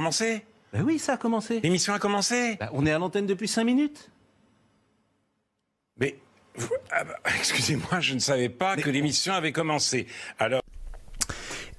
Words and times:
Commencé? 0.00 0.42
Bah 0.72 0.78
oui, 0.84 1.00
ça 1.00 1.14
a 1.14 1.16
commencé. 1.16 1.58
L'émission 1.64 1.92
a 1.92 1.98
commencé? 1.98 2.56
Bah, 2.60 2.70
on 2.74 2.86
est 2.86 2.92
à 2.92 2.98
l'antenne 3.00 3.26
depuis 3.26 3.48
5 3.48 3.64
minutes. 3.64 4.08
Mais, 5.98 6.16
vous- 6.56 6.68
ah 6.92 7.02
bah, 7.02 7.14
excusez-moi, 7.36 7.98
je 7.98 8.14
ne 8.14 8.20
savais 8.20 8.48
pas 8.48 8.76
que 8.76 8.88
l'émission 8.88 9.32
avait 9.32 9.50
commencé. 9.50 10.06
Alors, 10.38 10.62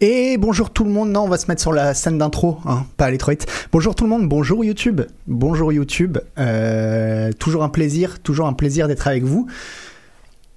Et 0.02 0.36
bonjour 0.38 0.72
tout 0.74 0.84
le 0.84 0.90
monde, 0.90 1.10
non 1.12 1.22
on 1.22 1.30
va 1.30 1.38
se 1.38 1.48
mettre 1.48 1.62
sur 1.62 1.72
la 1.72 1.94
scène 1.94 2.18
d'intro, 2.18 2.60
hein, 2.66 2.86
pas 2.98 3.06
aller 3.06 3.18
trop 3.18 3.32
vite. 3.32 3.48
Bonjour 3.72 3.96
tout 3.96 4.04
le 4.04 4.10
monde, 4.10 4.28
bonjour 4.28 4.66
YouTube, 4.66 5.00
bonjour 5.28 5.72
YouTube, 5.72 6.18
Euh, 6.38 7.32
toujours 7.32 7.64
un 7.64 7.70
plaisir, 7.70 8.20
toujours 8.22 8.48
un 8.48 8.54
plaisir 8.54 8.90
d'être 8.90 9.08
avec 9.08 9.24
vous. 9.24 9.48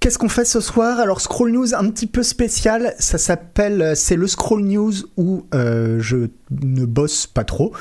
Qu'est-ce 0.05 0.19
qu'on 0.19 0.29
fait 0.29 0.45
ce 0.45 0.59
soir? 0.59 0.99
Alors 0.99 1.19
Scroll 1.19 1.51
News 1.51 1.73
un 1.73 1.89
petit 1.89 2.05
peu 2.05 2.21
spécial, 2.21 2.93
ça 2.99 3.17
s'appelle, 3.17 3.93
c'est 3.95 4.15
le 4.15 4.27
Scroll 4.27 4.61
News 4.61 4.93
où 5.17 5.47
euh, 5.55 5.97
je 5.99 6.27
ne 6.51 6.85
bosse 6.85 7.25
pas 7.25 7.43
trop. 7.43 7.73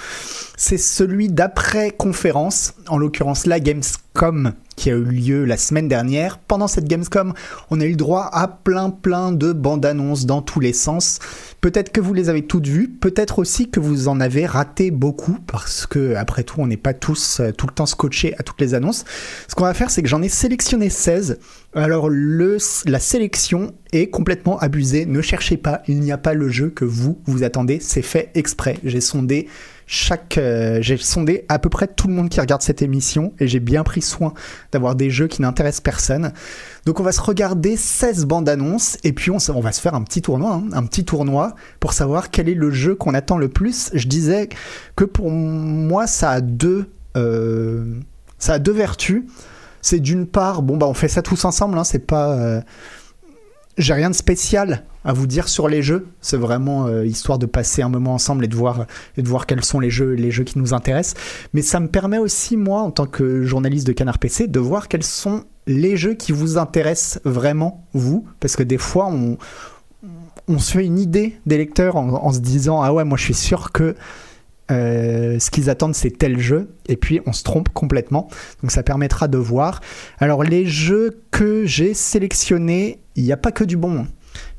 C'est 0.67 0.79
celui 0.79 1.29
d'après 1.29 1.91
conférence, 1.91 2.73
en 2.89 2.97
l'occurrence 2.97 3.45
la 3.45 3.61
Gamescom 3.61 4.55
qui 4.77 4.91
a 4.91 4.95
eu 4.95 5.05
lieu 5.05 5.45
la 5.45 5.59
semaine 5.59 5.89
dernière. 5.89 6.39
Pendant 6.39 6.69
cette 6.69 6.87
Gamescom, 6.87 7.35
on 7.71 7.83
a 7.83 7.85
eu 7.85 7.91
le 7.91 7.97
droit 7.97 8.31
à 8.33 8.49
plein 8.49 8.89
plein 8.89 9.31
de 9.31 9.53
bandes 9.53 9.85
annonces 9.85 10.25
dans 10.25 10.41
tous 10.41 10.61
les 10.61 10.73
sens. 10.73 11.19
Peut-être 11.61 11.93
que 11.93 12.01
vous 12.01 12.15
les 12.15 12.31
avez 12.31 12.47
toutes 12.47 12.67
vues, 12.67 12.89
peut-être 12.89 13.41
aussi 13.41 13.71
que 13.71 13.79
vous 13.79 14.09
en 14.09 14.21
avez 14.21 14.47
raté 14.47 14.91
beaucoup 14.91 15.37
parce 15.47 15.85
que 15.85 16.15
après 16.15 16.45
tout, 16.45 16.57
on 16.63 16.67
n'est 16.67 16.79
pas 16.79 16.95
tous 16.95 17.41
euh, 17.41 17.53
tout 17.53 17.67
le 17.67 17.75
temps 17.75 17.85
scotchés 17.85 18.35
à 18.39 18.43
toutes 18.43 18.61
les 18.63 18.73
annonces. 18.73 19.05
Ce 19.49 19.55
qu'on 19.55 19.65
va 19.65 19.75
faire, 19.75 19.91
c'est 19.91 20.03
que 20.03 20.09
j'en 20.09 20.23
ai 20.23 20.31
sélectionné 20.31 20.89
16. 20.89 21.41
Alors 21.75 22.09
la 22.09 23.01
sélection 23.01 23.75
est 23.93 24.09
complètement 24.09 24.59
abusée. 24.59 25.05
Ne 25.05 25.21
cherchez 25.21 25.59
pas, 25.59 25.83
il 25.89 26.01
n'y 26.01 26.11
a 26.11 26.19
pas 26.19 26.33
le 26.33 26.49
jeu 26.49 26.71
que 26.71 26.87
vous 26.87 27.21
vous 27.27 27.43
attendez. 27.43 27.81
C'est 27.81 28.03
fait 28.03 28.31
exprès. 28.35 28.79
J'ai 28.83 29.03
sondé 29.03 29.47
chaque, 29.87 30.39
euh, 30.39 30.79
j'ai 30.81 30.97
sondé 30.97 31.45
à 31.49 31.59
peu 31.59 31.69
près 31.69 31.87
tout 31.87 32.09
le 32.09 32.15
monde 32.15 32.29
qui 32.29 32.41
regarde 32.41 32.63
cette 32.63 32.83
émission 32.83 33.33
et 33.39 33.49
j'ai 33.49 33.61
bien 33.61 33.83
pris 33.83 34.03
soin 34.03 34.33
d'avoir 34.73 34.95
des 34.95 35.11
jeux 35.11 35.27
qui 35.27 35.43
n'intéressent 35.43 35.83
personne. 35.83 36.33
Donc 36.87 37.01
on 37.01 37.03
va 37.03 37.13
se 37.13 37.21
regarder 37.21 37.77
16 37.77 38.27
bandes 38.27 38.49
annonces 38.49 38.99
et 39.05 39.13
puis 39.13 39.31
on, 39.31 39.39
va 39.39 39.73
se 39.73 39.81
faire 39.81 39.95
un 39.95 40.03
petit 40.03 40.23
tournoi, 40.23 40.55
hein, 40.55 40.65
un 40.73 40.85
petit 40.85 41.05
tournoi 41.05 41.55
pour 41.81 41.93
savoir 41.93 42.31
quel 42.31 42.49
est 42.49 42.55
le 42.55 42.71
jeu 42.71 42.95
qu'on 42.95 43.15
attend 43.15 43.39
le 43.39 43.49
plus. 43.49 43.91
Je 43.95 44.09
disais 44.09 44.49
que 44.97 45.05
pour 45.05 45.31
moi 45.31 46.07
ça 46.07 46.31
a 46.31 46.41
deux, 46.41 46.91
euh, 47.17 48.01
ça 48.39 48.55
a 48.55 48.59
deux 48.59 48.73
vertus. 48.73 49.25
C'est 49.83 50.01
d'une 50.01 50.27
part, 50.27 50.63
bon 50.63 50.79
bah 50.79 50.87
on 50.87 50.95
fait 50.95 51.09
ça 51.09 51.21
tous 51.21 51.45
ensemble, 51.45 51.77
hein, 51.77 51.85
c'est 51.85 51.99
pas, 51.99 52.33
euh, 52.33 52.63
j'ai 53.79 53.95
rien 53.95 54.11
de 54.11 54.15
spécial 54.15 54.85
à 55.05 55.13
vous 55.13 55.27
dire 55.27 55.49
sur 55.49 55.69
les 55.69 55.83
jeux. 55.83 56.07
C'est 56.21 56.37
vraiment 56.37 56.87
euh, 56.87 57.05
histoire 57.05 57.39
de 57.39 57.47
passer 57.47 57.83
un 57.83 57.89
moment 57.89 58.15
ensemble 58.15 58.45
et 58.45 58.49
de 58.49 58.57
voir 58.57 58.87
et 59.17 59.23
de 59.23 59.29
voir 59.29 59.47
quels 59.47 59.65
sont 59.65 59.81
les 59.81 59.91
jeux, 59.91 60.13
les 60.13 60.31
jeux 60.31 60.45
qui 60.45 60.59
nous 60.59 60.73
intéressent. 60.75 61.21
Mais 61.53 61.63
ça 61.63 61.81
me 61.81 61.89
permet 61.89 62.19
aussi, 62.19 62.57
moi, 62.57 62.81
en 62.81 62.91
tant 62.91 63.07
que 63.07 63.43
journaliste 63.43 63.87
de 63.87 63.93
Canard 63.93 64.19
PC, 64.19 64.49
de 64.49 64.61
voir 64.61 64.89
quels 64.89 65.03
sont 65.03 65.45
les 65.67 65.97
jeux 65.97 66.15
qui 66.15 66.33
vous 66.33 66.59
intéressent 66.59 67.21
vraiment, 67.25 67.87
vous. 67.93 68.27
Parce 68.41 68.57
que 68.57 68.63
des 68.63 68.79
fois, 68.79 69.07
on, 69.07 69.39
on 70.49 70.59
se 70.59 70.73
fait 70.73 70.85
une 70.85 70.99
idée 70.99 71.39
des 71.47 71.59
lecteurs 71.59 71.97
en, 71.97 72.09
en 72.11 72.33
se 72.33 72.41
disant 72.41 72.83
Ah 72.83 72.93
ouais, 72.93 73.05
moi 73.05 73.19
je 73.19 73.25
suis 73.25 73.35
sûr 73.35 73.73
que 73.73 73.95
euh, 74.71 75.39
ce 75.39 75.51
qu'ils 75.51 75.69
attendent 75.69 75.95
c'est 75.95 76.11
tel 76.11 76.39
jeu. 76.39 76.71
Et 76.89 76.97
puis 76.97 77.21
on 77.27 77.33
se 77.33 77.43
trompe 77.43 77.69
complètement. 77.71 78.29
Donc 78.63 78.71
ça 78.71 78.83
permettra 78.83 79.29
de 79.29 79.39
voir. 79.39 79.81
Alors, 80.19 80.43
les 80.43 80.67
jeux 80.67 81.23
que 81.31 81.65
j'ai 81.67 81.95
sélectionnés, 81.95 83.01
il 83.17 83.25
n'y 83.25 83.33
a 83.33 83.37
pas 83.37 83.53
que 83.53 83.65
du 83.65 83.77
bon. 83.77 84.07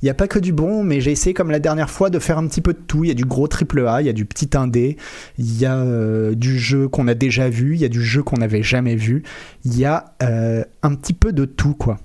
Il 0.01 0.05
n'y 0.05 0.09
a 0.09 0.13
pas 0.13 0.27
que 0.27 0.39
du 0.39 0.53
bon, 0.53 0.83
mais 0.83 1.01
j'ai 1.01 1.11
essayé 1.11 1.33
comme 1.33 1.51
la 1.51 1.59
dernière 1.59 1.89
fois 1.89 2.09
de 2.09 2.19
faire 2.19 2.37
un 2.37 2.47
petit 2.47 2.61
peu 2.61 2.73
de 2.73 2.79
tout. 2.79 3.03
Il 3.03 3.07
y 3.07 3.11
a 3.11 3.15
du 3.15 3.25
gros 3.25 3.47
triple 3.47 3.85
A, 3.87 4.01
il 4.01 4.05
y 4.05 4.09
a 4.09 4.13
du 4.13 4.25
petit 4.25 4.55
indé, 4.55 4.97
il 5.37 5.57
y 5.57 5.65
a 5.65 5.77
euh, 5.77 6.33
du 6.33 6.57
jeu 6.57 6.87
qu'on 6.87 7.07
a 7.07 7.13
déjà 7.13 7.49
vu, 7.49 7.75
il 7.75 7.81
y 7.81 7.85
a 7.85 7.89
du 7.89 8.01
jeu 8.01 8.23
qu'on 8.23 8.37
n'avait 8.37 8.63
jamais 8.63 8.95
vu. 8.95 9.23
Il 9.65 9.77
y 9.77 9.85
a 9.85 10.15
euh, 10.23 10.63
un 10.83 10.95
petit 10.95 11.13
peu 11.13 11.33
de 11.33 11.45
tout, 11.45 11.73
quoi. 11.73 11.97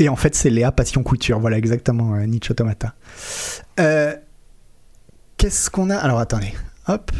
Et 0.00 0.08
en 0.08 0.14
fait, 0.14 0.36
c'est 0.36 0.50
Léa 0.50 0.70
Passion 0.70 1.02
Couture. 1.02 1.40
Voilà, 1.40 1.58
exactement, 1.58 2.16
Nietzsche 2.18 2.52
Automata. 2.52 2.94
Euh, 3.78 4.14
Qu'est-ce 5.36 5.70
qu'on 5.70 5.88
a? 5.90 5.96
Alors, 5.96 6.18
attendez. 6.18 6.52
Hop. 6.88 7.12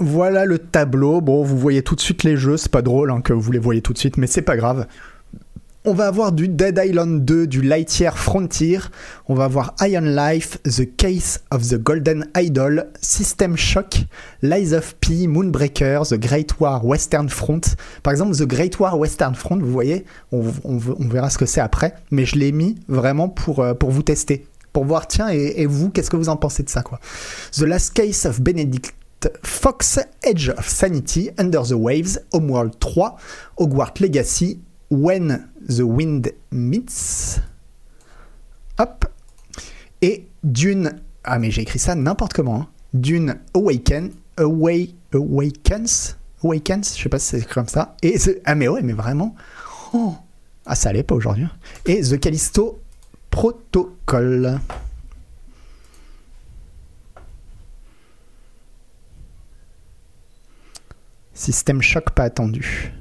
Voilà 0.00 0.44
le 0.46 0.58
tableau. 0.58 1.20
Bon, 1.20 1.44
vous 1.44 1.58
voyez 1.58 1.82
tout 1.82 1.94
de 1.94 2.00
suite 2.00 2.24
les 2.24 2.36
jeux. 2.36 2.56
C'est 2.56 2.72
pas 2.72 2.82
drôle 2.82 3.10
hein, 3.10 3.20
que 3.20 3.32
vous 3.32 3.52
les 3.52 3.58
voyez 3.58 3.82
tout 3.82 3.92
de 3.92 3.98
suite, 3.98 4.16
mais 4.16 4.26
c'est 4.26 4.42
pas 4.42 4.56
grave. 4.56 4.86
On 5.86 5.94
va 5.94 6.08
avoir 6.08 6.32
du 6.32 6.46
Dead 6.46 6.78
Island 6.84 7.24
2, 7.24 7.46
du 7.46 7.62
Lightyear 7.62 8.18
Frontier. 8.18 8.80
On 9.28 9.34
va 9.34 9.44
avoir 9.44 9.74
Iron 9.80 10.14
Life, 10.14 10.58
The 10.64 10.94
Case 10.94 11.40
of 11.50 11.66
the 11.66 11.76
Golden 11.76 12.26
Idol, 12.36 12.88
System 13.00 13.56
Shock, 13.56 14.04
Lies 14.42 14.74
of 14.74 14.96
P, 14.96 15.26
Moonbreaker, 15.26 16.02
The 16.06 16.16
Great 16.16 16.60
War 16.60 16.84
Western 16.84 17.30
Front. 17.30 17.76
Par 18.02 18.10
exemple, 18.10 18.36
The 18.36 18.46
Great 18.46 18.78
War 18.78 18.98
Western 18.98 19.34
Front, 19.34 19.60
vous 19.60 19.72
voyez, 19.72 20.04
on, 20.32 20.42
verra 20.42 21.30
ce 21.30 21.38
que 21.38 21.46
c'est 21.46 21.62
après, 21.62 21.94
mais 22.10 22.26
je 22.26 22.36
l'ai 22.36 22.52
mis 22.52 22.74
vraiment 22.86 23.30
pour, 23.30 23.60
euh, 23.60 23.72
pour 23.72 23.90
vous 23.90 24.02
tester. 24.02 24.46
Pour 24.74 24.84
voir, 24.84 25.08
tiens, 25.08 25.30
et, 25.30 25.62
et 25.62 25.66
vous, 25.66 25.88
qu'est-ce 25.88 26.10
que 26.10 26.16
vous 26.16 26.28
en 26.28 26.36
pensez 26.36 26.62
de 26.62 26.68
ça, 26.68 26.82
quoi. 26.82 27.00
The 27.52 27.62
Last 27.62 27.94
Case 27.94 28.26
of 28.26 28.42
Benedict 28.42 28.92
Fox, 29.42 29.98
Edge 30.22 30.50
of 30.50 30.68
Sanity, 30.68 31.30
Under 31.38 31.62
the 31.62 31.72
Waves, 31.72 32.20
Homeworld 32.34 32.78
3, 32.78 33.16
Hogwarts 33.56 33.94
Legacy, 34.00 34.60
When 34.90 35.48
the 35.68 35.80
Wind 35.82 36.32
Meets. 36.50 37.40
Hop. 38.78 39.04
Et 40.02 40.26
Dune. 40.42 41.00
Ah, 41.22 41.38
mais 41.38 41.50
j'ai 41.50 41.62
écrit 41.62 41.78
ça 41.78 41.94
n'importe 41.94 42.32
comment. 42.32 42.62
hein. 42.62 42.68
Dune 42.94 43.36
Awaken. 43.54 44.10
Away, 44.38 44.90
Awakens. 45.12 46.16
Awakens, 46.42 46.96
je 46.96 47.02
sais 47.02 47.08
pas 47.10 47.18
si 47.18 47.26
c'est 47.40 47.46
comme 47.48 47.68
ça. 47.68 47.94
Et 48.02 48.18
The- 48.18 48.40
ah, 48.46 48.54
mais 48.54 48.68
ouais, 48.68 48.82
mais 48.82 48.94
vraiment. 48.94 49.34
Oh. 49.92 50.14
Ah, 50.66 50.74
ça 50.74 50.88
allait 50.88 51.02
pas 51.02 51.14
aujourd'hui. 51.14 51.44
hein. 51.44 51.50
Et 51.86 52.00
The 52.02 52.18
Callisto 52.18 52.80
Protocol. 53.30 54.58
Système 61.34 61.80
choc 61.80 62.10
pas 62.10 62.24
attendu. 62.24 62.92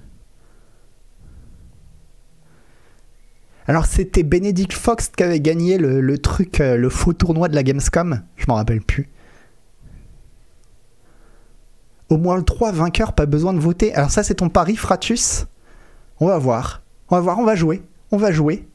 Alors 3.70 3.86
c'était 3.86 4.24
Benedict 4.24 4.74
Fox 4.74 5.10
qui 5.16 5.22
avait 5.22 5.40
gagné 5.40 5.78
le, 5.78 6.18
truc, 6.18 6.60
euh, 6.60 6.76
le 6.76 6.90
faux 6.90 7.14
tournoi 7.14 7.50
de 7.50 7.54
la 7.54 7.62
Gamescom. 7.62 8.24
Je 8.36 8.46
m'en 8.48 8.56
rappelle 8.56 8.82
plus. 8.82 9.10
Au 12.10 12.18
moins 12.18 12.36
le 12.36 12.42
3 12.42 12.72
vainqueur, 12.72 13.14
pas 13.14 13.28
besoin 13.28 13.54
de 13.54 13.60
voter. 13.60 13.94
Alors 13.94 14.10
ça 14.10 14.24
c'est 14.24 14.34
ton 14.34 14.50
pari, 14.50 14.76
Fratus? 14.76 15.46
On 16.20 16.26
va 16.26 16.40
voir. 16.40 16.82
On 17.10 17.16
va 17.18 17.22
voir, 17.22 17.38
on 17.38 17.46
va 17.46 17.54
jouer. 17.54 17.84
On 18.10 18.18
va 18.18 18.32
jouer. 18.32 18.68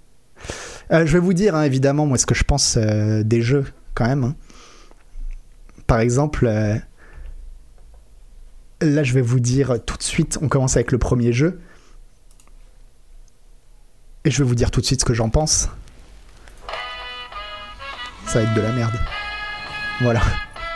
Euh, 0.92 1.04
je 1.04 1.12
vais 1.14 1.18
vous 1.18 1.34
dire 1.34 1.56
hein, 1.56 1.64
évidemment 1.64 2.06
moi 2.06 2.16
ce 2.16 2.24
que 2.26 2.36
je 2.36 2.44
pense 2.44 2.76
euh, 2.76 3.24
des 3.24 3.42
jeux 3.42 3.64
quand 3.94 4.06
même. 4.06 4.22
hein. 4.22 4.36
Par 5.88 5.98
exemple, 5.98 6.46
là 8.80 9.02
je 9.02 9.12
vais 9.12 9.22
vous 9.22 9.40
dire 9.40 9.84
tout 9.84 9.96
de 9.96 10.04
suite, 10.04 10.38
on 10.40 10.46
commence 10.46 10.76
avec 10.76 10.92
le 10.92 10.98
premier 10.98 11.32
jeu. 11.32 11.58
Et 14.24 14.30
je 14.30 14.38
vais 14.42 14.48
vous 14.48 14.54
dire 14.54 14.70
tout 14.70 14.80
de 14.80 14.86
suite 14.86 15.00
ce 15.00 15.04
que 15.04 15.14
j'en 15.14 15.28
pense. 15.28 15.68
Ça 18.26 18.38
va 18.40 18.44
être 18.44 18.54
de 18.54 18.60
la 18.60 18.72
merde. 18.72 18.98
Voilà, 20.00 20.22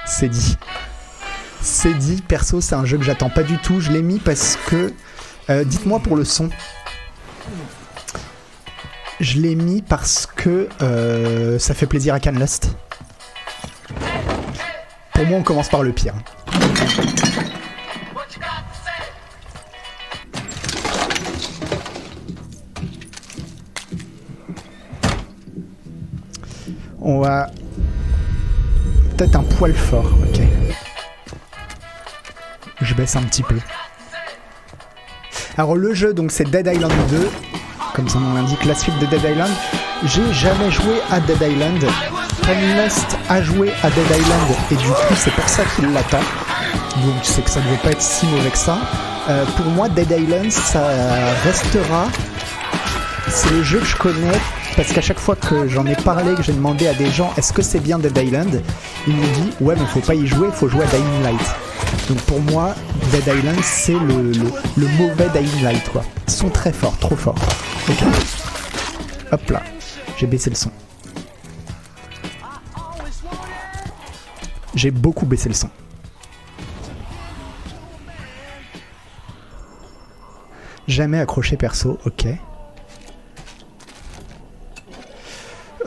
c'est 0.06 0.28
dit. 0.28 0.56
C'est 1.60 1.94
dit, 1.94 2.22
perso, 2.22 2.60
c'est 2.60 2.74
un 2.74 2.84
jeu 2.84 2.98
que 2.98 3.04
j'attends 3.04 3.30
pas 3.30 3.42
du 3.42 3.58
tout. 3.58 3.80
Je 3.80 3.90
l'ai 3.90 4.02
mis 4.02 4.18
parce 4.18 4.56
que. 4.66 4.92
euh, 5.50 5.64
Dites-moi 5.64 5.98
pour 6.00 6.14
le 6.14 6.24
son. 6.24 6.50
Je 9.18 9.40
l'ai 9.40 9.54
mis 9.56 9.82
parce 9.82 10.26
que 10.26 10.68
euh, 10.82 11.58
ça 11.58 11.74
fait 11.74 11.86
plaisir 11.86 12.14
à 12.14 12.20
Canlust. 12.20 12.76
Pour 15.14 15.26
moi, 15.26 15.38
on 15.38 15.42
commence 15.42 15.68
par 15.68 15.82
le 15.82 15.90
pire. 15.92 16.14
On 27.10 27.20
va. 27.20 27.46
Peut-être 29.16 29.36
un 29.36 29.42
poil 29.42 29.72
fort, 29.72 30.04
ok. 30.04 30.42
Je 32.82 32.92
baisse 32.92 33.16
un 33.16 33.22
petit 33.22 33.42
peu. 33.42 33.56
Alors 35.56 35.74
le 35.74 35.94
jeu, 35.94 36.12
donc 36.12 36.30
c'est 36.30 36.44
Dead 36.44 36.66
Island 36.66 36.92
2, 37.08 37.30
comme 37.94 38.10
son 38.10 38.20
nom 38.20 38.34
l'indique, 38.34 38.62
la 38.66 38.74
suite 38.74 38.98
de 38.98 39.06
Dead 39.06 39.22
Island. 39.24 39.50
J'ai 40.04 40.34
jamais 40.34 40.70
joué 40.70 41.00
à 41.10 41.18
Dead 41.20 41.40
Island. 41.40 41.82
Ken 42.42 42.76
Lust 42.76 43.16
a 43.30 43.40
joué 43.40 43.72
à 43.82 43.88
Dead 43.88 44.10
Island 44.10 44.56
et 44.70 44.76
du 44.76 44.88
coup 44.88 45.14
c'est 45.16 45.32
pour 45.32 45.48
ça 45.48 45.62
qu'il 45.74 45.90
l'attend. 45.90 46.20
Donc 47.06 47.14
c'est 47.22 47.42
que 47.42 47.48
ça 47.48 47.60
ne 47.60 47.64
devait 47.64 47.78
pas 47.78 47.92
être 47.92 48.02
si 48.02 48.26
mauvais 48.26 48.50
que 48.50 48.58
ça. 48.58 48.76
Euh, 49.30 49.46
pour 49.56 49.64
moi, 49.64 49.88
Dead 49.88 50.10
Island, 50.10 50.52
ça 50.52 50.82
restera. 51.42 52.08
C'est 53.28 53.50
le 53.50 53.62
jeu 53.62 53.78
que 53.78 53.86
je 53.86 53.96
connais 53.96 54.38
parce 54.78 54.92
qu'à 54.92 55.00
chaque 55.00 55.18
fois 55.18 55.34
que 55.34 55.66
j'en 55.66 55.84
ai 55.86 55.96
parlé, 55.96 56.36
que 56.36 56.42
j'ai 56.44 56.52
demandé 56.52 56.86
à 56.86 56.94
des 56.94 57.10
gens 57.10 57.32
est-ce 57.36 57.52
que 57.52 57.62
c'est 57.62 57.80
bien 57.80 57.98
Dead 57.98 58.16
Island, 58.16 58.62
ils 59.08 59.16
m'ont 59.16 59.32
dit 59.32 59.50
ouais 59.60 59.74
mais 59.76 59.84
faut 59.86 59.98
pas 59.98 60.14
y 60.14 60.24
jouer, 60.24 60.50
faut 60.52 60.68
jouer 60.68 60.84
à 60.84 60.86
Dying 60.86 61.22
Light. 61.24 61.40
Donc 62.08 62.18
pour 62.18 62.40
moi, 62.40 62.76
Dead 63.10 63.26
Island 63.26 63.58
c'est 63.64 63.98
le, 63.98 64.30
le, 64.76 64.88
mauvais 64.96 65.28
Dying 65.30 65.64
Light 65.64 65.82
quoi. 65.90 66.04
Ils 66.28 66.32
sont 66.32 66.48
très 66.48 66.72
forts, 66.72 66.96
trop 66.98 67.16
forts. 67.16 67.34
Ok. 67.88 68.04
Hop 69.32 69.50
là, 69.50 69.64
j'ai 70.16 70.28
baissé 70.28 70.48
le 70.48 70.54
son. 70.54 70.70
J'ai 74.76 74.92
beaucoup 74.92 75.26
baissé 75.26 75.48
le 75.48 75.56
son. 75.56 75.70
Jamais 80.86 81.18
accroché 81.18 81.56
perso, 81.56 81.98
ok. 82.06 82.28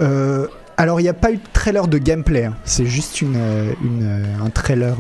Euh, 0.01 0.48
alors 0.77 1.00
il 1.00 1.03
n'y 1.03 1.09
a 1.09 1.13
pas 1.13 1.31
eu 1.31 1.38
de 1.38 1.44
trailer 1.53 1.88
de 1.88 1.98
gameplay, 1.98 2.45
hein. 2.45 2.56
c'est 2.63 2.86
juste 2.86 3.21
euh, 3.21 3.74
euh, 3.83 4.25
un 4.44 4.50
trailer 4.50 4.98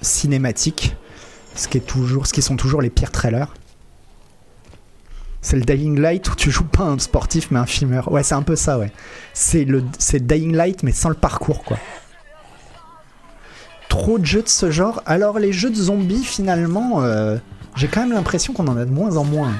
cinématique, 0.00 0.96
ce 1.54 1.68
qui, 1.68 2.42
sont 2.42 2.56
toujours 2.56 2.82
les 2.82 2.90
pires 2.90 3.12
trailers. 3.12 3.54
C'est 5.40 5.56
le 5.56 5.62
Dying 5.62 6.00
Light 6.00 6.28
où 6.28 6.34
tu 6.34 6.50
joues 6.50 6.64
pas 6.64 6.84
un 6.84 6.98
sportif 6.98 7.50
mais 7.52 7.60
un 7.60 7.66
filmeur. 7.66 8.10
Ouais, 8.10 8.24
c'est 8.24 8.34
un 8.34 8.42
peu 8.42 8.56
ça, 8.56 8.78
ouais. 8.78 8.92
C'est 9.34 9.64
le 9.64 9.82
Dying 10.12 10.54
Light 10.54 10.82
mais 10.82 10.92
sans 10.92 11.08
le 11.08 11.14
parcours, 11.14 11.62
quoi. 11.62 11.78
Trop 13.88 14.18
de 14.18 14.26
jeux 14.26 14.42
de 14.42 14.48
ce 14.48 14.70
genre. 14.70 15.02
Alors 15.06 15.38
les 15.38 15.52
jeux 15.52 15.70
de 15.70 15.76
zombies, 15.76 16.24
finalement, 16.24 17.02
j'ai 17.76 17.86
quand 17.86 18.00
même 18.00 18.12
l'impression 18.12 18.52
qu'on 18.52 18.66
en 18.66 18.76
a 18.76 18.84
de 18.84 18.90
moins 18.90 19.16
en 19.16 19.24
moins. 19.24 19.52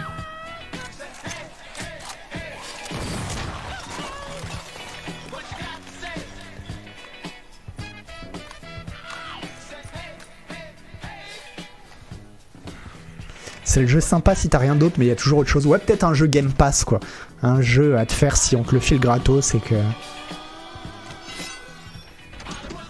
C'est 13.78 13.82
le 13.82 13.88
jeu 13.88 14.00
sympa 14.00 14.34
si 14.34 14.48
t'as 14.48 14.58
rien 14.58 14.74
d'autre, 14.74 14.96
mais 14.98 15.04
il 15.04 15.08
y 15.08 15.12
a 15.12 15.14
toujours 15.14 15.38
autre 15.38 15.50
chose. 15.50 15.64
Ouais, 15.64 15.78
peut-être 15.78 16.02
un 16.02 16.12
jeu 16.12 16.26
Game 16.26 16.50
Pass, 16.50 16.82
quoi. 16.82 16.98
Un 17.42 17.60
jeu 17.60 17.96
à 17.96 18.06
te 18.06 18.12
faire 18.12 18.36
si 18.36 18.56
on 18.56 18.64
te 18.64 18.74
le 18.74 18.80
file 18.80 18.98
gratos 18.98 19.54
et 19.54 19.60
que. 19.60 19.76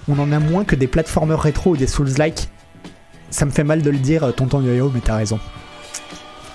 On 0.09 0.19
en 0.19 0.33
a 0.33 0.39
moins 0.39 0.65
que 0.65 0.77
des 0.77 0.87
platformers 0.87 1.39
rétro 1.39 1.73
ou 1.73 1.77
des 1.77 1.87
Souls-like. 1.87 2.49
Ça 3.29 3.45
me 3.45 3.51
fait 3.51 3.65
mal 3.65 3.83
de 3.83 3.91
le 3.91 3.99
dire, 3.99 4.35
tonton 4.35 4.63
Yo-Yo, 4.63 4.91
mais 4.95 5.01
t'as 5.01 5.17
raison. 5.17 5.39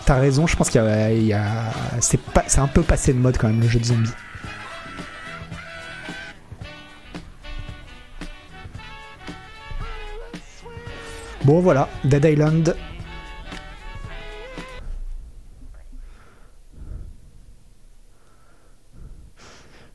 T'as 0.07 0.15
raison, 0.15 0.47
je 0.47 0.55
pense 0.55 0.71
qu'il 0.71 0.81
y 0.81 1.33
a. 1.33 1.51
C'est 1.99 2.19
pas... 2.19 2.43
c'est 2.47 2.59
un 2.59 2.65
peu 2.65 2.81
passé 2.81 3.13
de 3.13 3.19
mode 3.19 3.37
quand 3.37 3.49
même, 3.49 3.61
le 3.61 3.67
jeu 3.67 3.77
de 3.77 3.85
zombies. 3.85 4.09
Bon, 11.43 11.59
voilà, 11.59 11.87
Dead 12.03 12.25
Island, 12.25 12.75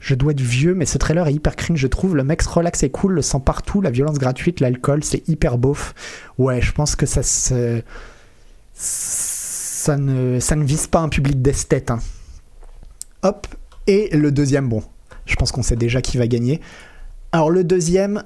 Je 0.08 0.14
dois 0.14 0.32
être 0.32 0.40
vieux, 0.40 0.74
mais 0.74 0.86
ce 0.86 0.96
trailer 0.96 1.26
est 1.28 1.34
hyper 1.34 1.54
cringe, 1.54 1.78
je 1.78 1.86
trouve. 1.86 2.16
Le 2.16 2.24
mec 2.24 2.40
se 2.40 2.48
relaxe 2.48 2.82
et 2.82 2.88
cool, 2.88 3.12
le 3.12 3.20
sang 3.20 3.40
partout, 3.40 3.82
la 3.82 3.90
violence 3.90 4.16
gratuite, 4.16 4.60
l'alcool, 4.60 5.04
c'est 5.04 5.28
hyper 5.28 5.58
beauf. 5.58 5.94
Ouais, 6.38 6.62
je 6.62 6.72
pense 6.72 6.96
que 6.96 7.04
ça 7.04 7.22
se. 7.22 7.82
Ça 8.72 9.98
ne, 9.98 10.64
vise 10.64 10.86
pas 10.86 11.00
un 11.00 11.10
public 11.10 11.42
d'esthète. 11.42 11.90
hein. 11.90 11.98
Hop, 13.22 13.48
et 13.86 14.08
le 14.16 14.32
deuxième, 14.32 14.66
bon, 14.70 14.82
je 15.26 15.36
pense 15.36 15.52
qu'on 15.52 15.62
sait 15.62 15.76
déjà 15.76 16.00
qui 16.00 16.16
va 16.16 16.26
gagner. 16.26 16.62
Alors, 17.32 17.50
le 17.50 17.62
deuxième, 17.62 18.22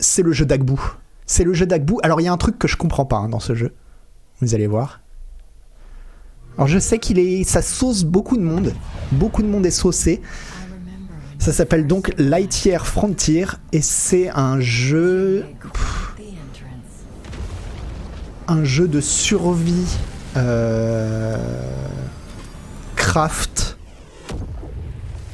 c'est 0.00 0.22
le 0.22 0.32
jeu 0.32 0.46
d'Agbou. 0.46 0.80
C'est 1.26 1.44
le 1.44 1.52
jeu 1.52 1.66
d'Agbou. 1.66 2.00
Alors, 2.02 2.22
il 2.22 2.24
y 2.24 2.28
a 2.28 2.32
un 2.32 2.38
truc 2.38 2.58
que 2.58 2.68
je 2.68 2.78
comprends 2.78 3.04
pas 3.04 3.18
hein, 3.18 3.28
dans 3.28 3.38
ce 3.38 3.54
jeu. 3.54 3.74
Vous 4.40 4.54
allez 4.54 4.66
voir. 4.66 5.02
Alors, 6.56 6.68
je 6.68 6.78
sais 6.78 6.98
qu'il 6.98 7.18
est. 7.18 7.44
Ça 7.44 7.60
sauce 7.60 8.02
beaucoup 8.02 8.38
de 8.38 8.42
monde. 8.42 8.72
Beaucoup 9.10 9.42
de 9.42 9.48
monde 9.48 9.66
est 9.66 9.70
saucé. 9.70 10.22
Ça 11.42 11.52
s'appelle 11.52 11.88
donc 11.88 12.14
Lightyear 12.18 12.86
Frontier 12.86 13.46
et 13.72 13.82
c'est 13.82 14.30
un 14.30 14.60
jeu, 14.60 15.44
un 18.46 18.62
jeu 18.62 18.86
de 18.86 19.00
survie 19.00 19.98
euh, 20.36 21.36
craft 22.94 23.76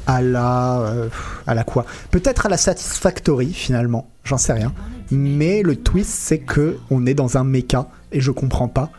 à 0.06 0.22
la, 0.22 0.80
euh, 0.80 1.10
à 1.46 1.54
la 1.54 1.62
quoi? 1.62 1.84
Peut-être 2.10 2.46
à 2.46 2.48
la 2.48 2.56
Satisfactory 2.56 3.52
finalement, 3.52 4.08
j'en 4.24 4.38
sais 4.38 4.54
rien. 4.54 4.72
Mais 5.10 5.60
le 5.62 5.76
twist 5.76 6.08
c'est 6.08 6.38
que 6.38 6.78
on 6.88 7.04
est 7.04 7.12
dans 7.12 7.36
un 7.36 7.44
mecha 7.44 7.86
et 8.12 8.22
je 8.22 8.30
comprends 8.30 8.68
pas 8.68 8.90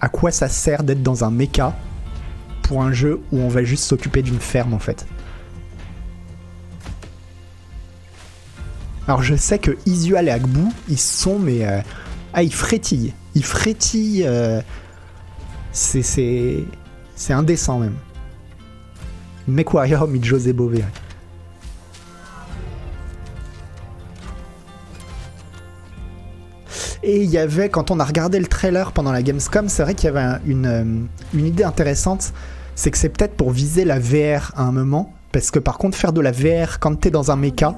à 0.00 0.08
quoi 0.08 0.30
ça 0.30 0.48
sert 0.48 0.84
d'être 0.84 1.02
dans 1.02 1.24
un 1.24 1.32
mecha 1.32 1.74
pour 2.62 2.84
un 2.84 2.92
jeu 2.92 3.20
où 3.32 3.40
on 3.40 3.48
va 3.48 3.64
juste 3.64 3.82
s'occuper 3.82 4.22
d'une 4.22 4.38
ferme 4.38 4.74
en 4.74 4.78
fait. 4.78 5.06
Alors 9.08 9.22
je 9.22 9.36
sais 9.36 9.58
que 9.58 9.76
Isual 9.86 10.28
et 10.28 10.30
Agbu, 10.32 10.60
ils 10.88 10.98
sont 10.98 11.38
mais 11.38 11.64
euh, 11.64 11.80
ah 12.32 12.42
ils 12.42 12.52
frétillent, 12.52 13.14
ils 13.34 13.44
frétillent. 13.44 14.24
euh, 14.26 14.60
c'est 15.72 16.02
c'est 16.02 16.64
c'est 17.14 17.32
indécent 17.32 17.78
même. 17.78 17.96
McWarrior 19.46 20.08
mit 20.08 20.22
José 20.24 20.52
Bové. 20.52 20.82
Et 27.02 27.22
il 27.22 27.30
y 27.30 27.38
avait, 27.38 27.68
quand 27.68 27.90
on 27.90 28.00
a 28.00 28.04
regardé 28.04 28.40
le 28.40 28.46
trailer 28.46 28.92
pendant 28.92 29.12
la 29.12 29.22
Gamescom, 29.22 29.68
c'est 29.68 29.82
vrai 29.82 29.94
qu'il 29.94 30.06
y 30.06 30.08
avait 30.08 30.20
un- 30.20 30.40
une, 30.46 30.66
euh, 30.66 30.84
une 31.34 31.46
idée 31.46 31.62
intéressante, 31.62 32.32
c'est 32.74 32.90
que 32.90 32.98
c'est 32.98 33.10
peut-être 33.10 33.34
pour 33.34 33.50
viser 33.50 33.84
la 33.84 33.98
VR 33.98 34.52
à 34.56 34.62
un 34.64 34.72
moment, 34.72 35.12
parce 35.30 35.50
que 35.50 35.58
par 35.58 35.78
contre 35.78 35.96
faire 35.96 36.12
de 36.12 36.20
la 36.20 36.32
VR 36.32 36.78
quand 36.80 36.96
t'es 36.98 37.10
dans 37.10 37.30
un 37.30 37.36
mecha, 37.36 37.76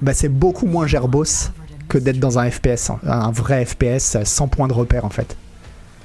bah, 0.00 0.14
c'est 0.14 0.28
beaucoup 0.28 0.66
moins 0.66 0.86
gerbos 0.86 1.50
que 1.88 1.98
d'être 1.98 2.18
dans 2.18 2.38
un 2.38 2.50
FPS, 2.50 2.90
un 3.02 3.30
vrai 3.30 3.64
FPS 3.64 4.22
sans 4.24 4.48
point 4.48 4.68
de 4.68 4.72
repère 4.72 5.04
en 5.04 5.10
fait. 5.10 5.36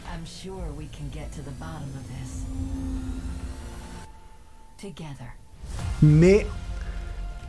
I'm 0.08 0.26
sure 0.26 0.54
we 0.78 0.88
can 0.92 1.06
get 1.14 1.28
to 1.36 1.42
the 1.42 1.54
bottom 1.60 1.90
of 1.96 2.04
this. 2.08 2.44
Together. 4.78 5.28
Mais 6.02 6.46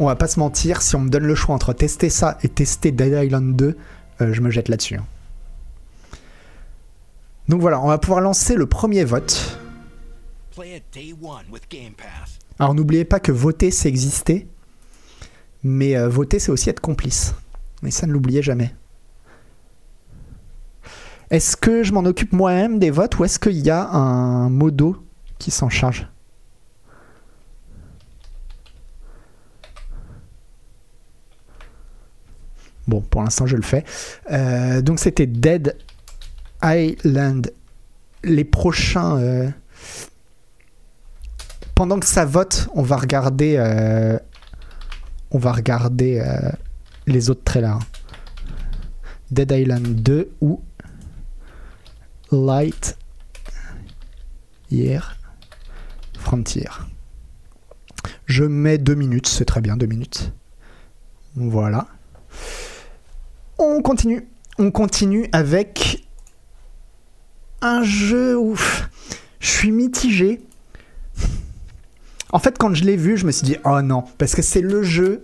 on 0.01 0.07
va 0.07 0.17
pas 0.17 0.27
se 0.27 0.41
mentir, 0.41 0.83
si 0.83 0.97
on 0.97 1.01
me 1.01 1.09
donne 1.11 1.25
le 1.27 1.35
choix 1.35 1.55
entre 1.55 1.73
tester 1.73 2.11
ça 2.11 2.39
et 2.43 2.49
tester 2.49 2.91
Dead 2.91 3.13
Island 3.25 3.55
2, 3.57 3.77
euh, 4.21 4.33
je 4.33 4.41
me 4.41 4.51
jette 4.51 4.69
là-dessus. 4.69 4.97
hein. 4.97 5.05
Donc 7.49 7.61
voilà, 7.61 7.81
on 7.81 7.89
va 7.89 7.99
pouvoir 7.99 8.21
lancer 8.21 8.57
le 8.57 8.67
premier 8.67 9.05
vote. 9.05 9.59
Play 10.57 10.77
it 10.79 10.85
day 10.93 11.15
one 11.21 11.45
with 11.53 11.63
Game 11.71 11.93
Pass. 11.97 12.39
Alors 12.59 12.75
n'oubliez 12.75 13.05
pas 13.05 13.21
que 13.21 13.33
voter 13.33 13.71
c'est 13.71 13.89
exister, 13.89 14.47
mais 15.65 15.97
euh, 15.97 16.09
voter 16.09 16.39
c'est 16.39 16.53
aussi 16.53 16.71
être 16.71 16.81
complice. 16.81 17.35
Et 17.85 17.91
ça 17.91 18.07
ne 18.07 18.13
l'oubliez 18.13 18.43
jamais. 18.43 18.75
Est-ce 21.31 21.57
que 21.57 21.83
je 21.83 21.93
m'en 21.93 22.05
occupe 22.05 22.33
moi-même 22.33 22.79
des 22.79 22.91
votes 22.91 23.19
ou 23.19 23.25
est-ce 23.25 23.39
qu'il 23.39 23.59
y 23.59 23.71
a 23.71 23.89
un 23.89 24.49
modo 24.51 25.05
qui 25.39 25.51
s'en 25.51 25.69
charge? 25.69 26.07
Bon, 32.87 33.01
pour 33.01 33.23
l'instant 33.23 33.47
je 33.47 33.57
le 33.57 33.63
fais. 33.63 33.85
Euh, 34.31 34.83
donc 34.83 35.01
c'était 35.01 35.27
Dead 35.27 35.77
Island. 36.63 37.53
Les 38.23 38.45
prochains... 38.45 39.17
euh, 39.17 39.51
pendant 41.75 41.99
que 41.99 42.07
ça 42.07 42.25
vote, 42.25 42.69
on 42.75 42.83
va 42.83 42.97
regarder, 42.97 43.57
on 45.35 45.39
va 45.39 45.53
regarder 45.53 46.21
euh, 46.21 46.51
les 47.07 47.29
autres 47.29 47.43
trailers. 47.43 47.81
Dead 49.33 49.51
Island 49.51 49.83
2 49.83 50.31
ou 50.41 50.63
Light 52.31 52.97
Year 54.71 55.17
Frontier. 56.17 56.69
Je 58.27 58.45
mets 58.45 58.79
deux 58.79 58.95
minutes, 58.95 59.27
c'est 59.27 59.45
très 59.45 59.61
bien, 59.61 59.77
deux 59.77 59.87
minutes. 59.87 60.33
Voilà. 61.35 61.89
On 63.59 63.83
continue. 63.83 64.29
On 64.59 64.71
continue 64.71 65.29
avec 65.33 66.07
un 67.61 67.83
jeu 67.83 68.39
où 68.39 68.55
je 69.41 69.49
suis 69.51 69.73
mitigé. 69.73 70.41
En 72.33 72.39
fait, 72.39 72.59
quand 72.59 72.75
je 72.75 72.85
l'ai 72.85 72.97
vu, 72.97 73.17
je 73.17 73.27
me 73.27 73.33
suis 73.33 73.47
dit, 73.47 73.57
oh 73.65 73.81
non, 73.83 74.05
parce 74.19 74.35
que 74.35 74.43
c'est 74.43 74.61
le 74.61 74.83
jeu 74.83 75.23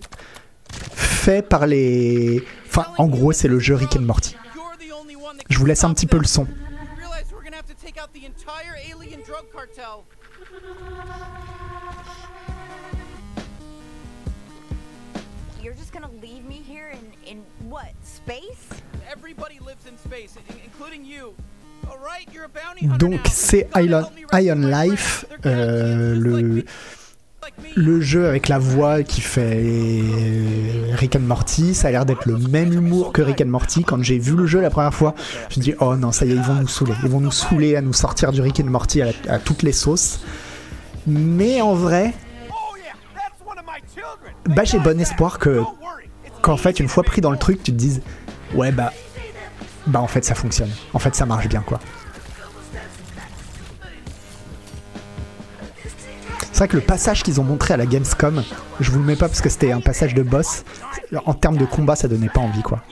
fait 0.72 1.42
par 1.42 1.66
les. 1.66 2.42
Enfin, 2.66 2.86
en 2.98 3.08
gros, 3.08 3.32
c'est 3.32 3.48
le 3.48 3.58
jeu 3.58 3.74
Rick 3.74 3.96
and 3.96 4.02
Morty. 4.02 4.36
Je 5.48 5.58
vous 5.58 5.66
laisse 5.66 5.84
un 5.84 5.92
petit 5.92 6.06
peu 6.06 6.18
le 6.18 6.24
son. 6.24 6.46
You're 15.62 15.74
just 15.74 15.92
gonna 15.92 16.08
leave 16.22 16.44
me 16.46 16.62
here 16.66 16.88
in, 16.88 17.30
in 17.30 17.42
what, 17.68 17.92
space? 18.02 18.66
Everybody 19.12 19.58
lives 19.60 19.86
in 19.86 19.98
space, 19.98 20.34
including 20.64 21.04
you. 21.04 21.34
Donc 22.98 23.20
c'est 23.30 23.68
Ion, 23.76 24.04
Ion. 24.32 24.54
Life, 24.56 25.24
euh, 25.46 26.14
le, 26.14 26.64
le 27.76 28.00
jeu 28.00 28.26
avec 28.26 28.48
la 28.48 28.58
voix 28.58 29.02
qui 29.02 29.20
fait 29.20 30.02
Rick 30.92 31.16
and 31.16 31.20
Morty. 31.20 31.74
Ça 31.74 31.88
a 31.88 31.90
l'air 31.90 32.06
d'être 32.06 32.26
le 32.26 32.38
même 32.38 32.72
humour 32.72 33.12
que 33.12 33.22
Rick 33.22 33.40
and 33.42 33.46
Morty. 33.46 33.84
Quand 33.84 34.02
j'ai 34.02 34.18
vu 34.18 34.34
le 34.34 34.46
jeu 34.46 34.60
la 34.60 34.70
première 34.70 34.94
fois, 34.94 35.14
je 35.50 35.58
me 35.58 35.64
dis 35.64 35.74
oh 35.80 35.96
non 35.96 36.12
ça 36.12 36.24
y 36.24 36.30
est 36.30 36.34
ils 36.34 36.40
vont 36.40 36.54
nous 36.54 36.68
saouler, 36.68 36.94
ils 37.02 37.08
vont 37.08 37.20
nous 37.20 37.30
saouler 37.30 37.76
à 37.76 37.80
nous 37.80 37.92
sortir 37.92 38.32
du 38.32 38.40
Rick 38.40 38.60
and 38.60 38.70
Morty 38.70 39.02
à, 39.02 39.08
à 39.28 39.38
toutes 39.38 39.62
les 39.62 39.72
sauces. 39.72 40.20
Mais 41.06 41.60
en 41.60 41.74
vrai, 41.74 42.12
bah 44.46 44.64
j'ai 44.64 44.78
bon 44.78 44.98
espoir 45.00 45.38
que 45.38 45.62
qu'en 46.42 46.56
fait 46.56 46.80
une 46.80 46.88
fois 46.88 47.02
pris 47.04 47.20
dans 47.20 47.30
le 47.30 47.38
truc 47.38 47.62
tu 47.62 47.72
te 47.72 47.76
dises 47.76 48.00
ouais 48.54 48.72
bah 48.72 48.92
bah 49.86 50.00
en 50.00 50.06
fait 50.06 50.24
ça 50.24 50.34
fonctionne, 50.34 50.70
en 50.92 50.98
fait 50.98 51.14
ça 51.14 51.26
marche 51.26 51.48
bien 51.48 51.62
quoi. 51.62 51.80
C'est 56.52 56.58
vrai 56.58 56.68
que 56.68 56.76
le 56.76 56.82
passage 56.82 57.22
qu'ils 57.22 57.40
ont 57.40 57.44
montré 57.44 57.72
à 57.72 57.78
la 57.78 57.86
Gamescom, 57.86 58.44
je 58.80 58.90
vous 58.90 58.98
le 58.98 59.04
mets 59.06 59.16
pas 59.16 59.28
parce 59.28 59.40
que 59.40 59.48
c'était 59.48 59.72
un 59.72 59.80
passage 59.80 60.12
de 60.12 60.22
boss. 60.22 60.64
En 61.24 61.32
termes 61.32 61.56
de 61.56 61.64
combat, 61.64 61.96
ça 61.96 62.06
donnait 62.06 62.28
pas 62.28 62.40
envie 62.40 62.62
quoi. 62.62 62.82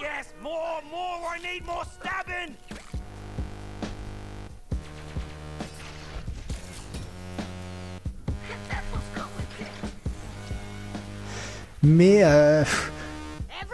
Mais 11.83 12.25
euh, 12.25 12.65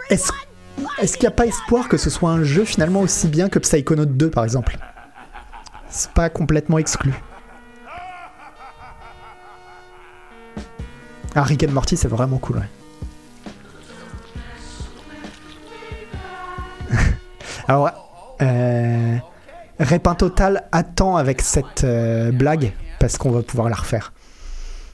est-ce 0.09 0.31
est-ce 1.01 1.17
qu'il 1.17 1.27
n'y 1.27 1.33
a 1.33 1.35
pas 1.35 1.45
espoir 1.45 1.89
que 1.89 1.97
ce 1.97 2.09
soit 2.09 2.29
un 2.29 2.43
jeu 2.43 2.63
finalement 2.63 3.01
aussi 3.01 3.27
bien 3.27 3.49
que 3.49 3.59
Psychonaut 3.59 4.05
2 4.05 4.29
par 4.29 4.43
exemple? 4.43 4.77
C'est 5.89 6.11
pas 6.11 6.29
complètement 6.29 6.77
exclu. 6.77 7.13
Ah, 11.37 11.43
Rick 11.43 11.63
and 11.63 11.71
Morty, 11.71 11.97
c'est 11.97 12.07
vraiment 12.07 12.37
cool, 12.37 12.57
ouais. 12.57 12.69
Alors, 17.67 18.37
euh, 18.41 19.17
Répin 19.79 20.15
Total 20.15 20.69
attend 20.71 21.17
avec 21.17 21.41
cette 21.41 21.83
euh, 21.83 22.31
blague 22.31 22.71
parce 22.99 23.17
qu'on 23.17 23.31
va 23.31 23.41
pouvoir 23.41 23.67
la 23.67 23.75
refaire. 23.75 24.13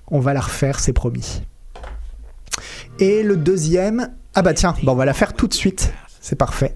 On 0.08 0.20
va 0.20 0.34
la 0.34 0.42
refaire, 0.42 0.80
c'est 0.80 0.94
promis. 0.94 1.44
Et 2.98 3.22
le 3.22 3.38
deuxième, 3.38 4.10
ah 4.34 4.42
bah 4.42 4.54
tiens, 4.54 4.76
bah 4.84 4.92
on 4.94 4.96
va 4.96 5.06
la 5.06 5.14
faire 5.14 5.34
tout 5.34 5.48
de 5.48 5.54
suite. 5.54 5.94
C'est 6.22 6.38
parfait. 6.38 6.76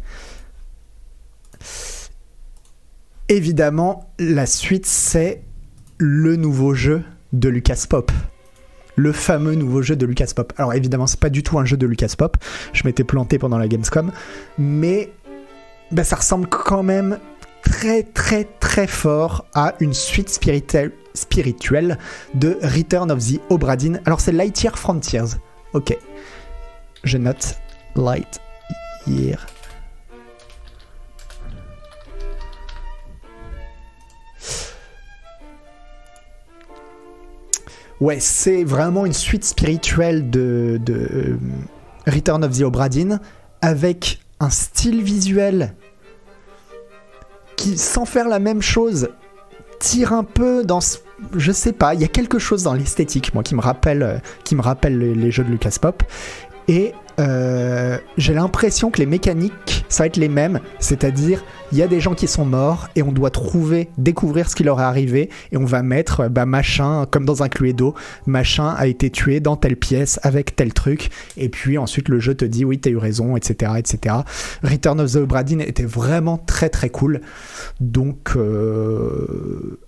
Évidemment, 3.30 4.12
la 4.20 4.46
suite, 4.46 4.86
c'est 4.86 5.42
le 5.98 6.36
nouveau 6.36 6.74
jeu 6.74 7.04
de 7.34 7.50
Lucas 7.50 7.86
Pop. 7.90 8.12
Le 8.96 9.12
fameux 9.12 9.56
nouveau 9.56 9.82
jeu 9.82 9.96
de 9.96 10.06
Lucas 10.06 10.32
Pop. 10.36 10.54
Alors 10.58 10.74
évidemment, 10.74 11.08
c'est 11.08 11.20
pas 11.20 11.30
du 11.30 11.44
tout 11.44 11.58
un 11.58 11.66
jeu 11.66 11.78
de 11.78 11.86
Lucas 11.88 12.14
Pop. 12.18 12.38
Je 12.74 12.84
m'étais 12.84 13.04
planté 13.04 13.40
pendant 13.40 13.58
la 13.58 13.68
Gamescom, 13.68 14.12
mais 14.58 15.12
bah, 15.92 16.04
ça 16.04 16.18
ressemble 16.18 16.48
quand 16.48 16.84
même 16.84 17.20
très 17.62 18.04
très 18.04 18.44
très 18.44 18.88
fort 18.88 19.46
à 19.54 19.74
une 19.80 19.94
suite 19.94 20.30
spirituelle, 20.30 20.92
spirituelle 21.14 21.98
de 22.36 22.58
Return 22.62 23.12
of 23.12 23.20
the 23.20 23.40
Obra 23.50 23.76
Dinn. 23.76 24.02
Alors 24.06 24.22
c'est 24.22 24.32
Lightyear 24.32 24.78
Frontiers. 24.78 25.36
Ok. 25.74 25.98
Je 27.06 27.18
note 27.18 27.58
Lightyear. 27.96 29.46
Ouais, 38.02 38.20
c'est 38.20 38.64
vraiment 38.64 39.06
une 39.06 39.14
suite 39.14 39.46
spirituelle 39.46 40.30
de, 40.30 40.80
de 40.84 40.94
euh, 40.94 41.38
Return 42.08 42.44
of 42.44 42.58
the 42.58 42.62
Obra 42.64 42.90
Dinn 42.90 43.20
avec 43.62 44.20
un 44.42 44.50
style 44.50 45.02
visuel 45.02 45.74
qui, 47.56 47.78
sans 47.78 48.04
faire 48.06 48.28
la 48.28 48.40
même 48.40 48.62
chose, 48.62 49.10
tire 49.80 50.12
un 50.12 50.26
peu 50.26 50.66
dans 50.66 50.82
ce- 50.82 50.98
je 51.38 51.54
sais 51.54 51.72
pas, 51.72 51.94
il 51.94 52.02
y 52.02 52.04
a 52.04 52.10
quelque 52.10 52.38
chose 52.38 52.64
dans 52.64 52.74
l'esthétique, 52.74 53.34
moi, 53.34 53.44
qui 53.44 53.56
me 53.56 53.62
rappelle, 53.62 54.04
euh, 54.04 54.18
qui 54.44 54.56
me 54.56 54.62
rappelle 54.62 54.98
les, 55.00 55.16
les 55.16 55.32
jeux 55.32 55.46
de 55.46 55.50
Lucas 55.50 55.78
Pop. 55.82 56.04
Et 56.68 56.94
euh, 57.20 57.98
j'ai 58.18 58.34
l'impression 58.34 58.92
que 58.92 59.00
les 59.00 59.06
mécaniques, 59.06 59.86
ça 59.88 60.04
va 60.04 60.08
être 60.08 60.18
les 60.18 60.30
mêmes. 60.30 60.60
C'est-à-dire, 60.80 61.44
il 61.72 61.78
y 61.78 61.82
a 61.82 61.88
des 61.88 62.00
gens 62.00 62.14
qui 62.14 62.28
sont 62.28 62.46
morts 62.46 62.88
et 62.96 63.04
on 63.04 63.12
doit 63.12 63.30
trouver, 63.30 63.90
découvrir 63.98 64.50
ce 64.50 64.56
qui 64.56 64.64
leur 64.64 64.80
est 64.80 64.84
arrivé. 64.84 65.30
Et 65.52 65.58
on 65.58 65.66
va 65.66 65.84
mettre, 65.84 66.28
bah, 66.28 66.46
machin, 66.46 67.06
comme 67.10 67.26
dans 67.26 67.44
un 67.44 67.50
Cluedo, 67.50 67.96
machin 68.26 68.70
a 68.78 68.88
été 68.88 69.10
tué 69.10 69.40
dans 69.40 69.56
telle 69.56 69.78
pièce 69.78 70.20
avec 70.24 70.56
tel 70.56 70.74
truc. 70.74 71.10
Et 71.38 71.50
puis 71.50 71.78
ensuite, 71.78 72.10
le 72.10 72.20
jeu 72.20 72.36
te 72.36 72.46
dit, 72.46 72.66
oui, 72.66 72.80
t'as 72.80 72.90
eu 72.90 72.98
raison, 72.98 73.38
etc., 73.38 73.74
etc. 73.78 74.16
Return 74.64 75.00
of 75.00 75.14
the 75.14 75.18
Obra 75.18 75.42
était 75.42 75.86
vraiment 75.86 76.38
très 76.38 76.70
très 76.70 76.90
cool. 76.90 77.22
Donc, 77.80 78.34
euh, 78.36 79.80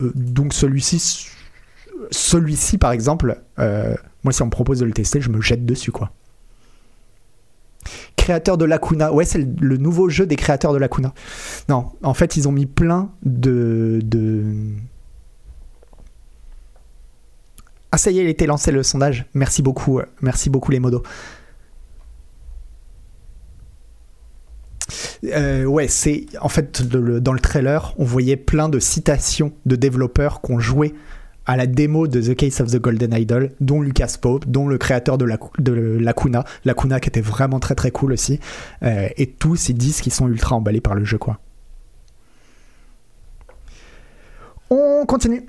euh, 0.00 0.12
donc 0.14 0.54
celui-ci, 0.54 1.28
celui-ci 2.10 2.78
par 2.78 2.92
exemple, 2.92 3.40
moi 4.24 4.32
si 4.32 4.42
on 4.42 4.46
me 4.46 4.50
propose 4.50 4.80
de 4.80 4.84
le 4.84 4.92
tester, 4.92 5.20
je 5.20 5.30
me 5.30 5.40
jette 5.40 5.64
dessus 5.66 5.92
quoi. 5.92 6.12
Créateur 8.16 8.56
de 8.56 8.64
Lacuna, 8.64 9.12
ouais 9.12 9.24
c'est 9.24 9.44
le, 9.60 9.76
nouveau 9.76 10.08
jeu 10.08 10.26
des 10.26 10.36
créateurs 10.36 10.72
de 10.72 10.78
Lacuna. 10.78 11.12
Non, 11.68 11.90
en 12.02 12.14
fait 12.14 12.36
ils 12.36 12.48
ont 12.48 12.52
mis 12.52 12.66
plein 12.66 13.10
de, 13.24 14.00
de... 14.04 14.44
Ah 17.90 17.98
ça 17.98 18.10
y 18.10 18.20
est, 18.20 18.22
il 18.22 18.28
était 18.28 18.46
lancé 18.46 18.70
le 18.70 18.82
sondage. 18.82 19.26
Merci 19.34 19.60
beaucoup, 19.62 19.98
euh, 19.98 20.06
merci 20.20 20.50
beaucoup 20.50 20.70
les 20.70 20.80
modos. 20.80 21.02
Euh, 25.24 25.64
ouais, 25.64 25.88
c'est 25.88 26.26
en 26.40 26.48
fait 26.48 26.82
dans 26.82 27.32
le 27.32 27.40
trailer, 27.40 27.94
on 27.98 28.04
voyait 28.04 28.36
plein 28.36 28.68
de 28.68 28.78
citations 28.78 29.52
de 29.66 29.76
développeurs 29.76 30.42
qui 30.42 30.52
ont 30.52 30.58
joué 30.58 30.94
à 31.46 31.56
la 31.56 31.66
démo 31.66 32.06
de 32.06 32.20
The 32.20 32.36
Case 32.36 32.60
of 32.60 32.70
the 32.70 32.78
Golden 32.78 33.12
Idol, 33.14 33.52
dont 33.60 33.80
Lucas 33.80 34.14
Pope, 34.20 34.46
dont 34.46 34.68
le 34.68 34.78
créateur 34.78 35.18
de, 35.18 35.24
la, 35.24 35.38
de 35.58 35.98
Lacuna, 36.00 37.00
qui 37.00 37.08
était 37.08 37.20
vraiment 37.20 37.58
très 37.60 37.74
très 37.74 37.90
cool 37.90 38.12
aussi, 38.12 38.38
Euh, 38.82 39.08
et 39.16 39.26
tous 39.26 39.68
ils 39.68 39.74
disent 39.76 40.00
qu'ils 40.00 40.12
sont 40.12 40.28
ultra 40.28 40.56
emballés 40.56 40.80
par 40.80 40.94
le 40.94 41.04
jeu 41.04 41.18
quoi. 41.18 41.38
On 44.70 45.04
continue. 45.06 45.46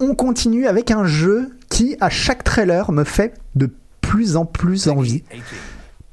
On 0.00 0.14
continue 0.14 0.66
avec 0.66 0.90
un 0.90 1.04
jeu 1.04 1.50
qui 1.68 1.96
à 2.00 2.10
chaque 2.10 2.42
trailer 2.42 2.90
me 2.90 3.04
fait 3.04 3.34
de 3.54 3.70
plus 4.00 4.36
en 4.36 4.44
plus 4.44 4.88
envie 4.88 5.22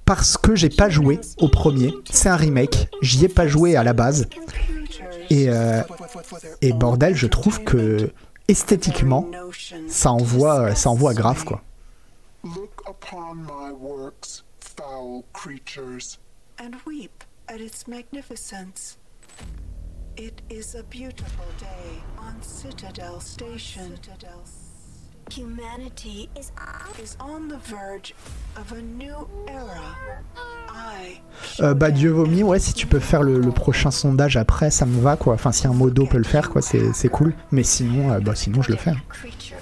parce 0.05 0.37
que 0.37 0.55
j'ai 0.55 0.69
pas 0.69 0.89
joué 0.89 1.19
au 1.39 1.49
premier. 1.49 1.93
C'est 2.11 2.29
un 2.29 2.35
remake. 2.35 2.89
J'y 3.01 3.25
ai 3.25 3.29
pas 3.29 3.47
joué 3.47 3.75
à 3.75 3.83
la 3.83 3.93
base. 3.93 4.27
Et, 5.31 5.49
euh, 5.49 5.81
et 6.61 6.71
bordel, 6.73 7.15
je 7.15 7.27
trouve 7.27 7.63
que 7.63 8.11
esthétiquement, 8.49 9.25
ça 9.87 10.11
envoie, 10.11 10.75
ça 10.75 10.89
envoie 10.89 11.13
grave 11.13 11.43
quoi. 11.45 11.61
Look 12.43 12.81
upon 12.87 13.35
my 13.35 13.71
works, 13.71 14.43
foul 14.59 15.23
creatures. 15.33 16.17
and 16.59 16.75
weep 16.85 17.23
at 17.47 17.61
its 17.61 17.87
magnificence. 17.87 18.97
It 20.17 20.41
is 20.49 20.75
a 20.75 20.83
beautiful 20.83 21.45
day 21.57 22.01
on 22.17 22.41
Citadel 22.41 23.21
Station. 23.21 23.97
Humanity 25.31 26.29
is 26.37 26.51
Is 27.01 27.15
on 27.19 27.47
the 27.47 27.57
verge 27.69 28.13
of 28.57 28.71
a 28.73 28.81
new 28.81 29.27
era. 29.47 29.95
I 30.69 31.21
Euh, 31.61 31.73
bah 31.73 31.91
Dieu 31.91 32.11
vomi, 32.11 32.43
ouais, 32.43 32.59
si 32.59 32.73
tu 32.73 32.87
peux 32.87 32.99
faire 32.99 33.21
le, 33.23 33.39
le 33.39 33.51
prochain 33.51 33.91
sondage 33.91 34.37
après, 34.37 34.71
ça 34.71 34.85
me 34.85 34.99
va 34.99 35.17
quoi. 35.17 35.33
Enfin, 35.35 35.51
si 35.51 35.67
un 35.67 35.73
modo 35.73 36.05
peut 36.05 36.17
le 36.17 36.23
faire, 36.23 36.49
quoi, 36.49 36.61
c'est 36.61 36.93
c'est 36.93 37.09
cool. 37.09 37.33
Mais 37.51 37.63
sinon, 37.63 38.11
euh, 38.11 38.19
bah 38.19 38.35
sinon 38.35 38.61
je 38.61 38.71
le 38.71 38.77
fais. 38.77 38.93
creature 39.09 39.57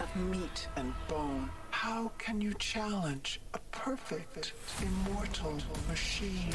of 0.00 0.08
meat 0.30 0.68
And 0.76 0.92
bone. 1.08 1.48
How 1.72 2.10
can 2.18 2.40
you 2.40 2.52
challenge 2.58 3.40
a 3.54 3.58
perfect, 3.84 4.54
immortal 4.82 5.52
machine? 5.88 6.50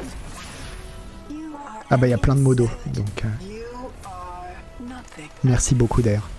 You 1.30 1.54
are 1.56 1.84
Ah 1.90 1.98
bah 1.98 2.08
il 2.08 2.12
y 2.12 2.14
a 2.14 2.18
plein 2.18 2.36
de 2.36 2.42
modos, 2.42 2.70
donc 2.94 3.24
euh, 3.26 3.28
merci 5.44 5.76
beaucoup 5.76 6.02
d'ailleurs. 6.02 6.30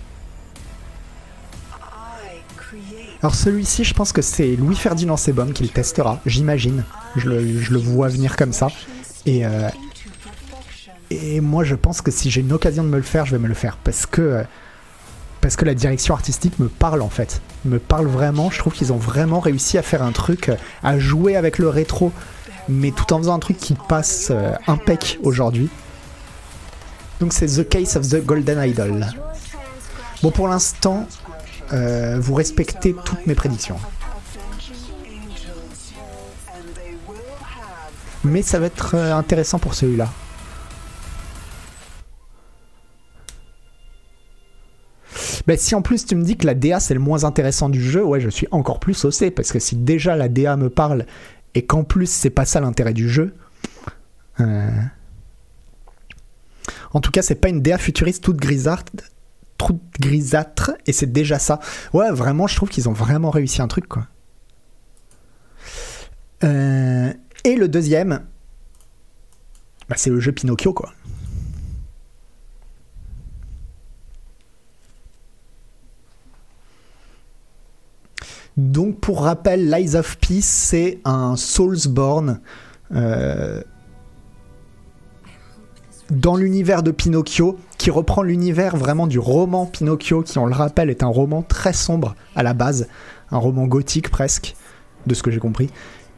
Alors 3.21 3.35
celui-ci, 3.35 3.83
je 3.83 3.93
pense 3.93 4.11
que 4.13 4.21
c'est 4.21 4.55
Louis 4.55 4.75
Ferdinand 4.75 5.17
Sebum 5.17 5.51
qui 5.51 5.63
le 5.63 5.69
testera, 5.69 6.19
j'imagine. 6.25 6.83
Je 7.15 7.29
le, 7.29 7.77
vois 7.77 8.07
venir 8.07 8.37
comme 8.37 8.53
ça. 8.53 8.69
Et, 9.25 9.45
euh, 9.45 9.69
et 11.09 11.41
moi, 11.41 11.63
je 11.63 11.75
pense 11.75 12.01
que 12.01 12.11
si 12.11 12.31
j'ai 12.31 12.41
une 12.41 12.53
occasion 12.53 12.83
de 12.83 12.89
me 12.89 12.97
le 12.97 13.03
faire, 13.03 13.25
je 13.25 13.31
vais 13.31 13.39
me 13.39 13.47
le 13.47 13.53
faire 13.53 13.77
parce 13.77 14.05
que 14.05 14.45
la 15.65 15.73
direction 15.73 16.13
artistique 16.13 16.59
me 16.59 16.67
parle 16.67 17.01
en 17.01 17.09
fait. 17.09 17.41
Me 17.65 17.79
parle 17.79 18.07
vraiment. 18.07 18.49
Je 18.49 18.59
trouve 18.59 18.73
qu'ils 18.73 18.93
ont 18.93 18.97
vraiment 18.97 19.39
réussi 19.39 19.77
à 19.77 19.81
faire 19.81 20.03
un 20.03 20.11
truc, 20.11 20.51
à 20.83 20.99
jouer 20.99 21.35
avec 21.35 21.57
le 21.57 21.69
rétro, 21.69 22.11
mais 22.67 22.91
tout 22.91 23.11
en 23.13 23.17
faisant 23.17 23.35
un 23.35 23.39
truc 23.39 23.57
qui 23.57 23.73
passe 23.73 24.29
euh, 24.31 24.53
impec 24.67 25.19
aujourd'hui. 25.23 25.69
Donc 27.19 27.33
c'est 27.33 27.47
The 27.47 27.67
Case 27.67 27.97
of 27.97 28.07
the 28.07 28.23
Golden 28.23 28.63
Idol. 28.63 29.05
Bon, 30.21 30.31
pour 30.31 30.47
l'instant, 30.47 31.07
euh, 31.73 32.17
vous 32.19 32.33
respectez 32.33 32.95
toutes 33.05 33.25
mes 33.27 33.35
prédictions. 33.35 33.77
Mais 38.23 38.41
ça 38.41 38.59
va 38.59 38.65
être 38.65 38.95
euh, 38.95 39.15
intéressant 39.15 39.59
pour 39.59 39.73
celui-là. 39.73 40.09
Bah, 45.47 45.57
si 45.57 45.73
en 45.73 45.81
plus 45.81 46.05
tu 46.05 46.15
me 46.15 46.23
dis 46.23 46.37
que 46.37 46.45
la 46.45 46.53
DA 46.53 46.79
c'est 46.79 46.93
le 46.93 46.99
moins 46.99 47.23
intéressant 47.23 47.69
du 47.69 47.81
jeu, 47.81 48.03
ouais, 48.03 48.19
je 48.19 48.29
suis 48.29 48.47
encore 48.51 48.79
plus 48.79 48.93
saucé 48.93 49.31
parce 49.31 49.51
que 49.51 49.59
si 49.59 49.75
déjà 49.75 50.15
la 50.15 50.29
DA 50.29 50.55
me 50.57 50.69
parle 50.69 51.05
et 51.55 51.65
qu'en 51.65 51.83
plus 51.83 52.09
c'est 52.09 52.29
pas 52.29 52.45
ça 52.45 52.59
l'intérêt 52.59 52.93
du 52.93 53.09
jeu. 53.09 53.33
euh, 54.39 54.69
En 56.93 57.01
tout 57.01 57.11
cas, 57.11 57.21
c'est 57.21 57.35
pas 57.35 57.49
une 57.49 57.61
DA 57.61 57.77
futuriste 57.77 58.23
toute 58.23 58.37
grisâtre, 58.37 58.91
toute 59.59 59.81
grisâtre 59.99 60.71
et 60.87 60.93
c'est 60.93 61.11
déjà 61.11 61.37
ça. 61.37 61.59
Ouais, 61.93 62.09
vraiment, 62.09 62.47
je 62.47 62.55
trouve 62.55 62.69
qu'ils 62.69 62.89
ont 62.89 62.93
vraiment 62.93 63.29
réussi 63.29 63.61
un 63.61 63.67
truc 63.67 63.87
quoi. 63.87 64.07
Euh, 66.43 67.13
Et 67.43 67.55
le 67.55 67.67
deuxième, 67.67 68.21
bah, 69.87 69.95
c'est 69.97 70.09
le 70.09 70.19
jeu 70.19 70.31
Pinocchio 70.31 70.73
quoi. 70.73 70.93
Donc 78.57 78.99
pour 78.99 79.23
rappel, 79.23 79.69
Lies 79.69 79.95
of 79.95 80.17
Peace, 80.17 80.41
c'est 80.43 80.99
un 81.05 81.35
Soulsborne 81.35 82.41
euh, 82.93 83.61
dans 86.11 86.35
l'univers 86.35 86.83
de 86.83 86.91
Pinocchio, 86.91 87.57
qui 87.77 87.91
reprend 87.91 88.23
l'univers 88.23 88.75
vraiment 88.75 89.07
du 89.07 89.19
roman 89.19 89.65
Pinocchio, 89.65 90.21
qui 90.21 90.37
on 90.39 90.45
le 90.45 90.53
rappelle 90.53 90.89
est 90.89 91.03
un 91.03 91.07
roman 91.07 91.41
très 91.43 91.73
sombre 91.73 92.15
à 92.35 92.43
la 92.43 92.53
base, 92.53 92.87
un 93.31 93.37
roman 93.37 93.67
gothique 93.67 94.09
presque, 94.09 94.55
de 95.07 95.13
ce 95.13 95.23
que 95.23 95.31
j'ai 95.31 95.39
compris, 95.39 95.69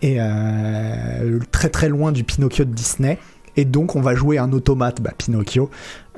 et 0.01 0.17
euh, 0.19 1.39
très 1.51 1.69
très 1.69 1.89
loin 1.89 2.11
du 2.11 2.23
Pinocchio 2.23 2.65
de 2.65 2.73
Disney. 2.73 3.19
Et 3.57 3.65
donc 3.65 3.95
on 3.97 4.01
va 4.01 4.15
jouer 4.15 4.37
un 4.37 4.53
automate, 4.53 5.01
bah, 5.01 5.11
Pinocchio, 5.17 5.69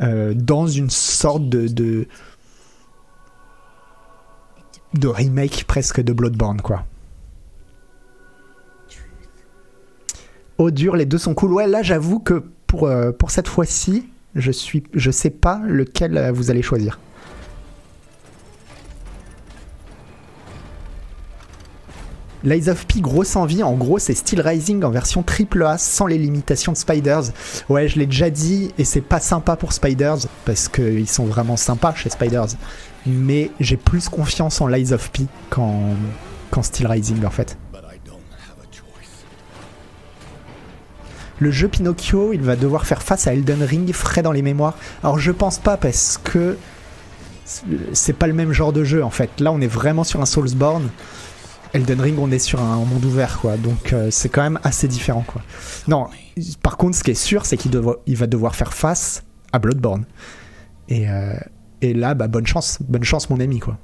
euh, 0.01 0.33
dans 0.35 0.67
une 0.67 0.89
sorte 0.89 1.49
de, 1.49 1.67
de 1.67 2.07
de 4.93 5.07
remake 5.07 5.65
presque 5.65 6.01
de 6.01 6.13
Bloodborne 6.13 6.61
quoi. 6.61 6.85
Oh 10.59 10.69
dur, 10.69 10.95
les 10.95 11.07
deux 11.07 11.17
sont 11.17 11.33
cool. 11.33 11.51
Ouais, 11.51 11.65
là 11.65 11.81
j'avoue 11.81 12.19
que 12.19 12.43
pour, 12.73 12.87
euh, 12.87 13.11
pour 13.11 13.29
cette 13.29 13.47
fois-ci, 13.47 14.09
je 14.33 14.51
suis 14.51 14.81
sais 15.11 15.29
pas 15.29 15.61
lequel 15.63 16.17
euh, 16.17 16.31
vous 16.31 16.49
allez 16.49 16.63
choisir. 16.63 16.99
Lies 22.43 22.69
of 22.69 22.87
P, 22.87 22.99
grosse 22.99 23.35
envie. 23.35 23.61
En 23.61 23.73
gros, 23.73 23.99
c'est 23.99 24.15
Steel 24.15 24.41
Rising 24.41 24.83
en 24.83 24.89
version 24.89 25.21
triple 25.21 25.61
A 25.61 25.77
sans 25.77 26.07
les 26.07 26.17
limitations 26.17 26.71
de 26.71 26.77
Spiders. 26.77 27.25
Ouais, 27.69 27.87
je 27.87 27.99
l'ai 27.99 28.07
déjà 28.07 28.31
dit 28.31 28.71
et 28.79 28.85
c'est 28.85 29.01
pas 29.01 29.19
sympa 29.19 29.55
pour 29.55 29.71
Spiders 29.71 30.25
parce 30.43 30.67
qu'ils 30.67 31.07
sont 31.07 31.25
vraiment 31.25 31.57
sympas 31.57 31.93
chez 31.93 32.09
Spiders. 32.09 32.47
Mais 33.05 33.51
j'ai 33.59 33.77
plus 33.77 34.09
confiance 34.09 34.61
en 34.61 34.65
Lies 34.65 34.93
of 34.93 35.11
P 35.11 35.27
qu'en 35.51 35.91
qu'en 36.49 36.63
Steel 36.63 36.87
Rising 36.87 37.23
en 37.23 37.29
fait. 37.29 37.55
Le 41.39 41.51
jeu 41.51 41.67
Pinocchio, 41.67 42.33
il 42.33 42.41
va 42.41 42.55
devoir 42.55 42.85
faire 42.85 43.01
face 43.01 43.27
à 43.27 43.33
Elden 43.33 43.63
Ring 43.63 43.91
frais 43.93 44.21
dans 44.21 44.31
les 44.31 44.41
mémoires. 44.41 44.77
Alors 45.03 45.19
je 45.19 45.31
pense 45.31 45.59
pas 45.59 45.77
parce 45.77 46.19
que 46.23 46.57
c'est 47.91 48.13
pas 48.13 48.27
le 48.27 48.33
même 48.33 48.51
genre 48.51 48.73
de 48.73 48.83
jeu 48.83 49.03
en 49.03 49.09
fait. 49.09 49.39
Là, 49.39 49.51
on 49.51 49.59
est 49.59 49.67
vraiment 49.67 50.03
sur 50.03 50.21
un 50.21 50.25
Soulsborne. 50.25 50.89
Elden 51.73 51.99
Ring, 52.01 52.19
on 52.19 52.31
est 52.31 52.39
sur 52.39 52.61
un 52.61 52.75
monde 52.77 53.03
ouvert, 53.03 53.39
quoi. 53.39 53.57
Donc 53.57 53.93
euh, 53.93 54.09
c'est 54.11 54.29
quand 54.29 54.43
même 54.43 54.59
assez 54.63 54.87
différent, 54.87 55.23
quoi. 55.25 55.41
Non, 55.87 56.07
par 56.61 56.77
contre, 56.77 56.95
ce 56.95 57.03
qui 57.03 57.11
est 57.11 57.15
sûr, 57.15 57.45
c'est 57.45 57.57
qu'il 57.57 57.71
va 57.71 58.27
devoir 58.27 58.55
faire 58.55 58.73
face 58.73 59.23
à 59.51 59.59
Bloodborne. 59.59 60.05
Et, 60.87 61.09
euh, 61.09 61.33
et 61.81 61.93
là, 61.93 62.13
bah, 62.13 62.27
bonne 62.27 62.45
chance, 62.45 62.77
bonne 62.81 63.03
chance, 63.03 63.29
mon 63.29 63.39
ami, 63.39 63.59
quoi. 63.59 63.77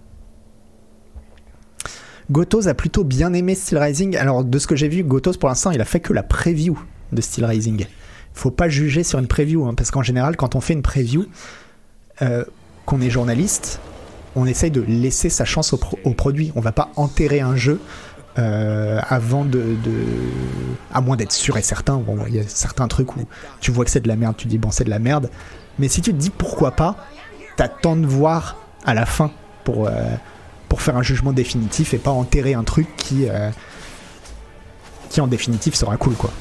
Gotos 2.31 2.67
a 2.67 2.75
plutôt 2.75 3.03
bien 3.03 3.33
aimé 3.33 3.55
Steel 3.55 3.79
Rising. 3.79 4.15
Alors, 4.15 4.43
de 4.43 4.59
ce 4.59 4.67
que 4.67 4.75
j'ai 4.75 4.88
vu, 4.88 5.03
Gotos, 5.03 5.38
pour 5.38 5.49
l'instant, 5.49 5.71
il 5.71 5.81
a 5.81 5.85
fait 5.85 5.99
que 5.99 6.13
la 6.13 6.21
preview 6.21 6.79
de 7.11 7.21
Steel 7.21 7.45
Rising. 7.45 7.85
Faut 8.33 8.51
pas 8.51 8.69
juger 8.69 9.03
sur 9.03 9.19
une 9.19 9.27
preview, 9.27 9.65
hein, 9.67 9.73
parce 9.75 9.91
qu'en 9.91 10.03
général, 10.03 10.37
quand 10.37 10.55
on 10.55 10.61
fait 10.61 10.73
une 10.73 10.81
preview, 10.81 11.25
euh, 12.21 12.43
qu'on 12.85 13.01
est 13.01 13.09
journaliste, 13.09 13.79
on 14.35 14.45
essaye 14.45 14.71
de 14.71 14.81
laisser 14.81 15.29
sa 15.29 15.45
chance 15.45 15.73
au, 15.73 15.77
pro- 15.77 15.99
au 16.03 16.13
produit. 16.13 16.51
On 16.55 16.61
va 16.61 16.71
pas 16.71 16.89
enterrer 16.95 17.41
un 17.41 17.55
jeu 17.55 17.79
euh, 18.37 18.99
avant 19.09 19.43
de, 19.43 19.75
À 20.93 21.01
moins 21.01 21.17
d'être 21.17 21.31
sûr 21.31 21.57
et 21.57 21.61
certain. 21.61 21.97
Bon, 21.97 22.17
il 22.27 22.35
y 22.35 22.39
a 22.39 22.43
certains 22.47 22.87
trucs 22.87 23.15
où 23.15 23.25
tu 23.59 23.71
vois 23.71 23.83
que 23.85 23.91
c'est 23.91 23.99
de 24.01 24.07
la 24.07 24.15
merde, 24.15 24.35
tu 24.37 24.47
dis 24.47 24.57
bon, 24.57 24.71
c'est 24.71 24.83
de 24.85 24.89
la 24.89 24.99
merde. 24.99 25.29
Mais 25.79 25.87
si 25.87 26.01
tu 26.01 26.11
te 26.11 26.17
dis 26.17 26.29
pourquoi 26.29 26.71
pas, 26.71 27.07
t'attends 27.57 27.95
de 27.95 28.05
voir 28.05 28.57
à 28.85 28.93
la 28.93 29.05
fin 29.05 29.31
pour, 29.63 29.87
euh, 29.87 29.91
pour 30.69 30.81
faire 30.81 30.95
un 30.95 31.03
jugement 31.03 31.33
définitif 31.33 31.93
et 31.93 31.97
pas 31.97 32.11
enterrer 32.11 32.53
un 32.53 32.63
truc 32.63 32.87
qui, 32.95 33.25
qui 35.09 35.19
en 35.21 35.27
définitive 35.27 35.75
sera 35.75 35.97
cool, 35.97 36.13
quoi. 36.13 36.31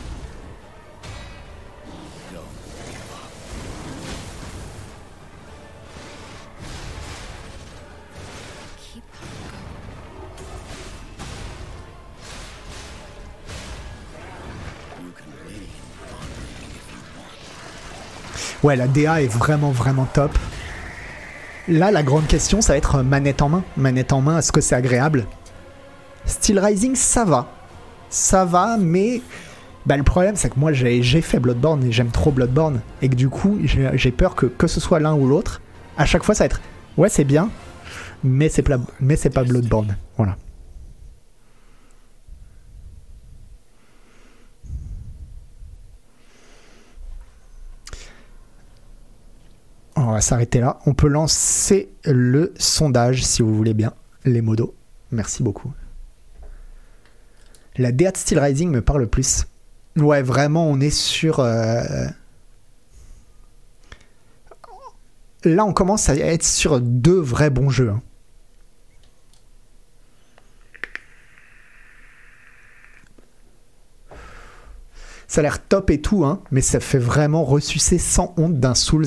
Ouais, 18.63 18.77
la 18.77 18.89
DA 18.89 19.23
est 19.23 19.27
vraiment, 19.29 19.71
vraiment 19.71 20.07
top. 20.13 20.37
Là, 21.69 21.91
la 21.91 22.03
grande 22.03 22.27
question, 22.27 22.61
ça 22.61 22.73
va 22.73 22.77
être 22.79 22.97
euh, 22.97 23.03
manette 23.03 23.43
en 23.43 23.49
main. 23.49 23.65
Manette 23.77 24.13
en 24.13 24.21
main, 24.21 24.39
est-ce 24.39 24.53
que 24.53 24.61
c'est 24.61 24.75
agréable? 24.75 25.27
Steel 26.25 26.59
Rising, 26.59 26.95
ça 26.95 27.25
va. 27.25 27.49
Ça 28.11 28.45
va, 28.45 28.77
mais 28.79 29.21
bah, 29.87 29.97
le 29.97 30.03
problème, 30.03 30.35
c'est 30.35 30.49
que 30.51 30.59
moi, 30.59 30.73
j'ai 30.73 31.03
fait 31.21 31.39
Bloodborne 31.39 31.85
et 31.85 31.93
j'aime 31.93 32.11
trop 32.11 32.31
Bloodborne. 32.31 32.81
Et 33.03 33.09
que 33.09 33.15
du 33.15 33.29
coup, 33.29 33.59
j'ai 33.65 34.11
peur 34.11 34.35
que, 34.35 34.47
que 34.47 34.67
ce 34.67 34.81
soit 34.81 34.99
l'un 34.99 35.15
ou 35.15 35.29
l'autre, 35.29 35.61
à 35.97 36.05
chaque 36.07 36.25
fois, 36.25 36.35
ça 36.35 36.45
va 36.45 36.47
être 36.47 36.61
ouais, 36.97 37.09
c'est 37.09 37.25
bien, 37.25 37.51
mais 38.25 38.49
c'est 38.49 38.63
pla- 38.63 38.79
mais 39.01 39.17
c'est 39.17 39.31
pas 39.31 39.45
Bloodborne. 39.45 39.97
Voilà. 40.17 40.37
On 50.01 50.13
va 50.13 50.21
s'arrêter 50.21 50.61
là. 50.61 50.79
On 50.87 50.95
peut 50.95 51.09
lancer 51.09 51.91
le 52.05 52.55
sondage 52.57 53.25
si 53.25 53.43
vous 53.43 53.53
voulez 53.55 53.75
bien, 53.75 53.93
les 54.25 54.43
modos. 54.43 54.75
Merci 55.11 55.43
beaucoup. 55.43 55.73
La 57.77 57.91
DA 57.93 58.13
de 58.13 58.17
Steel 58.17 58.39
Rising 58.39 58.71
me 58.71 58.81
parle 58.81 59.01
le 59.03 59.07
plus. 59.09 59.47
Ouais, 59.97 60.23
vraiment, 60.23 60.67
on 60.69 60.81
est 60.81 60.91
sur. 60.91 61.41
euh, 61.41 61.83
Là, 65.45 65.65
on 65.65 65.73
commence 65.73 66.09
à 66.09 66.17
être 66.17 66.45
sur 66.45 66.81
deux 66.81 67.19
vrais 67.21 67.51
bons 67.51 67.71
jeux. 67.71 67.91
hein. 67.91 68.03
Ça 75.27 75.41
a 75.41 75.43
l'air 75.43 75.63
top 75.63 75.91
et 75.91 76.01
tout, 76.01 76.25
hein, 76.25 76.41
mais 76.51 76.63
ça 76.63 76.81
fait 76.81 76.99
vraiment 76.99 77.45
ressucer 77.45 77.99
sans 77.99 78.33
honte 78.39 78.59
d'un 78.59 78.75
Souls. 78.75 79.07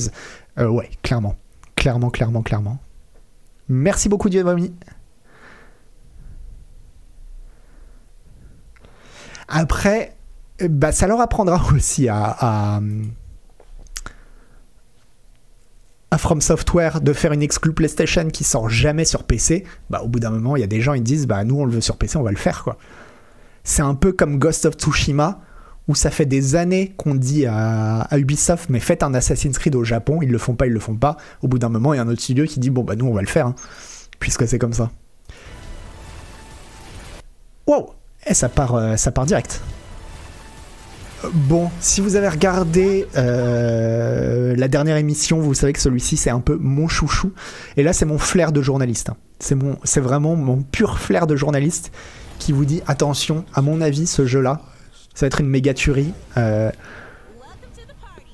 Euh, 0.60 0.68
ouais, 0.68 0.90
clairement. 1.02 1.36
Clairement, 1.76 2.10
clairement, 2.10 2.42
clairement. 2.42 2.80
Merci 3.70 4.10
beaucoup, 4.10 4.30
Dieu. 4.30 4.44
Après, 9.48 10.16
euh, 10.62 10.68
bah, 10.70 10.92
ça 10.92 11.08
leur 11.08 11.22
apprendra 11.22 11.62
aussi 11.76 12.08
à, 12.10 12.38
à, 12.40 12.82
From 16.18 16.42
Software 16.42 17.02
de 17.02 17.14
faire 17.14 17.32
une 17.32 17.42
exclu 17.42 17.74
PlayStation 17.74 18.28
qui 18.30 18.44
sort 18.44 18.70
jamais 18.70 19.06
sur 19.06 19.24
PC. 19.24 19.66
Bah, 19.90 20.02
au 20.04 20.08
bout 20.08 20.20
d'un 20.20 20.30
moment, 20.30 20.56
il 20.56 20.60
y 20.60 20.64
a 20.64 20.68
des 20.68 20.82
gens 20.82 20.94
ils 20.94 21.02
disent 21.02 21.26
bah 21.26 21.44
nous 21.44 21.56
on 21.56 21.66
le 21.66 21.72
veut 21.72 21.82
sur 21.82 21.98
PC, 21.98 22.18
on 22.18 22.24
va 22.24 22.32
le 22.32 22.38
faire 22.38 22.64
quoi. 22.64 22.78
C'est 23.64 23.82
un 23.82 23.96
peu 23.96 24.12
comme 24.12 24.38
Ghost 24.38 24.66
of 24.66 24.76
Tsushima 24.76 25.40
où 25.88 25.96
ça 25.96 26.12
fait 26.12 26.26
des 26.26 26.56
années 26.56 26.94
qu'on 26.98 27.16
dit 27.16 27.46
à, 27.46 28.08
Ubisoft 28.14 28.70
mais 28.70 28.80
faites 28.80 29.04
un 29.04 29.14
Assassin's 29.14 29.58
Creed 29.58 29.76
au 29.76 29.84
Japon, 29.84 30.20
ils 30.22 30.30
le 30.30 30.38
font 30.38 30.54
pas, 30.54 30.68
ils 30.68 30.74
le 30.74 30.80
font 30.80 30.96
pas. 30.96 31.18
Au 31.42 31.48
bout 31.48 31.60
d'un 31.60 31.70
moment, 31.70 31.94
il 31.94 31.98
y 31.98 32.00
a 32.00 32.04
un 32.04 32.08
autre 32.08 32.22
studio 32.22 32.46
qui 32.46 32.60
dit 32.60 32.70
bon 32.70 32.84
bah 32.84 32.96
nous 32.96 33.08
on 33.08 33.14
va 33.14 33.22
le 33.22 33.28
faire, 33.28 33.48
hein, 33.48 33.56
puisque 34.20 34.48
c'est 34.48 34.60
comme 34.60 34.74
ça. 34.74 34.92
Wow, 37.68 37.92
et 38.28 38.34
ça 38.34 38.50
part, 38.50 38.76
euh, 38.76 38.96
ça 38.98 39.12
part 39.12 39.26
direct. 39.26 39.62
Bon, 41.34 41.70
si 41.80 42.02
vous 42.02 42.16
avez 42.16 42.28
regardé 42.28 43.08
euh, 43.16 44.56
la 44.56 44.68
dernière 44.68 44.98
émission, 44.98 45.40
vous 45.40 45.54
savez 45.54 45.72
que 45.72 45.80
celui-ci 45.80 46.18
c'est 46.18 46.32
un 46.32 46.40
peu 46.40 46.58
mon 46.60 46.88
chouchou. 46.88 47.32
Et 47.78 47.84
là, 47.84 47.94
c'est 47.94 48.06
mon 48.06 48.18
flair 48.18 48.52
de 48.52 48.62
journaliste. 48.62 49.10
hein. 49.10 49.18
C'est 49.40 49.58
c'est 49.84 50.00
vraiment 50.00 50.36
mon 50.36 50.64
pur 50.64 51.00
flair 51.00 51.28
de 51.28 51.36
journaliste 51.36 51.92
qui 52.40 52.52
vous 52.52 52.66
dit 52.66 52.82
attention. 52.88 53.46
À 53.54 53.62
mon 53.62 53.82
avis, 53.82 54.08
ce 54.08 54.26
jeu-là, 54.26 54.62
ça 55.14 55.26
va 55.26 55.28
être 55.28 55.42
une 55.42 55.50
méga 55.50 55.74
tuerie. 55.74 56.14
euh, 56.38 56.72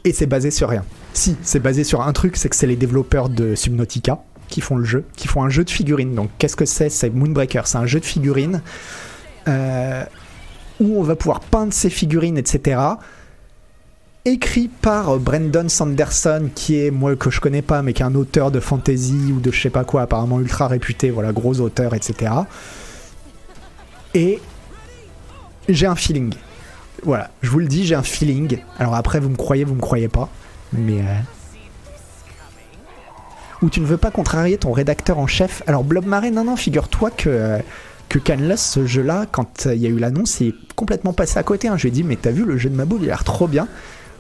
et 0.03 0.13
c'est 0.13 0.25
basé 0.25 0.51
sur 0.51 0.69
rien. 0.69 0.85
Si, 1.13 1.35
c'est 1.41 1.59
basé 1.59 1.83
sur 1.83 2.01
un 2.01 2.13
truc, 2.13 2.37
c'est 2.37 2.47
que 2.47 2.55
c'est 2.55 2.67
les 2.67 2.77
développeurs 2.77 3.27
de 3.27 3.55
Subnautica 3.55 4.19
qui 4.47 4.61
font 4.61 4.77
le 4.77 4.85
jeu, 4.85 5.03
qui 5.17 5.27
font 5.27 5.43
un 5.43 5.49
jeu 5.49 5.65
de 5.65 5.69
figurines. 5.69 6.15
Donc, 6.15 6.29
qu'est-ce 6.37 6.55
que 6.55 6.65
c'est? 6.65 6.89
C'est 6.89 7.09
Moonbreaker. 7.09 7.67
C'est 7.67 7.77
un 7.77 7.85
jeu 7.85 7.99
de 7.99 8.05
figurines. 8.05 8.61
Euh, 9.47 10.03
où 10.79 10.99
on 10.99 11.03
va 11.03 11.15
pouvoir 11.15 11.39
peindre 11.39 11.73
ses 11.73 11.89
figurines, 11.89 12.37
etc. 12.37 12.79
Écrit 14.25 14.67
par 14.67 15.09
euh, 15.09 15.17
Brandon 15.17 15.67
Sanderson, 15.67 16.49
qui 16.53 16.79
est, 16.79 16.91
moi, 16.91 17.15
que 17.15 17.29
je 17.29 17.41
connais 17.41 17.61
pas, 17.61 17.81
mais 17.81 17.93
qui 17.93 18.03
est 18.03 18.05
un 18.05 18.15
auteur 18.15 18.51
de 18.51 18.59
fantasy 18.59 19.33
ou 19.33 19.39
de 19.39 19.51
je 19.51 19.59
sais 19.59 19.69
pas 19.69 19.83
quoi, 19.83 20.03
apparemment 20.03 20.39
ultra 20.39 20.67
réputé, 20.67 21.09
voilà, 21.09 21.31
gros 21.31 21.59
auteur, 21.59 21.93
etc. 21.93 22.31
Et 24.13 24.39
j'ai 25.67 25.85
un 25.85 25.95
feeling. 25.95 26.33
Voilà, 27.03 27.29
je 27.41 27.49
vous 27.49 27.60
le 27.60 27.67
dis, 27.67 27.86
j'ai 27.86 27.95
un 27.95 28.03
feeling. 28.03 28.60
Alors 28.79 28.95
après, 28.95 29.19
vous 29.19 29.29
me 29.29 29.36
croyez, 29.36 29.63
vous 29.63 29.75
me 29.75 29.81
croyez 29.81 30.07
pas, 30.07 30.29
mais... 30.73 30.99
euh, 31.01 31.19
Ou 33.62 33.69
tu 33.69 33.79
ne 33.81 33.86
veux 33.86 33.97
pas 33.97 34.12
contrarier 34.12 34.57
ton 34.57 34.71
rédacteur 34.71 35.17
en 35.19 35.27
chef? 35.27 35.63
Alors 35.67 35.83
Blob 35.83 36.05
Marais, 36.05 36.31
non, 36.31 36.43
non, 36.43 36.55
figure-toi 36.55 37.12
que... 37.12 37.29
euh, 37.29 37.60
que 38.10 38.19
Canless, 38.19 38.62
ce 38.71 38.86
jeu-là, 38.86 39.25
quand 39.29 39.65
euh, 39.65 39.75
il 39.75 39.81
y 39.81 39.86
a 39.86 39.89
eu 39.89 39.99
l'annonce, 39.99 40.39
il 40.39 40.47
est 40.49 40.55
complètement 40.77 41.12
passé 41.12 41.38
à 41.39 41.43
côté. 41.43 41.67
hein. 41.67 41.75
Je 41.75 41.83
lui 41.83 41.89
ai 41.89 41.91
dit, 41.91 42.03
mais 42.03 42.15
t'as 42.15 42.31
vu, 42.31 42.45
le 42.45 42.57
jeu 42.57 42.69
de 42.69 42.75
ma 42.75 42.86
boule, 42.86 43.01
il 43.01 43.05
a 43.05 43.07
l'air 43.07 43.25
trop 43.25 43.47
bien. 43.49 43.67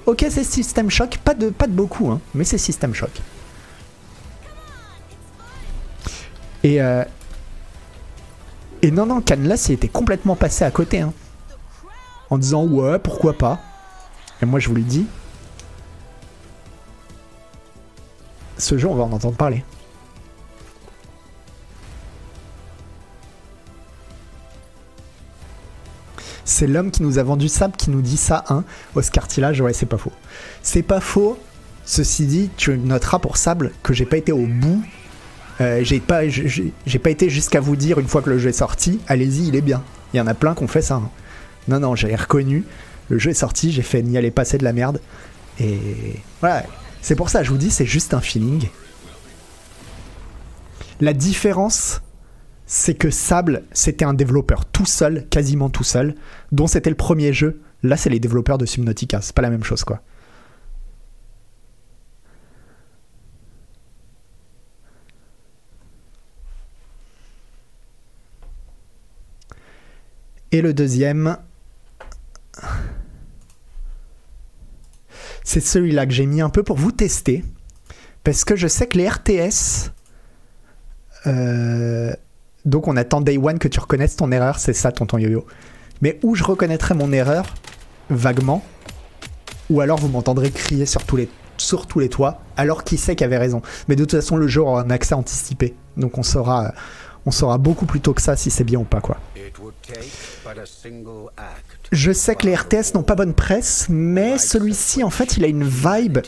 Ok, 0.05 0.25
c'est 0.29 0.43
System 0.43 0.89
Shock, 0.89 1.17
pas 1.23 1.33
de, 1.33 1.49
pas 1.49 1.67
de 1.67 1.71
beaucoup, 1.71 2.09
hein, 2.09 2.19
mais 2.35 2.43
c'est 2.43 2.57
System 2.57 2.93
Shock. 2.93 3.11
Et, 6.63 6.81
euh, 6.81 7.03
et 8.81 8.91
non, 8.91 9.05
non, 9.05 9.21
Canless, 9.21 9.69
il 9.69 9.73
était 9.73 9.87
complètement 9.87 10.35
passé 10.35 10.65
à 10.65 10.71
côté. 10.71 10.99
hein. 10.99 11.13
En 12.29 12.37
disant, 12.37 12.65
ouais, 12.65 12.99
pourquoi 12.99 13.33
pas. 13.33 13.59
Et 14.41 14.45
moi, 14.45 14.59
je 14.59 14.69
vous 14.69 14.75
le 14.75 14.81
dis. 14.81 15.05
Ce 18.57 18.77
jeu, 18.77 18.87
on 18.87 18.95
va 18.95 19.03
en 19.03 19.11
entendre 19.11 19.35
parler. 19.37 19.63
C'est 26.45 26.67
l'homme 26.67 26.91
qui 26.91 27.03
nous 27.03 27.19
a 27.19 27.23
vendu 27.23 27.49
ça 27.49 27.69
qui 27.69 27.89
nous 27.89 28.01
dit 28.01 28.17
ça, 28.17 28.43
hein. 28.49 28.63
Oscar 28.95 29.27
Tillage, 29.27 29.59
ouais, 29.61 29.73
c'est 29.73 29.85
pas 29.85 29.97
faux. 29.97 30.13
C'est 30.63 30.81
pas 30.81 31.01
faux. 31.01 31.37
Ceci 31.85 32.25
dit, 32.25 32.49
tu 32.57 32.77
noteras 32.77 33.19
pour 33.19 33.37
Sable 33.37 33.71
que 33.83 33.93
j'ai 33.93 34.05
pas 34.05 34.17
été 34.17 34.31
au 34.31 34.45
bout. 34.45 34.81
Euh, 35.59 35.79
j'ai 35.83 35.99
pas, 35.99 36.27
j'ai 36.27 36.73
j'ai 36.85 36.99
pas 36.99 37.09
été 37.09 37.29
jusqu'à 37.29 37.59
vous 37.59 37.75
dire 37.75 37.99
une 37.99 38.07
fois 38.07 38.21
que 38.21 38.29
le 38.29 38.37
jeu 38.37 38.49
est 38.49 38.53
sorti, 38.53 38.99
allez-y, 39.07 39.47
il 39.47 39.55
est 39.55 39.61
bien. 39.61 39.83
Il 40.13 40.17
y 40.17 40.21
en 40.21 40.27
a 40.27 40.33
plein 40.33 40.53
qui 40.53 40.63
ont 40.63 40.67
fait 40.67 40.81
ça. 40.81 40.95
hein. 40.95 41.09
Non, 41.67 41.79
non, 41.79 41.95
j'ai 41.95 42.15
reconnu. 42.15 42.65
Le 43.09 43.19
jeu 43.19 43.31
est 43.31 43.35
sorti, 43.35 43.71
j'ai 43.71 43.81
fait 43.81 44.01
n'y 44.01 44.17
aller 44.17 44.31
passer 44.31 44.57
de 44.57 44.63
la 44.63 44.73
merde. 44.73 45.01
Et 45.59 46.21
voilà. 46.39 46.65
C'est 47.01 47.15
pour 47.15 47.29
ça, 47.29 47.43
je 47.43 47.51
vous 47.51 47.57
dis, 47.57 47.71
c'est 47.71 47.85
juste 47.85 48.13
un 48.13 48.21
feeling. 48.21 48.69
La 50.99 51.13
différence, 51.13 52.01
c'est 52.65 52.95
que 52.95 53.09
Sable, 53.09 53.63
c'était 53.71 54.03
un 54.03 54.13
développeur 54.13 54.65
tout 54.65 54.85
seul, 54.85 55.25
quasiment 55.29 55.69
tout 55.69 55.83
seul, 55.83 56.15
dont 56.51 56.67
c'était 56.67 56.89
le 56.89 56.95
premier 56.95 57.33
jeu. 57.33 57.61
Là, 57.83 57.95
c'est 57.95 58.09
les 58.09 58.19
développeurs 58.19 58.57
de 58.57 58.65
Subnautica. 58.65 59.21
C'est 59.21 59.35
pas 59.35 59.41
la 59.41 59.49
même 59.49 59.63
chose, 59.63 59.83
quoi. 59.83 60.01
Et 70.51 70.61
le 70.61 70.73
deuxième, 70.73 71.37
c'est 75.43 75.61
celui-là 75.61 76.05
que 76.05 76.11
j'ai 76.11 76.25
mis 76.25 76.41
un 76.41 76.49
peu 76.49 76.63
pour 76.63 76.77
vous 76.77 76.91
tester. 76.91 77.43
Parce 78.23 78.43
que 78.43 78.55
je 78.57 78.67
sais 78.67 78.87
que 78.87 78.97
les 78.97 79.07
RTS. 79.07 79.91
euh, 81.25 82.13
donc 82.65 82.89
on 82.89 82.97
attend 82.97 83.21
Day 83.21 83.37
One 83.37 83.57
que 83.57 83.69
tu 83.69 83.79
reconnaisses 83.79 84.17
ton 84.17 84.31
erreur, 84.33 84.59
c'est 84.59 84.73
ça, 84.73 84.91
tonton 84.91 85.17
Yo-Yo. 85.17 85.45
Mais 86.01 86.19
où 86.21 86.35
je 86.35 86.43
reconnaîtrai 86.43 86.95
mon 86.95 87.13
erreur, 87.13 87.45
vaguement, 88.09 88.61
ou 89.69 89.79
alors 89.79 89.97
vous 89.97 90.09
m'entendrez 90.09 90.51
crier 90.51 90.85
sur 90.85 91.05
tous 91.05 91.15
les, 91.15 92.09
toits, 92.09 92.41
alors 92.57 92.83
qui 92.83 92.97
sait 92.97 93.15
qui 93.15 93.23
avait 93.23 93.37
raison. 93.37 93.61
Mais 93.87 93.95
de 93.95 94.03
toute 94.03 94.19
façon, 94.19 94.35
le 94.35 94.49
jeu 94.49 94.61
aura 94.61 94.81
un 94.81 94.89
accès 94.89 95.15
anticipé. 95.15 95.75
Donc 95.95 96.17
on 96.17 96.23
saura, 96.23 96.73
on 97.25 97.31
saura 97.31 97.57
beaucoup 97.57 97.85
plus 97.85 98.01
tôt 98.01 98.13
que 98.13 98.21
ça 98.21 98.35
si 98.35 98.51
c'est 98.51 98.65
bien 98.65 98.79
ou 98.79 98.83
pas, 98.83 98.99
quoi. 98.99 99.17
Je 101.91 102.11
sais 102.11 102.35
que 102.35 102.45
les 102.45 102.55
RTS 102.55 102.93
n'ont 102.95 103.03
pas 103.03 103.15
bonne 103.15 103.33
presse, 103.33 103.87
mais 103.89 104.37
celui-ci, 104.37 105.03
en 105.03 105.09
fait, 105.09 105.37
il 105.37 105.43
a 105.43 105.47
une 105.47 105.63
vibe 105.63 106.19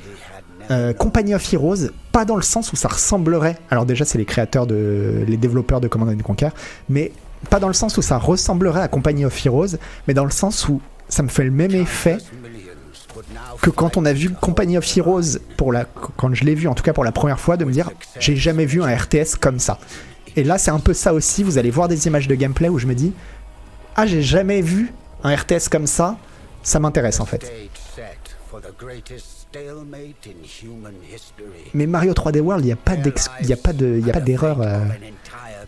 euh, 0.71 0.93
Company 0.93 1.33
of 1.33 1.53
Heroes, 1.53 1.89
pas 2.11 2.25
dans 2.25 2.35
le 2.35 2.41
sens 2.41 2.71
où 2.71 2.75
ça 2.75 2.87
ressemblerait. 2.87 3.57
Alors 3.69 3.85
déjà, 3.85 4.05
c'est 4.05 4.17
les 4.17 4.25
créateurs 4.25 4.67
de, 4.67 5.23
les 5.27 5.37
développeurs 5.37 5.81
de 5.81 5.87
Command 5.87 6.09
and 6.09 6.23
Conquer, 6.23 6.49
mais 6.87 7.11
pas 7.49 7.59
dans 7.59 7.67
le 7.67 7.73
sens 7.73 7.97
où 7.97 8.01
ça 8.01 8.17
ressemblerait 8.17 8.81
à 8.81 8.87
Company 8.87 9.25
of 9.25 9.45
Heroes, 9.45 9.77
mais 10.07 10.13
dans 10.13 10.25
le 10.25 10.31
sens 10.31 10.67
où 10.69 10.81
ça 11.07 11.23
me 11.23 11.27
fait 11.27 11.43
le 11.43 11.51
même 11.51 11.73
effet 11.73 12.17
que 13.61 13.69
quand 13.69 13.97
on 13.97 14.05
a 14.05 14.13
vu 14.13 14.29
Company 14.29 14.77
of 14.77 14.97
Heroes 14.97 15.39
pour 15.57 15.73
la, 15.73 15.85
quand 15.85 16.33
je 16.33 16.43
l'ai 16.43 16.55
vu 16.55 16.67
en 16.67 16.75
tout 16.75 16.83
cas 16.83 16.93
pour 16.93 17.03
la 17.03 17.11
première 17.11 17.39
fois, 17.39 17.57
de 17.57 17.65
me 17.65 17.71
dire 17.71 17.89
j'ai 18.19 18.35
jamais 18.35 18.65
vu 18.65 18.83
un 18.83 18.95
RTS 18.95 19.35
comme 19.39 19.59
ça. 19.59 19.79
Et 20.35 20.43
là, 20.43 20.57
c'est 20.57 20.71
un 20.71 20.79
peu 20.79 20.93
ça 20.93 21.13
aussi. 21.13 21.43
Vous 21.43 21.57
allez 21.57 21.71
voir 21.71 21.87
des 21.87 22.07
images 22.07 22.27
de 22.27 22.35
gameplay 22.35 22.69
où 22.69 22.77
je 22.77 22.85
me 22.85 22.93
dis 22.93 23.13
ah 23.95 24.05
j'ai 24.05 24.21
jamais 24.21 24.61
vu 24.61 24.93
un 25.23 25.35
RTS 25.35 25.69
comme 25.71 25.87
ça. 25.87 26.17
Ça 26.63 26.79
m'intéresse 26.79 27.19
en 27.19 27.25
fait. 27.25 27.49
Mais 31.73 31.87
Mario 31.87 32.13
3D 32.13 32.39
World, 32.41 32.63
il 32.65 32.67
n'y 32.67 32.71
a 32.73 33.55
pas 33.57 33.73
d'erreur. 34.21 34.61
euh, 34.61 34.85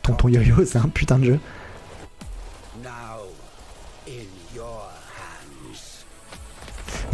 Tonton 0.04 0.28
Yo-Yo, 0.30 0.66
c'est 0.66 0.78
un 0.80 0.90
putain 0.90 1.20
de 1.20 1.26
jeu. 1.26 1.40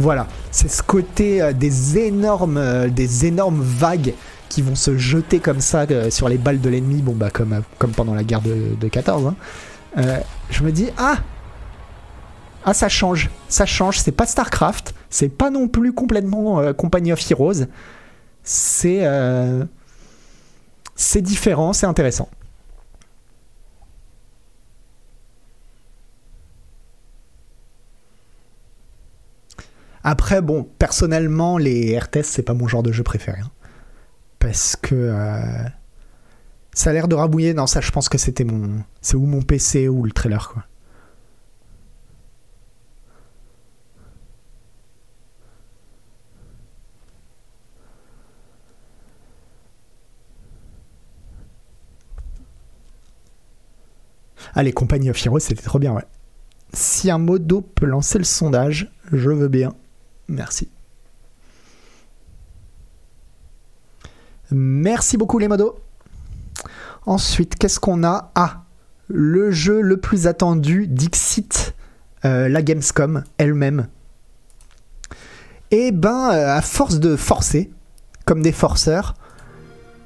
Voilà, 0.00 0.26
c'est 0.50 0.70
ce 0.70 0.82
côté 0.82 1.42
euh, 1.42 1.52
des 1.52 1.98
énormes, 1.98 2.56
euh, 2.56 2.88
des 2.88 3.26
énormes 3.26 3.60
vagues 3.60 4.14
qui 4.48 4.62
vont 4.62 4.76
se 4.76 4.96
jeter 4.96 5.40
comme 5.40 5.60
ça 5.60 5.86
euh, 5.90 6.08
sur 6.10 6.28
les 6.28 6.38
balles 6.38 6.60
de 6.60 6.68
l'ennemi, 6.70 7.02
bon 7.02 7.12
bah 7.14 7.30
comme, 7.30 7.62
comme 7.78 7.90
pendant 7.90 8.14
la 8.14 8.22
guerre 8.22 8.40
de, 8.40 8.74
de 8.80 8.88
14. 8.88 9.26
hein. 9.96 10.04
Je 10.50 10.62
me 10.62 10.70
dis 10.70 10.88
ah 10.98 11.16
ah 12.64 12.74
ça 12.74 12.88
change, 12.88 13.30
ça 13.48 13.66
change, 13.66 13.98
c'est 14.00 14.12
pas 14.12 14.26
Starcraft, 14.26 14.94
c'est 15.10 15.28
pas 15.28 15.50
non 15.50 15.68
plus 15.68 15.92
complètement 15.92 16.60
euh, 16.60 16.72
Company 16.72 17.12
of 17.12 17.30
Heroes, 17.30 17.64
c'est 18.42 19.00
euh, 19.06 19.64
c'est 20.96 21.22
différent, 21.22 21.72
c'est 21.72 21.86
intéressant. 21.86 22.28
Après, 30.04 30.40
bon, 30.42 30.66
personnellement, 30.78 31.58
les 31.58 31.98
RTS, 31.98 32.22
c'est 32.24 32.42
pas 32.42 32.54
mon 32.54 32.68
genre 32.68 32.82
de 32.82 32.92
jeu 32.92 33.02
préféré. 33.02 33.40
hein. 33.40 33.50
Parce 34.38 34.76
que 34.76 34.94
euh, 34.94 35.68
ça 36.72 36.90
a 36.90 36.92
l'air 36.92 37.08
de 37.08 37.14
rabouiller. 37.16 37.54
Non, 37.54 37.66
ça, 37.66 37.80
je 37.80 37.90
pense 37.90 38.08
que 38.08 38.18
c'était 38.18 38.44
mon. 38.44 38.84
C'est 39.02 39.16
ou 39.16 39.26
mon 39.26 39.42
PC 39.42 39.88
ou 39.88 40.04
le 40.04 40.12
trailer, 40.12 40.48
quoi. 40.50 40.64
Allez, 54.54 54.72
Company 54.72 55.10
of 55.10 55.24
Heroes, 55.24 55.40
c'était 55.40 55.62
trop 55.62 55.78
bien, 55.78 55.92
ouais. 55.92 56.04
Si 56.72 57.10
un 57.10 57.18
modo 57.18 57.60
peut 57.60 57.86
lancer 57.86 58.18
le 58.18 58.24
sondage, 58.24 58.92
je 59.12 59.30
veux 59.30 59.48
bien. 59.48 59.74
Merci. 60.28 60.68
Merci 64.50 65.16
beaucoup 65.16 65.38
les 65.38 65.48
modos. 65.48 65.78
Ensuite, 67.06 67.56
qu'est-ce 67.56 67.80
qu'on 67.80 68.04
a? 68.04 68.30
Ah, 68.34 68.64
le 69.08 69.50
jeu 69.50 69.80
le 69.80 69.98
plus 69.98 70.26
attendu, 70.26 70.86
Dixit, 70.86 71.74
euh, 72.24 72.48
la 72.48 72.62
Gamescom 72.62 73.24
elle-même. 73.38 73.88
Et 75.70 75.92
ben, 75.92 76.30
euh, 76.32 76.56
à 76.56 76.62
force 76.62 76.98
de 76.98 77.16
forcer, 77.16 77.70
comme 78.24 78.42
des 78.42 78.52
forceurs, 78.52 79.14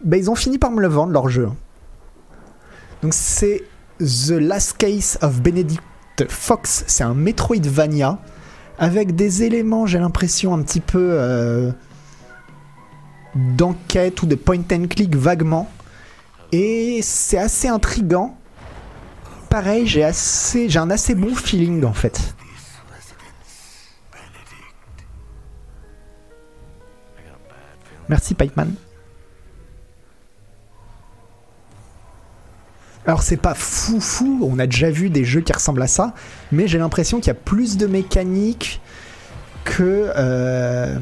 ben, 0.05 0.17
ils 0.17 0.31
ont 0.31 0.35
fini 0.35 0.59
par 0.59 0.71
me 0.71 0.81
le 0.81 0.89
vendre 0.89 1.13
leur 1.13 1.29
jeu. 1.29 1.49
Donc 3.03 3.15
c'est 3.15 3.63
The 4.03 4.33
Last 4.33 4.79
Case 4.79 5.17
of 5.23 5.41
Benedict 5.43 5.81
Fox. 6.29 6.85
C'est 6.89 7.05
un 7.05 7.15
Metroidvania 7.15 8.19
avec 8.79 9.15
des 9.15 9.45
éléments, 9.45 9.87
j'ai 9.87 9.99
l'impression, 9.99 10.53
un 10.55 10.63
petit 10.63 10.81
peu 10.81 11.11
euh, 11.13 11.71
d'enquête 13.35 14.23
ou 14.23 14.27
de 14.27 14.35
point 14.35 14.63
and 14.73 14.87
click 14.89 15.15
vaguement. 15.15 15.71
Et 16.51 17.01
c'est 17.03 17.39
assez 17.39 17.69
intrigant. 17.69 18.37
Pareil, 19.49 19.87
j'ai 19.87 20.03
assez, 20.03 20.69
j'ai 20.69 20.79
un 20.79 20.91
assez 20.91 21.15
bon 21.15 21.35
feeling 21.35 21.85
en 21.85 21.93
fait. 21.93 22.35
Merci 28.09 28.35
Pipeman. 28.35 28.75
Alors 33.05 33.23
c'est 33.23 33.37
pas 33.37 33.55
fou 33.55 34.01
fou, 34.01 34.41
on 34.49 34.59
a 34.61 34.67
déjà 34.67 34.91
vu 34.91 35.11
des 35.11 35.25
jeux 35.25 35.41
qui 35.41 35.53
ressemblent 35.53 35.83
à 35.83 35.89
ça, 35.89 36.15
mais 36.53 36.69
j'ai 36.69 36.79
l'impression 36.79 37.19
qu'il 37.19 37.29
y 37.29 37.31
a 37.31 37.35
plus 37.35 37.77
de 37.77 37.87
mécanique 37.87 38.81
que... 39.65 40.13
euh, 40.17 40.99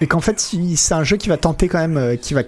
Et 0.00 0.06
qu'en 0.06 0.20
fait 0.20 0.40
c'est 0.40 0.94
un 0.94 1.04
jeu 1.04 1.18
qui 1.18 1.28
va 1.28 1.36
tenter 1.36 1.68
quand 1.68 1.78
même, 1.78 1.98
euh, 1.98 2.16
qui 2.16 2.34
va... 2.34 2.42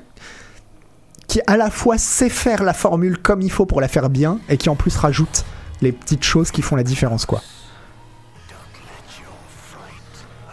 qui 1.28 1.40
à 1.46 1.56
la 1.56 1.70
fois 1.70 1.96
sait 1.98 2.30
faire 2.30 2.64
la 2.64 2.72
formule 2.72 3.18
comme 3.18 3.40
il 3.42 3.50
faut 3.50 3.66
pour 3.66 3.80
la 3.80 3.88
faire 3.88 4.10
bien, 4.10 4.40
et 4.48 4.56
qui 4.56 4.68
en 4.68 4.74
plus 4.74 4.96
rajoute 4.96 5.44
les 5.80 5.92
petites 5.92 6.24
choses 6.24 6.50
qui 6.50 6.62
font 6.62 6.74
la 6.76 6.82
différence 6.82 7.24
quoi. 7.24 7.40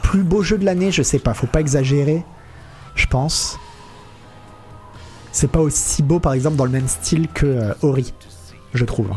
Plus 0.04 0.23
beau 0.23 0.43
jeu 0.43 0.58
de 0.58 0.65
l'année, 0.65 0.91
je 0.91 1.02
sais 1.02 1.19
pas, 1.19 1.34
faut 1.34 1.47
pas 1.47 1.62
exagérer, 1.62 2.23
je 2.95 3.08
pense. 3.08 3.60
C'est 5.31 5.51
pas 5.51 5.59
aussi 5.59 6.03
beau 6.03 6.19
par 6.19 6.33
exemple 6.33 6.57
dans 6.57 6.65
le 6.65 6.71
même 6.71 6.87
style 6.87 7.27
que 7.27 7.45
euh, 7.45 7.73
Ori, 7.81 8.13
je 8.73 8.85
trouve. 8.85 9.09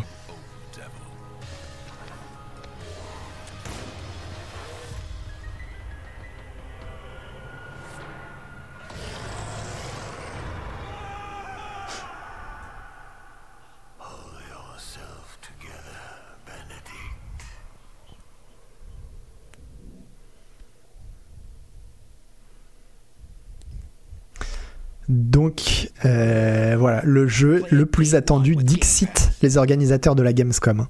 Le 27.23 27.29
jeu 27.29 27.63
le 27.71 27.87
plus 27.87 28.17
attendu 28.17 28.57
Dixit, 28.57 29.31
les 29.43 29.57
organisateurs 29.57 30.17
de 30.17 30.25
la 30.25 30.33
Gamescom. 30.33 30.89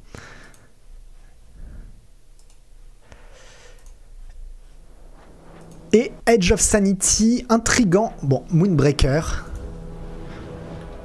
Et 5.92 6.11
Edge 6.27 6.53
of 6.53 6.61
Sanity, 6.61 7.45
intrigant. 7.51 8.14
Bon, 8.23 8.45
Moonbreaker. 8.51 9.47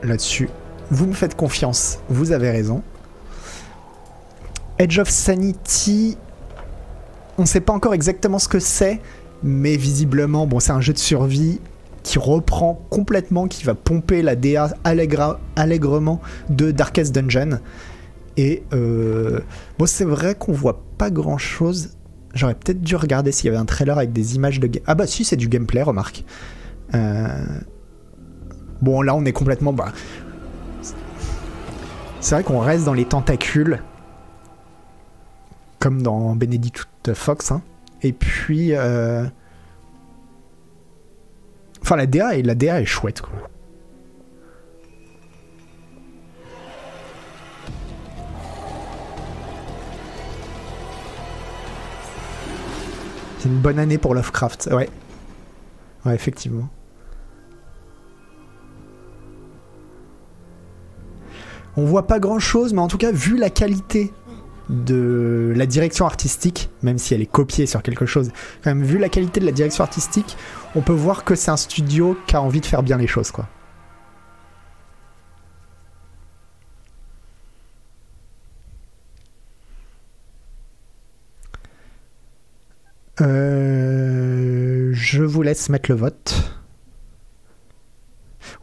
Là-dessus, 0.02 0.48
vous 0.92 1.08
me 1.08 1.14
faites 1.14 1.36
confiance, 1.36 2.00
vous 2.08 2.32
avez 2.32 2.50
raison. 2.50 2.82
Edge 4.80 4.98
of 5.00 5.10
Sanity, 5.10 6.18
on 7.38 7.42
ne 7.42 7.48
sait 7.48 7.60
pas 7.60 7.74
encore 7.74 7.94
exactement 7.94 8.40
ce 8.40 8.48
que 8.48 8.60
c'est, 8.60 9.02
mais 9.44 9.76
visiblement, 9.76 10.48
bon, 10.48 10.62
c'est 10.62 10.72
un 10.72 10.80
jeu 10.80 10.94
de 10.94 11.00
survie 11.00 11.60
qui 12.08 12.20
reprend 12.20 12.82
complètement, 12.90 13.48
qui 13.50 13.66
va 13.66 13.76
pomper 13.76 14.22
la 14.22 14.38
DA 14.38 14.74
allègre- 14.86 15.40
allègrement 15.58 16.22
de 16.50 16.72
Darkest 16.72 17.14
Dungeon. 17.14 17.60
Et 18.38 18.64
euh, 18.74 19.42
bon, 19.78 19.86
c'est 19.86 20.06
vrai 20.06 20.34
qu'on 20.36 20.54
voit 20.54 20.82
pas 20.98 21.10
grand 21.12 21.38
chose. 21.38 21.98
J'aurais 22.34 22.54
peut-être 22.56 22.80
dû 22.82 22.96
regarder 22.96 23.34
s'il 23.34 23.48
y 23.48 23.50
avait 23.50 23.58
un 23.58 23.66
trailer 23.66 23.98
avec 23.98 24.14
des 24.14 24.36
images 24.36 24.62
de. 24.62 24.70
Ah 24.86 24.96
bah 24.96 25.06
si, 25.06 25.26
c'est 25.26 25.36
du 25.36 25.50
gameplay, 25.50 25.82
remarque. 25.84 26.24
Euh, 26.96 27.28
Bon, 28.82 29.02
là, 29.02 29.16
on 29.16 29.26
est 29.26 29.34
complètement. 29.34 29.74
Bah... 29.74 29.92
C'est 32.22 32.36
vrai 32.36 32.44
qu'on 32.44 32.60
reste 32.60 32.86
dans 32.86 32.94
les 32.94 33.06
tentacules, 33.06 33.82
comme 35.80 36.02
dans 36.04 36.36
Benedict 36.36 37.14
Fox. 37.14 37.52
hein. 37.52 37.62
Et 38.04 38.14
puis. 38.14 38.76
euh, 38.76 39.26
Enfin, 41.88 41.96
la 41.96 42.06
DA, 42.06 42.38
est, 42.38 42.42
la 42.42 42.54
DA 42.54 42.82
est 42.82 42.86
chouette, 42.86 43.22
quoi. 43.22 43.32
C'est 53.40 53.48
une 53.48 53.60
bonne 53.60 53.80
année 53.80 53.98
pour 53.98 54.16
Lovecraft, 54.16 54.68
ouais. 54.74 54.90
Ouais, 56.06 56.14
effectivement. 56.14 56.68
On 61.78 61.86
voit 61.86 62.06
pas 62.06 62.20
grand 62.20 62.40
chose, 62.40 62.74
mais 62.74 62.82
en 62.82 62.90
tout 62.90 62.98
cas, 62.98 63.14
vu 63.14 63.38
la 63.38 63.50
qualité 63.50 64.12
de 64.70 65.54
la 65.56 65.66
direction 65.66 66.06
artistique, 66.06 66.70
même 66.82 66.98
si 66.98 67.14
elle 67.14 67.22
est 67.22 67.32
copiée 67.32 67.66
sur 67.66 67.82
quelque 67.82 68.06
chose, 68.06 68.32
quand 68.62 68.72
même, 68.72 68.84
vu 68.84 68.98
la 68.98 69.08
qualité 69.08 69.40
de 69.40 69.46
la 69.46 69.54
direction 69.54 69.86
artistique, 69.86 70.36
on 70.78 70.82
peut 70.82 70.94
voir 70.94 71.24
que 71.24 71.34
c'est 71.34 71.50
un 71.50 71.58
studio 71.58 72.16
qui 72.28 72.36
a 72.36 72.42
envie 72.42 72.62
de 72.62 72.66
faire 72.68 72.84
bien 72.84 72.98
les 72.98 73.08
choses, 73.08 73.32
quoi. 73.32 73.50
Euh, 83.22 84.92
je 84.94 85.24
vous 85.24 85.42
laisse 85.42 85.70
mettre 85.70 85.90
le 85.90 85.98
vote. 85.98 86.54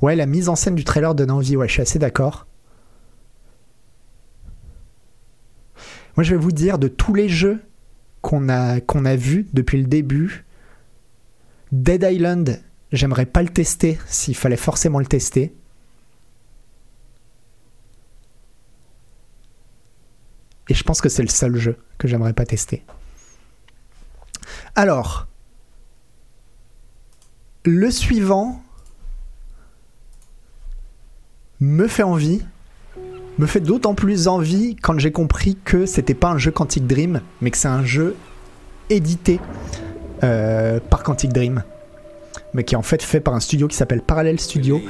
Ouais, 0.01 0.15
la 0.15 0.27
mise 0.27 0.49
en 0.49 0.55
scène 0.55 0.77
du 0.77 0.85
trailer 0.85 1.17
donne 1.17 1.33
envie, 1.33 1.57
ouais, 1.57 1.67
je 1.67 1.73
suis 1.73 1.83
assez 1.83 1.99
d'accord. 1.99 2.47
Moi, 6.17 6.23
je 6.23 6.31
vais 6.31 6.41
vous 6.41 6.53
dire, 6.53 6.79
de 6.79 6.87
tous 6.87 7.15
les 7.15 7.29
jeux 7.29 7.61
qu'on 8.23 8.49
a, 8.49 8.81
qu'on 8.81 9.05
a 9.05 9.17
vus 9.17 9.49
depuis 9.53 9.79
le 9.79 9.89
début, 9.89 10.45
Dead 11.73 12.07
Island, 12.09 12.63
j'aimerais 12.93 13.27
pas 13.27 13.43
le 13.43 13.49
tester 13.49 13.99
s'il 14.07 14.37
fallait 14.37 14.57
forcément 14.57 14.99
le 14.99 15.07
tester. 15.07 15.55
Et 20.69 20.75
je 20.75 20.83
pense 20.83 21.01
que 21.01 21.09
c'est 21.09 21.23
le 21.23 21.29
seul 21.29 21.57
jeu 21.57 21.77
que 21.99 22.09
j'aimerais 22.09 22.33
pas 22.33 22.47
tester. 22.47 22.83
Alors, 24.75 25.27
le 27.65 27.91
suivant 27.91 28.63
me 31.61 31.87
fait 31.87 32.03
envie, 32.03 32.43
me 33.39 33.47
fait 33.47 33.61
d'autant 33.61 33.95
plus 33.95 34.29
envie 34.29 34.77
quand 34.77 34.99
j'ai 34.99 35.13
compris 35.13 35.57
que 35.65 35.87
c'était 35.87 36.15
pas 36.15 36.31
un 36.31 36.39
jeu 36.39 36.51
Quantic 36.51 36.87
Dream, 36.87 37.21
mais 37.41 37.51
que 37.51 37.57
c'est 37.57 37.69
un 37.69 37.85
jeu 37.85 38.17
édité 38.91 39.41
euh, 40.25 40.81
par 40.91 41.05
Quantic 41.05 41.33
Dream, 41.33 41.63
mais 42.53 42.65
qui 42.65 42.75
est 42.75 42.79
en 42.79 42.83
fait 42.83 43.03
fait 43.03 43.21
par 43.21 43.35
un 43.35 43.41
studio 43.41 43.69
qui 43.69 43.77
s'appelle 43.77 44.03
Parallel 44.03 44.41
Studio, 44.41 44.81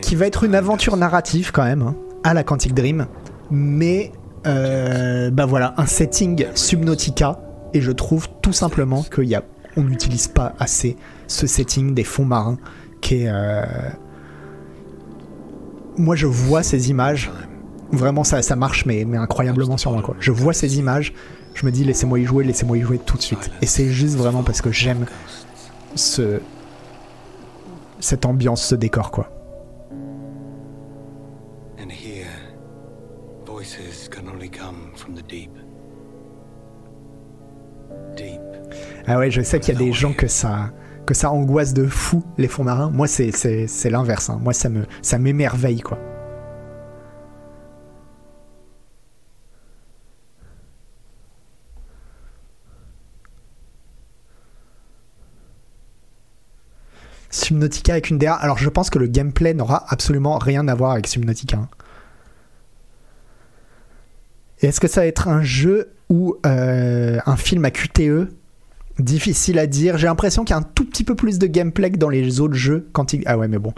qui 0.00 0.14
va 0.14 0.26
être 0.26 0.44
une 0.44 0.54
aventure 0.54 0.96
narrative 0.96 1.50
quand 1.52 1.64
même, 1.64 1.82
hein, 1.82 1.96
à 2.24 2.32
la 2.32 2.44
Quantic 2.44 2.72
Dream, 2.72 3.06
mais 3.50 4.12
euh, 4.46 5.30
bah 5.30 5.44
voilà, 5.46 5.74
un 5.76 5.86
setting 5.86 6.46
Subnautica, 6.54 7.40
et 7.74 7.80
je 7.80 7.92
trouve 7.92 8.28
tout 8.40 8.52
simplement 8.52 9.04
qu'on 9.14 9.82
n'utilise 9.82 10.28
pas 10.28 10.54
assez 10.58 10.96
ce 11.26 11.46
setting 11.46 11.92
des 11.94 12.04
fonds 12.04 12.24
marins 12.24 12.56
qui 13.00 13.22
est... 13.22 13.28
euh, 13.28 13.64
Moi 15.98 16.16
je 16.16 16.26
vois 16.26 16.62
ces 16.62 16.90
images, 16.90 17.30
vraiment 17.92 18.24
ça, 18.24 18.40
ça 18.42 18.56
marche 18.56 18.86
mais, 18.86 19.04
mais 19.04 19.18
incroyablement 19.18 19.76
sur 19.76 19.92
moi 19.92 20.00
quoi. 20.02 20.16
Je 20.20 20.32
vois 20.32 20.52
ces 20.52 20.78
images, 20.78 21.12
je 21.58 21.66
me 21.66 21.72
dis 21.72 21.82
laissez-moi 21.82 22.20
y 22.20 22.24
jouer, 22.24 22.44
laissez-moi 22.44 22.78
y 22.78 22.82
jouer 22.82 22.98
tout 22.98 23.16
de 23.16 23.22
suite. 23.22 23.50
Et 23.62 23.66
c'est 23.66 23.88
juste 23.88 24.16
vraiment 24.16 24.44
parce 24.44 24.62
que 24.62 24.70
j'aime 24.70 25.06
ce... 25.96 26.40
cette 27.98 28.24
ambiance, 28.26 28.62
ce 28.64 28.76
décor 28.76 29.10
quoi. 29.10 29.28
And 31.80 31.90
here, 31.90 32.28
voices 33.44 34.08
can 34.08 34.28
only 34.32 34.48
come 34.48 34.92
from 34.94 35.14
the 35.14 35.26
deep. 35.28 35.50
Deep. 38.16 38.40
Ah 39.06 39.18
ouais, 39.18 39.30
je 39.32 39.42
sais 39.42 39.58
qu'il 39.58 39.74
y 39.74 39.76
a 39.76 39.80
des 39.80 39.92
gens 39.92 40.12
que 40.12 40.28
ça, 40.28 40.70
que 41.06 41.14
ça 41.14 41.32
angoisse 41.32 41.74
de 41.74 41.86
fou, 41.86 42.22
les 42.36 42.46
fonds 42.48 42.64
marins. 42.64 42.90
Moi, 42.90 43.08
c'est, 43.08 43.32
c'est, 43.32 43.66
c'est 43.66 43.90
l'inverse. 43.90 44.28
hein. 44.30 44.38
Moi, 44.42 44.52
ça, 44.52 44.68
me, 44.68 44.86
ça 45.02 45.18
m'émerveille, 45.18 45.80
quoi. 45.80 45.98
Subnautica 57.30 57.92
avec 57.92 58.10
une 58.10 58.18
DA. 58.18 58.34
Alors 58.34 58.58
je 58.58 58.68
pense 58.68 58.90
que 58.90 58.98
le 58.98 59.06
gameplay 59.06 59.54
n'aura 59.54 59.84
absolument 59.88 60.38
rien 60.38 60.66
à 60.68 60.74
voir 60.74 60.92
avec 60.92 61.06
Subnautica. 61.06 61.58
hein. 61.58 61.68
Est-ce 64.60 64.80
que 64.80 64.88
ça 64.88 65.02
va 65.02 65.06
être 65.06 65.28
un 65.28 65.42
jeu 65.42 65.92
ou 66.08 66.36
euh, 66.46 67.18
un 67.26 67.36
film 67.36 67.64
à 67.64 67.70
QTE 67.70 68.28
Difficile 68.98 69.60
à 69.60 69.68
dire. 69.68 69.96
J'ai 69.96 70.08
l'impression 70.08 70.42
qu'il 70.44 70.54
y 70.54 70.56
a 70.56 70.58
un 70.58 70.62
tout 70.62 70.84
petit 70.84 71.04
peu 71.04 71.14
plus 71.14 71.38
de 71.38 71.46
gameplay 71.46 71.92
que 71.92 71.98
dans 71.98 72.08
les 72.08 72.40
autres 72.40 72.54
jeux. 72.54 72.88
Ah 73.26 73.38
ouais, 73.38 73.46
mais 73.46 73.58
bon. 73.58 73.72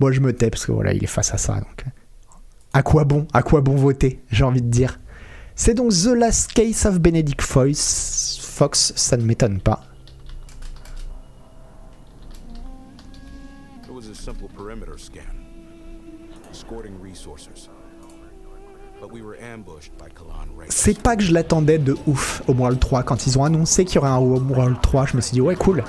Moi, 0.00 0.12
je 0.12 0.20
me 0.20 0.32
tais 0.32 0.48
parce 0.48 0.64
que 0.64 0.72
voilà, 0.72 0.94
il 0.94 1.04
est 1.04 1.08
face 1.08 1.34
à 1.34 1.36
ça. 1.36 1.56
Donc, 1.56 1.84
à 2.72 2.82
quoi 2.82 3.04
bon? 3.04 3.26
À 3.34 3.42
quoi 3.42 3.60
bon 3.60 3.76
voter 3.76 4.22
J'ai 4.30 4.44
envie 4.44 4.62
de 4.62 4.70
dire. 4.70 4.98
C'est 5.56 5.74
donc 5.74 5.92
The 5.92 6.14
Last 6.16 6.54
Case 6.54 6.86
of 6.86 7.00
Benedict 7.00 7.42
Fox. 7.42 8.38
Fox, 8.40 8.94
ça 8.96 9.18
ne 9.18 9.24
m'étonne 9.24 9.60
pas. 9.60 9.84
C'est 20.68 21.00
pas 21.00 21.16
que 21.16 21.24
je 21.24 21.32
l'attendais 21.32 21.78
de 21.78 21.96
ouf 22.06 22.40
au 22.46 22.52
World 22.52 22.78
3. 22.78 23.02
Quand 23.02 23.26
ils 23.26 23.36
ont 23.36 23.44
annoncé 23.44 23.84
qu'il 23.84 23.96
y 23.96 23.98
aurait 23.98 24.10
un 24.10 24.18
World 24.18 24.76
3, 24.80 25.06
je 25.06 25.16
me 25.16 25.20
suis 25.20 25.32
dit 25.32 25.40
ouais 25.40 25.56
cool. 25.56 25.82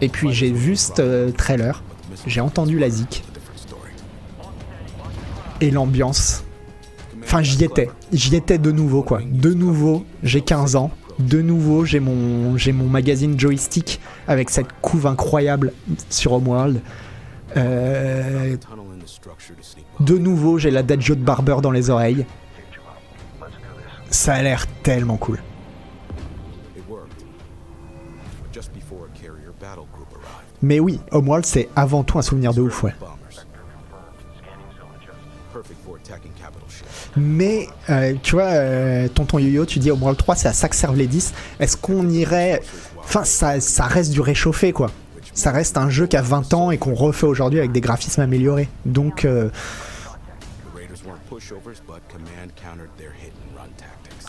Et 0.00 0.08
puis 0.08 0.32
j'ai 0.32 0.50
vu 0.50 0.74
ce 0.74 0.90
euh, 0.98 1.30
trailer, 1.30 1.84
j'ai 2.26 2.40
entendu 2.40 2.78
la 2.80 2.90
zik. 2.90 3.22
Et 5.60 5.70
l'ambiance. 5.70 6.42
Enfin 7.22 7.42
j'y 7.42 7.62
étais. 7.62 7.88
J'y 8.12 8.34
étais 8.34 8.58
de 8.58 8.72
nouveau 8.72 9.02
quoi. 9.02 9.20
De 9.24 9.54
nouveau, 9.54 10.04
j'ai 10.24 10.40
15 10.40 10.74
ans. 10.74 10.90
De 11.20 11.40
nouveau, 11.40 11.84
j'ai 11.84 12.00
mon, 12.00 12.56
j'ai 12.56 12.72
mon 12.72 12.88
magazine 12.88 13.38
joystick 13.38 14.00
avec 14.26 14.50
cette 14.50 14.72
couve 14.82 15.06
incroyable 15.06 15.72
sur 16.10 16.32
Homeworld. 16.32 16.80
Euh, 17.56 18.56
de 20.00 20.18
nouveau, 20.18 20.58
j'ai 20.58 20.70
la 20.70 20.82
Dadjo 20.82 21.14
de 21.14 21.22
Barber 21.22 21.56
dans 21.62 21.70
les 21.70 21.90
oreilles. 21.90 22.26
Ça 24.10 24.34
a 24.34 24.42
l'air 24.42 24.66
tellement 24.82 25.16
cool. 25.16 25.38
Mais 30.62 30.80
oui, 30.80 31.00
Homeworld, 31.10 31.44
c'est 31.44 31.68
avant 31.76 32.04
tout 32.04 32.18
un 32.18 32.22
souvenir 32.22 32.54
de 32.54 32.62
ouf, 32.62 32.82
ouais. 32.84 32.94
Mais, 37.16 37.68
euh, 37.90 38.14
tu 38.22 38.34
vois, 38.36 38.44
euh, 38.44 39.08
tonton 39.08 39.38
Yo-Yo, 39.38 39.66
tu 39.66 39.78
dis 39.78 39.90
Homeworld 39.90 40.18
3, 40.18 40.36
c'est 40.36 40.48
à 40.48 40.52
ça 40.52 40.68
que 40.68 40.76
servent 40.76 40.96
les 40.96 41.06
10. 41.06 41.32
Est-ce 41.60 41.76
qu'on 41.76 42.08
irait. 42.08 42.62
Enfin, 42.98 43.24
ça, 43.24 43.60
ça 43.60 43.84
reste 43.84 44.12
du 44.12 44.20
réchauffé, 44.20 44.72
quoi. 44.72 44.90
Ça 45.34 45.50
reste 45.50 45.76
un 45.76 45.90
jeu 45.90 46.06
qui 46.06 46.16
a 46.16 46.22
20 46.22 46.54
ans 46.54 46.70
et 46.70 46.78
qu'on 46.78 46.94
refait 46.94 47.26
aujourd'hui 47.26 47.58
avec 47.58 47.72
des 47.72 47.80
graphismes 47.80 48.20
améliorés. 48.20 48.68
Donc, 48.86 49.24
euh, 49.24 49.50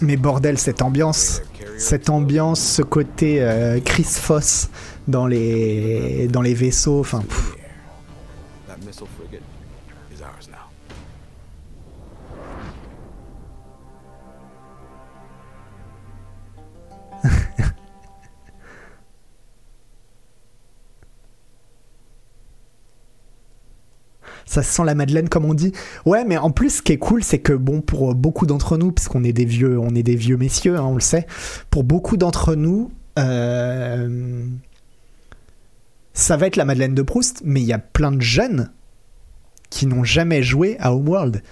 mais 0.01 0.17
bordel, 0.17 0.57
cette 0.57 0.81
ambiance. 0.81 1.41
Cette 1.77 2.09
ambiance, 2.09 2.59
ce 2.59 2.81
côté 2.81 3.41
euh, 3.41 3.79
Chris 3.83 4.03
Foss 4.03 4.69
dans 5.07 5.27
les, 5.27 6.27
dans 6.27 6.41
les 6.41 6.53
vaisseaux. 6.53 6.99
Enfin. 6.99 7.23
Ça 24.55 24.63
sent 24.63 24.83
la 24.85 24.95
Madeleine 24.95 25.27
comme 25.27 25.45
on 25.45 25.53
dit. 25.53 25.73
Ouais, 26.05 26.23
mais 26.23 26.37
en 26.37 26.49
plus, 26.49 26.77
ce 26.77 26.81
qui 26.81 26.93
est 26.93 26.97
cool, 26.97 27.23
c'est 27.23 27.39
que 27.39 27.53
bon, 27.53 27.81
pour 27.81 28.15
beaucoup 28.15 28.45
d'entre 28.45 28.77
nous, 28.77 28.91
puisqu'on 28.91 29.23
est 29.23 29.33
des 29.33 29.45
vieux, 29.45 29.77
on 29.79 29.93
est 29.95 30.03
des 30.03 30.15
vieux 30.15 30.37
messieurs, 30.37 30.77
hein, 30.77 30.85
on 30.85 30.95
le 30.95 31.01
sait. 31.01 31.27
Pour 31.69 31.83
beaucoup 31.83 32.15
d'entre 32.15 32.55
nous, 32.55 32.91
euh, 33.19 34.45
ça 36.13 36.37
va 36.37 36.47
être 36.47 36.55
la 36.55 36.65
Madeleine 36.65 36.95
de 36.95 37.01
Proust, 37.01 37.41
mais 37.43 37.61
il 37.61 37.67
y 37.67 37.73
a 37.73 37.79
plein 37.79 38.11
de 38.11 38.21
jeunes 38.21 38.71
qui 39.69 39.87
n'ont 39.87 40.05
jamais 40.05 40.41
joué 40.41 40.77
à 40.79 40.93
Homeworld. 40.93 41.43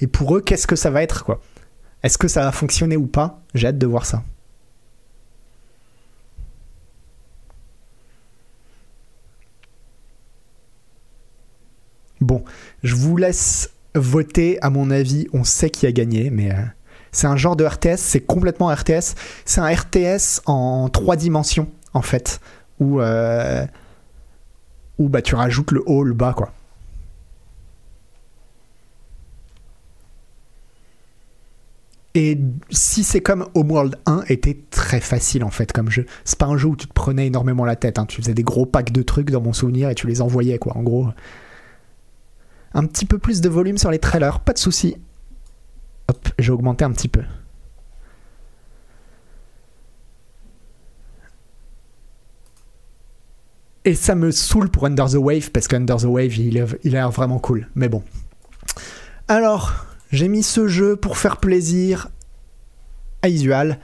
Et 0.00 0.06
pour 0.06 0.34
eux, 0.36 0.40
qu'est-ce 0.40 0.66
que 0.66 0.76
ça 0.76 0.90
va 0.90 1.02
être, 1.02 1.24
quoi? 1.24 1.40
Est-ce 2.02 2.16
que 2.16 2.28
ça 2.28 2.42
va 2.42 2.52
fonctionner 2.52 2.96
ou 2.96 3.06
pas? 3.06 3.42
J'ai 3.54 3.66
hâte 3.66 3.78
de 3.78 3.86
voir 3.86 4.06
ça. 4.06 4.22
Bon, 12.26 12.42
je 12.82 12.96
vous 12.96 13.16
laisse 13.16 13.70
voter. 13.94 14.58
À 14.60 14.68
mon 14.68 14.90
avis, 14.90 15.28
on 15.32 15.44
sait 15.44 15.70
qui 15.70 15.86
a 15.86 15.92
gagné, 15.92 16.28
mais 16.30 16.50
euh, 16.50 16.56
c'est 17.12 17.28
un 17.28 17.36
genre 17.36 17.54
de 17.54 17.64
RTS. 17.64 17.98
C'est 17.98 18.20
complètement 18.20 18.66
RTS. 18.66 19.14
C'est 19.44 19.60
un 19.60 19.72
RTS 19.72 20.40
en 20.46 20.88
trois 20.88 21.14
dimensions, 21.14 21.68
en 21.94 22.02
fait, 22.02 22.40
où, 22.80 23.00
euh, 23.00 23.64
où 24.98 25.08
bah, 25.08 25.22
tu 25.22 25.36
rajoutes 25.36 25.70
le 25.70 25.84
haut, 25.86 26.02
le 26.02 26.14
bas, 26.14 26.34
quoi. 26.36 26.52
Et 32.16 32.38
si 32.70 33.04
c'est 33.04 33.20
comme 33.20 33.46
Homeworld 33.54 33.96
1 34.06 34.22
était 34.28 34.56
très 34.70 35.00
facile 35.00 35.44
en 35.44 35.50
fait 35.50 35.70
comme 35.70 35.90
jeu. 35.90 36.06
C'est 36.24 36.38
pas 36.38 36.46
un 36.46 36.56
jeu 36.56 36.68
où 36.68 36.76
tu 36.76 36.86
te 36.86 36.92
prenais 36.94 37.26
énormément 37.26 37.66
la 37.66 37.76
tête. 37.76 37.98
hein. 37.98 38.06
Tu 38.06 38.22
faisais 38.22 38.32
des 38.32 38.42
gros 38.42 38.64
packs 38.64 38.90
de 38.90 39.02
trucs 39.02 39.30
dans 39.30 39.42
mon 39.42 39.52
souvenir 39.52 39.90
et 39.90 39.94
tu 39.94 40.06
les 40.06 40.22
envoyais 40.22 40.56
quoi. 40.58 40.74
En 40.78 40.82
gros, 40.82 41.08
un 42.76 42.86
petit 42.86 43.06
peu 43.06 43.18
plus 43.18 43.40
de 43.40 43.48
volume 43.48 43.78
sur 43.78 43.90
les 43.90 43.98
trailers, 43.98 44.38
pas 44.40 44.52
de 44.52 44.58
souci. 44.58 44.96
Hop, 46.08 46.28
j'ai 46.38 46.52
augmenté 46.52 46.84
un 46.84 46.92
petit 46.92 47.08
peu. 47.08 47.22
Et 53.84 53.94
ça 53.94 54.14
me 54.14 54.30
saoule 54.30 54.68
pour 54.68 54.84
Under 54.86 55.06
the 55.08 55.14
Wave 55.14 55.50
parce 55.52 55.68
qu'Under 55.68 55.96
the 55.98 56.04
Wave 56.04 56.36
il, 56.36 56.56
est- 56.56 56.78
il 56.82 56.96
a 56.96 57.00
l'air 57.00 57.10
vraiment 57.10 57.38
cool. 57.38 57.68
Mais 57.74 57.88
bon. 57.88 58.02
Alors, 59.28 59.86
j'ai 60.10 60.28
mis 60.28 60.42
ce 60.42 60.66
jeu 60.66 60.96
pour 60.96 61.18
faire 61.18 61.36
plaisir 61.38 62.08
à 63.22 63.28
Isual. 63.28 63.78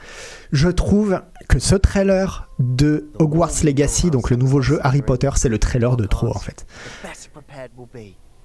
Je 0.51 0.69
trouve 0.69 1.23
que 1.49 1.59
ce 1.59 1.77
trailer 1.77 2.49
de 2.59 3.11
Hogwarts 3.19 3.63
Legacy, 3.65 4.11
donc 4.11 4.31
le 4.31 4.37
nouveau 4.37 4.61
jeu 4.61 4.79
Harry 4.83 5.03
Potter, 5.03 5.31
c'est 5.37 5.49
le 5.49 5.59
trailer 5.59 5.97
de 5.97 6.05
trop 6.05 6.35
en 6.35 6.39
fait. 6.39 6.67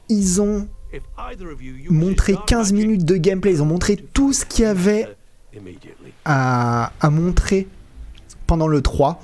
Ils 0.10 0.42
ont 0.42 0.68
montré 1.90 2.36
15 2.48 2.74
minutes 2.74 3.06
de 3.06 3.18
gameplay, 3.18 3.52
ils 3.54 3.62
ont 3.62 3.66
montré 3.66 3.96
tout 3.98 4.34
ce 4.34 4.46
qu'il 4.46 4.64
y 4.64 4.68
avait 4.68 5.08
à, 6.26 6.92
à 7.00 7.10
montrer 7.10 7.68
pendant 8.46 8.68
le 8.68 8.82
3. 8.82 9.22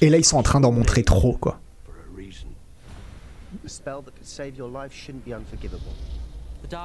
Et 0.00 0.10
là, 0.10 0.18
ils 0.18 0.24
sont 0.24 0.36
en 0.36 0.42
train 0.42 0.60
d'en 0.60 0.72
montrer 0.72 1.04
trop, 1.04 1.34
quoi. 1.34 1.60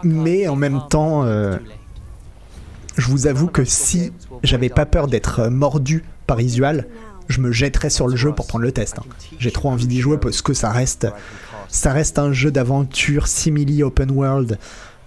Mais 0.04 0.48
en 0.48 0.56
même 0.56 0.82
temps, 0.90 1.24
euh, 1.24 1.58
je 2.98 3.08
vous 3.08 3.28
avoue 3.28 3.48
que 3.48 3.66
si 3.66 4.12
j'avais 4.44 4.70
pas 4.70 4.86
peur 4.86 5.08
d'être 5.08 5.48
mordu 5.50 6.04
par 6.28 6.40
Isual, 6.42 6.88
je 7.28 7.40
me 7.42 7.52
jetterais 7.52 7.90
sur 7.90 8.08
le 8.08 8.16
jeu 8.16 8.32
pour 8.34 8.48
prendre 8.48 8.64
le 8.64 8.72
test. 8.72 9.00
hein. 9.00 9.04
J'ai 9.40 9.52
trop 9.52 9.70
envie 9.70 9.88
d'y 9.88 10.00
jouer 10.02 10.18
parce 10.18 10.42
que 10.42 10.54
ça 10.54 10.70
reste, 10.72 11.08
un 12.18 12.32
jeu 12.34 12.52
d'aventure 12.52 13.28
simili 13.28 13.84
open 13.84 14.12
world 14.12 14.58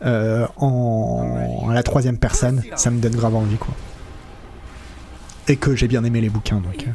euh, 0.04 0.46
en 0.56 1.68
la 1.70 1.82
troisième 1.82 2.18
personne. 2.18 2.62
Ça 2.76 2.90
me 2.90 3.00
donne 3.00 3.14
grave 3.16 3.34
envie, 3.34 3.56
quoi. 3.56 3.74
Et 5.48 5.56
que 5.56 5.74
j'ai 5.74 5.88
bien 5.88 6.04
aimé 6.04 6.20
les 6.20 6.28
bouquins, 6.28 6.56
donc. 6.60 6.84
euh. 6.86 6.90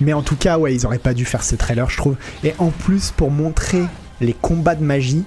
Mais 0.00 0.12
en 0.12 0.22
tout 0.22 0.36
cas, 0.36 0.58
ouais, 0.58 0.74
ils 0.74 0.84
auraient 0.86 0.98
pas 0.98 1.14
dû 1.14 1.24
faire 1.24 1.42
ce 1.42 1.56
trailer, 1.56 1.88
je 1.88 1.96
trouve. 1.96 2.16
Et 2.44 2.54
en 2.58 2.68
plus, 2.70 3.10
pour 3.10 3.30
montrer 3.30 3.82
les 4.20 4.34
combats 4.34 4.74
de 4.74 4.84
magie, 4.84 5.24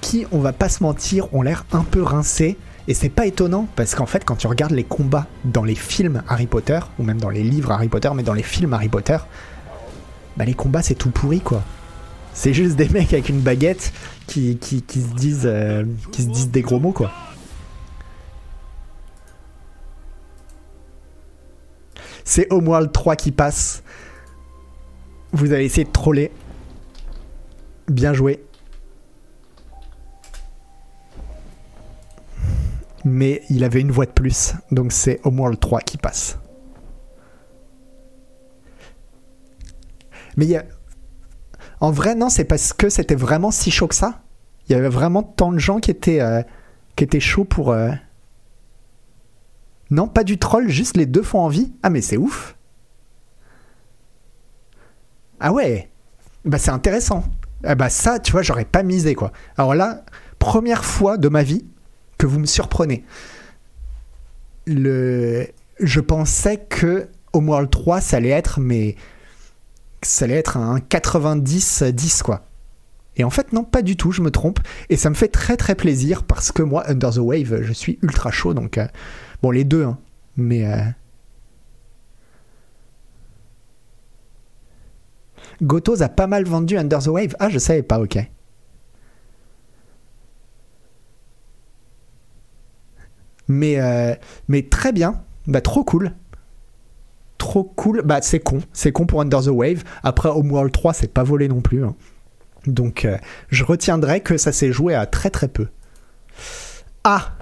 qui, 0.00 0.24
on 0.30 0.38
va 0.38 0.52
pas 0.52 0.68
se 0.68 0.82
mentir, 0.84 1.32
ont 1.34 1.42
l'air 1.42 1.64
un 1.72 1.82
peu 1.82 2.02
rincés. 2.02 2.56
Et 2.88 2.94
c'est 2.94 3.08
pas 3.08 3.26
étonnant, 3.26 3.66
parce 3.74 3.94
qu'en 3.94 4.06
fait, 4.06 4.24
quand 4.24 4.36
tu 4.36 4.46
regardes 4.46 4.72
les 4.72 4.84
combats 4.84 5.26
dans 5.44 5.64
les 5.64 5.74
films 5.74 6.22
Harry 6.28 6.46
Potter, 6.46 6.78
ou 6.98 7.02
même 7.02 7.20
dans 7.20 7.30
les 7.30 7.42
livres 7.42 7.72
Harry 7.72 7.88
Potter, 7.88 8.10
mais 8.14 8.22
dans 8.22 8.34
les 8.34 8.44
films 8.44 8.72
Harry 8.74 8.88
Potter, 8.88 9.18
bah 10.36 10.44
les 10.44 10.54
combats 10.54 10.82
c'est 10.82 10.94
tout 10.94 11.10
pourri, 11.10 11.40
quoi. 11.40 11.62
C'est 12.32 12.52
juste 12.52 12.76
des 12.76 12.88
mecs 12.88 13.12
avec 13.12 13.28
une 13.28 13.40
baguette 13.40 13.92
qui, 14.26 14.58
qui, 14.58 14.82
se, 15.00 15.14
disent, 15.14 15.46
euh, 15.46 15.84
qui 16.12 16.22
se 16.22 16.28
disent 16.28 16.50
des 16.50 16.62
gros 16.62 16.78
mots, 16.78 16.92
quoi. 16.92 17.10
C'est 22.24 22.52
Homeworld 22.52 22.92
3 22.92 23.16
qui 23.16 23.32
passe. 23.32 23.82
Vous 25.32 25.52
avez 25.52 25.64
essayé 25.64 25.84
de 25.84 25.92
troller. 25.92 26.30
Bien 27.88 28.12
joué. 28.12 28.42
Mais 33.06 33.42
il 33.50 33.62
avait 33.64 33.80
une 33.80 33.92
voix 33.92 34.04
de 34.04 34.10
plus, 34.10 34.54
donc 34.72 34.90
c'est 34.92 35.20
Homeworld 35.24 35.60
3 35.60 35.80
qui 35.80 35.96
passe. 35.96 36.38
Mais 40.36 40.44
il 40.44 40.50
y 40.50 40.56
a... 40.56 40.64
en 41.80 41.90
vrai, 41.90 42.14
non, 42.14 42.28
c'est 42.28 42.44
parce 42.44 42.72
que 42.72 42.88
c'était 42.88 43.14
vraiment 43.14 43.50
si 43.50 43.70
chaud 43.70 43.86
que 43.88 43.94
ça. 43.94 44.22
Il 44.68 44.72
y 44.72 44.74
avait 44.74 44.88
vraiment 44.88 45.22
tant 45.22 45.52
de 45.52 45.58
gens 45.58 45.78
qui 45.78 45.90
étaient, 45.90 46.20
euh, 46.20 46.42
qui 46.96 47.04
étaient 47.04 47.20
chauds 47.20 47.44
pour. 47.44 47.70
euh, 47.70 47.92
Non, 49.90 50.08
pas 50.08 50.24
du 50.24 50.38
troll, 50.38 50.68
juste 50.68 50.96
les 50.96 51.06
deux 51.06 51.22
font 51.22 51.40
envie. 51.40 51.72
Ah, 51.82 51.90
mais 51.90 52.00
c'est 52.02 52.16
ouf. 52.16 52.56
Ah 55.40 55.52
ouais, 55.52 55.90
bah 56.44 56.58
c'est 56.58 56.70
intéressant. 56.70 57.24
Ah 57.64 57.74
bah 57.74 57.90
ça, 57.90 58.18
tu 58.18 58.32
vois, 58.32 58.42
j'aurais 58.42 58.64
pas 58.64 58.82
misé 58.82 59.14
quoi. 59.14 59.32
Alors 59.56 59.74
là, 59.74 60.04
première 60.38 60.84
fois 60.84 61.18
de 61.18 61.28
ma 61.28 61.42
vie 61.42 61.66
que 62.18 62.26
vous 62.26 62.38
me 62.38 62.46
surprenez. 62.46 63.04
Le... 64.66 65.46
Je 65.80 66.00
pensais 66.00 66.56
que 66.56 67.08
Homeworld 67.32 67.70
3, 67.70 68.00
ça 68.00 68.16
allait 68.16 68.30
être, 68.30 68.60
mais 68.60 68.96
ça 70.02 70.24
allait 70.24 70.36
être 70.36 70.56
un 70.56 70.78
90-10 70.78 72.22
quoi. 72.22 72.46
Et 73.18 73.24
en 73.24 73.30
fait, 73.30 73.52
non, 73.52 73.64
pas 73.64 73.82
du 73.82 73.96
tout, 73.96 74.12
je 74.12 74.22
me 74.22 74.30
trompe. 74.30 74.60
Et 74.90 74.96
ça 74.96 75.08
me 75.10 75.14
fait 75.14 75.28
très 75.28 75.56
très 75.56 75.74
plaisir 75.74 76.22
parce 76.24 76.52
que 76.52 76.62
moi, 76.62 76.84
Under 76.90 77.10
the 77.10 77.18
Wave, 77.18 77.62
je 77.62 77.72
suis 77.72 77.98
ultra 78.02 78.30
chaud. 78.30 78.52
Donc, 78.54 78.76
euh, 78.78 78.86
bon, 79.42 79.50
les 79.50 79.64
deux, 79.64 79.84
hein, 79.84 79.98
mais. 80.36 80.66
euh, 80.66 80.80
Gotos 85.62 86.02
a 86.02 86.08
pas 86.08 86.26
mal 86.26 86.44
vendu 86.44 86.76
Under 86.76 86.98
the 87.02 87.06
Wave. 87.08 87.34
Ah, 87.38 87.48
je 87.48 87.58
savais 87.58 87.82
pas, 87.82 88.00
ok. 88.00 88.18
Mais, 93.48 93.80
euh, 93.80 94.14
mais 94.48 94.62
très 94.62 94.92
bien. 94.92 95.22
Bah, 95.46 95.60
trop 95.60 95.84
cool. 95.84 96.12
Trop 97.38 97.64
cool. 97.64 98.02
Bah, 98.04 98.18
c'est 98.22 98.40
con. 98.40 98.60
C'est 98.72 98.92
con 98.92 99.06
pour 99.06 99.20
Under 99.20 99.42
the 99.42 99.48
Wave. 99.48 99.84
Après, 100.02 100.28
Homeworld 100.28 100.72
3, 100.72 100.92
c'est 100.94 101.12
pas 101.12 101.22
volé 101.22 101.48
non 101.48 101.60
plus. 101.60 101.84
hein. 101.84 101.94
Donc, 102.66 103.04
euh, 103.04 103.16
je 103.48 103.64
retiendrai 103.64 104.20
que 104.20 104.36
ça 104.36 104.50
s'est 104.52 104.72
joué 104.72 104.94
à 104.94 105.06
très 105.06 105.30
très 105.30 105.48
peu. 105.48 105.68
Ah 107.04 107.32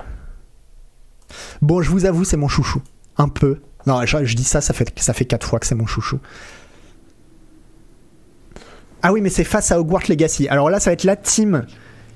Bon, 1.63 1.81
je 1.81 1.91
vous 1.91 2.05
avoue, 2.05 2.25
c'est 2.25 2.37
mon 2.37 2.49
chouchou. 2.49 2.83
Un 3.17 3.29
peu. 3.29 3.61
Non, 3.87 4.05
je, 4.05 4.35
dis 4.35 4.45
ça, 4.45 4.61
ça 4.61 4.75
fait, 4.75 4.93
ça 4.99 5.13
fait 5.15 5.25
4 5.25 5.47
fois 5.47 5.59
que 5.59 5.67
c'est 5.67 5.75
mon 5.75 5.87
chouchou. 5.87 6.19
Ah 9.03 9.13
oui, 9.13 9.21
mais 9.21 9.31
c'est 9.31 9.45
face 9.45 9.71
à 9.73 9.81
Hogwarts 9.81 10.05
Legacy. 10.09 10.49
Alors 10.49 10.71
là, 10.71 10.81
ça 10.81 10.91
va 10.91 10.93
être 10.95 11.05
la 11.05 11.17
team 11.17 11.67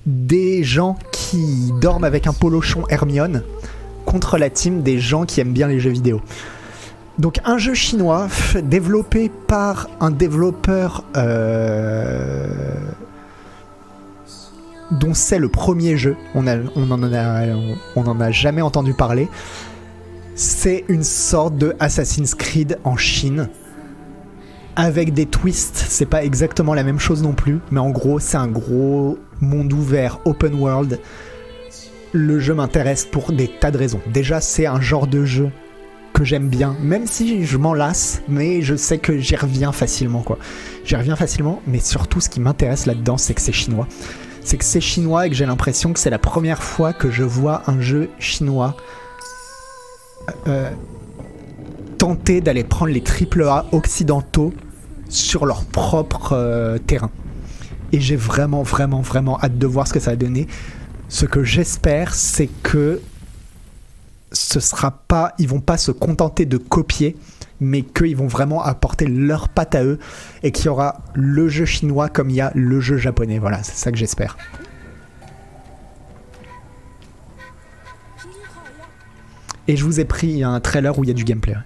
des 0.07 0.63
gens 0.65 0.99
qui 1.13 1.71
dorment 1.81 2.05
avec 2.05 2.27
un 2.27 2.33
polochon 2.33 2.87
Hermione 2.89 3.43
contre 4.09 4.39
la 4.39 4.49
team 4.49 4.83
des 4.83 4.99
gens 4.99 5.27
qui 5.27 5.41
aiment 5.43 5.53
bien 5.53 5.69
les 5.69 5.81
jeux 5.81 5.91
vidéo. 5.91 6.23
Donc 7.19 7.41
un 7.45 7.59
jeu 7.59 7.75
chinois 7.75 8.29
développé 8.63 9.31
par 9.47 9.91
un 10.01 10.11
développeur 10.11 11.05
euh, 11.17 12.47
dont 14.91 15.13
c'est 15.13 15.39
le 15.39 15.51
premier 15.51 15.99
jeu. 15.99 16.17
On, 16.35 16.47
a, 16.47 16.57
a 16.57 18.31
jamais 18.31 18.63
entendu 18.63 18.95
parler. 18.95 19.29
C'est 20.35 20.87
une 20.89 21.03
sorte 21.03 21.59
de 21.59 21.77
Assassin's 21.79 22.35
Creed 22.35 22.79
en 22.85 22.97
Chine 22.97 23.51
avec 24.75 25.13
des 25.13 25.27
twists. 25.27 25.85
C'est 25.87 26.07
pas 26.07 26.25
exactement 26.25 26.73
la 26.73 26.83
même 26.83 26.99
chose 26.99 27.23
non 27.23 27.33
plus, 27.35 27.59
mais 27.71 27.81
en 27.81 27.91
gros, 27.91 28.21
c'est 28.21 28.39
un 28.39 28.49
gros 28.49 29.19
monde 29.43 29.71
ouvert, 29.75 30.21
open 30.25 30.55
world. 30.55 30.99
Le 32.13 32.39
jeu 32.41 32.55
m'intéresse 32.55 33.05
pour 33.05 33.33
des 33.33 33.49
tas 33.49 33.71
de 33.71 33.79
raisons. 33.79 34.01
Déjà, 34.13 34.41
c'est 34.41 34.67
un 34.67 34.81
genre 34.81 35.07
de 35.07 35.25
jeu 35.25 35.51
que 36.15 36.25
j'aime 36.25 36.49
bien, 36.49 36.75
même 36.81 37.07
si 37.07 37.45
je 37.45 37.57
m'en 37.59 37.75
lasse, 37.75 38.23
mais 38.29 38.63
je 38.63 38.75
sais 38.75 38.99
que 38.99 39.19
j'y 39.19 39.37
reviens 39.37 39.73
facilement, 39.73 40.23
quoi. 40.23 40.39
J'y 40.85 40.97
reviens 40.97 41.17
facilement, 41.17 41.61
mais 41.67 41.81
surtout, 41.81 42.21
ce 42.21 42.29
qui 42.29 42.41
m'intéresse 42.41 42.87
là-dedans, 42.87 43.19
c'est 43.19 43.35
que 43.35 43.41
c'est 43.41 43.53
chinois. 43.53 43.87
C'est 44.43 44.57
que 44.57 44.65
c'est 44.65 44.81
chinois 44.81 45.27
et 45.27 45.31
que 45.31 45.37
j'ai 45.37 45.47
l'impression 45.47 45.93
que 45.93 46.01
c'est 46.01 46.11
la 46.11 46.19
première 46.19 46.63
fois 46.63 46.93
que 46.93 47.11
je 47.11 47.23
vois 47.23 47.63
un 47.67 47.81
jeu 47.81 48.09
chinois 48.19 48.77
euh, 50.47 50.71
tenter 51.99 52.41
d'aller 52.41 52.65
prendre 52.65 52.93
les 52.93 53.03
AAA 53.03 53.67
occidentaux 53.73 54.53
sur 55.09 55.47
leur 55.47 55.65
propre 55.65 56.33
euh, 56.33 56.79
terrain. 56.79 57.11
Et 57.93 58.01
j'ai 58.01 58.17
vraiment, 58.17 58.63
vraiment, 58.63 59.01
vraiment 59.01 59.39
hâte 59.43 59.59
de 59.59 59.67
voir 59.67 59.87
ce 59.87 59.93
que 59.93 60.01
ça 60.01 60.11
va 60.11 60.17
donner. 60.17 60.47
Ce 61.09 61.25
que 61.25 61.43
j'espère, 61.43 62.15
c'est 62.15 62.49
que 62.63 63.01
ce 64.31 64.61
sera 64.61 64.91
pas, 64.91 65.35
ils 65.39 65.49
vont 65.49 65.61
pas 65.61 65.79
se 65.79 65.91
contenter 65.91 66.45
de 66.45 66.59
copier, 66.59 67.17
mais 67.61 67.83
qu'ils 67.83 68.17
vont 68.17 68.27
vraiment 68.27 68.63
apporter 68.63 69.07
leur 69.07 69.49
patte 69.49 69.75
à 69.75 69.85
eux 69.85 69.99
et 70.43 70.53
qu'il 70.53 70.67
y 70.67 70.69
aura 70.69 71.01
le 71.15 71.49
jeu 71.49 71.65
chinois 71.65 72.09
comme 72.09 72.31
il 72.31 72.37
y 72.37 72.41
a 72.41 72.53
le 72.55 72.81
jeu 72.81 72.99
japonais. 72.99 73.39
Voilà, 73.39 73.63
c'est 73.63 73.77
ça 73.77 73.91
que 73.91 73.97
j'espère. 73.97 74.37
Et 79.67 79.77
je 79.77 79.85
vous 79.85 80.01
ai 80.01 80.05
pris 80.05 80.43
un 80.43 80.61
trailer 80.61 80.99
où 80.99 81.05
il 81.05 81.09
y 81.09 81.11
a 81.11 81.15
du 81.15 81.25
gameplay. 81.25 81.57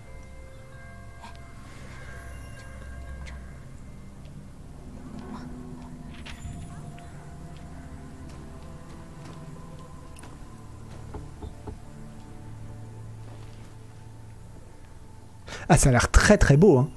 Ah, 15.68 15.76
ça 15.76 15.88
a 15.88 15.92
l'air 15.92 16.10
très 16.10 16.38
très 16.38 16.56
beau. 16.56 16.78
Hein. 16.78 16.88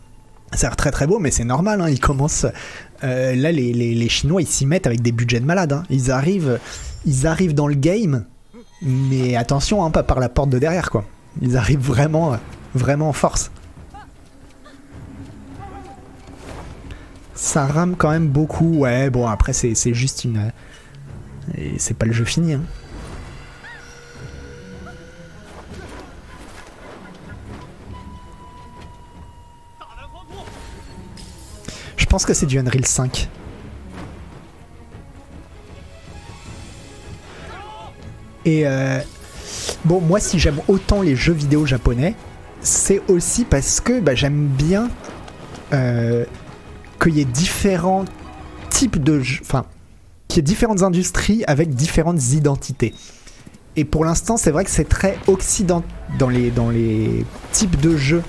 Ça 0.54 0.68
a 0.68 0.70
l'air 0.70 0.76
très 0.78 0.92
très 0.92 1.08
beau, 1.08 1.20
mais 1.20 1.32
c'est 1.32 1.44
normal. 1.44 1.82
Hein. 1.82 1.90
Ils 1.90 2.00
commencent. 2.00 2.46
euh, 3.04 3.36
là, 3.36 3.52
les, 3.52 4.10
Chinois, 4.10 4.42
ils 4.42 4.48
s'y 4.48 4.66
mettent 4.66 4.88
avec 4.88 5.02
des 5.02 5.12
budgets 5.12 5.40
de 5.40 5.46
malade. 5.46 5.74
hein. 5.74 5.84
Ils 5.90 6.12
arrivent, 6.12 6.60
ils 7.06 7.28
arrivent 7.28 7.54
dans 7.54 7.68
le 7.68 7.76
game, 7.76 8.26
mais 8.82 9.36
attention, 9.36 9.84
hein, 9.84 9.92
pas 9.92 10.04
par 10.04 10.20
la 10.20 10.30
porte 10.30 10.50
de 10.50 10.60
derrière, 10.60 10.90
quoi. 10.90 11.06
Ils 11.42 11.58
arrivent 11.58 11.80
vraiment, 11.86 12.38
vraiment 12.74 13.10
en 13.10 13.14
force. 13.14 13.52
Ça 17.34 17.66
rame 17.66 17.96
quand 17.98 18.10
même 18.12 18.28
beaucoup. 18.28 18.80
Ouais, 18.80 19.10
bon, 19.10 19.28
après, 19.28 19.52
c'est 19.54 19.94
juste 19.94 20.24
une. 20.24 20.52
c'est 21.78 21.98
pas 21.98 22.06
le 22.06 22.14
jeu 22.14 22.24
fini. 22.26 22.54
hein. 22.54 22.62
Je 32.06 32.10
pense 32.18 32.24
que 32.24 32.36
c'est 32.36 32.46
du 32.46 32.60
Unreal 32.60 32.86
5. 32.86 33.28
Et 38.46 38.68
euh, 38.68 39.00
bon, 39.86 40.00
moi, 40.02 40.20
si 40.20 40.38
j'aime 40.38 40.60
autant 40.68 41.02
les 41.02 41.16
jeux 41.16 41.34
vidéo 41.34 41.66
japonais, 41.66 42.14
c'est 42.62 43.02
aussi 43.08 43.44
parce 43.44 43.82
que 43.82 44.00
bah, 44.00 44.14
j'aime 44.14 44.46
bien 44.46 44.92
euh, 45.74 46.26
qu'il 47.02 47.18
y 47.18 47.22
ait 47.22 47.26
différents 47.26 48.06
types 48.70 49.04
de 49.04 49.20
jeux, 49.22 49.42
enfin, 49.42 49.66
qu'il 50.28 50.38
y 50.38 50.40
ait 50.42 50.44
différentes 50.44 50.84
industries 50.84 51.44
avec 51.48 51.74
différentes 51.74 52.22
identités. 52.34 52.94
Et 53.78 53.84
pour 53.84 54.06
l'instant, 54.06 54.38
c'est 54.38 54.52
vrai 54.52 54.64
que 54.64 54.70
c'est 54.70 54.88
très 54.88 55.18
occident 55.26 55.84
dans 56.20 56.30
les, 56.30 56.52
dans 56.52 56.70
les 56.70 57.26
types 57.52 57.82
de 57.82 57.98
jeux 57.98 58.22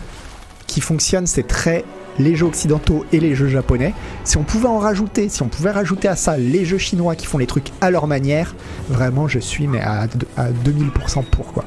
qui 0.67 0.81
fonctionnent, 0.81 1.27
c'est 1.27 1.47
très 1.47 1.85
les 2.19 2.37
jeux 2.37 2.47
occidentaux 2.47 3.05
et 3.13 3.21
les 3.21 3.35
jeux 3.35 3.49
japonais. 3.49 3.95
Si 4.25 4.37
on 4.37 4.43
pouvait 4.43 4.69
en 4.69 4.79
rajouter, 4.79 5.29
si 5.29 5.43
on 5.43 5.49
pouvait 5.49 5.71
rajouter 5.71 6.09
à 6.09 6.17
ça 6.17 6.37
les 6.37 6.65
jeux 6.65 6.79
chinois 6.79 7.15
qui 7.15 7.27
font 7.27 7.39
les 7.39 7.47
trucs 7.47 7.71
à 7.81 7.91
leur 7.91 8.07
manière, 8.07 8.55
vraiment 8.89 9.29
je 9.29 9.39
suis 9.39 9.67
mais 9.67 9.81
à, 9.81 10.07
à 10.37 10.51
2000% 10.51 11.25
pour 11.25 11.53
quoi. 11.53 11.65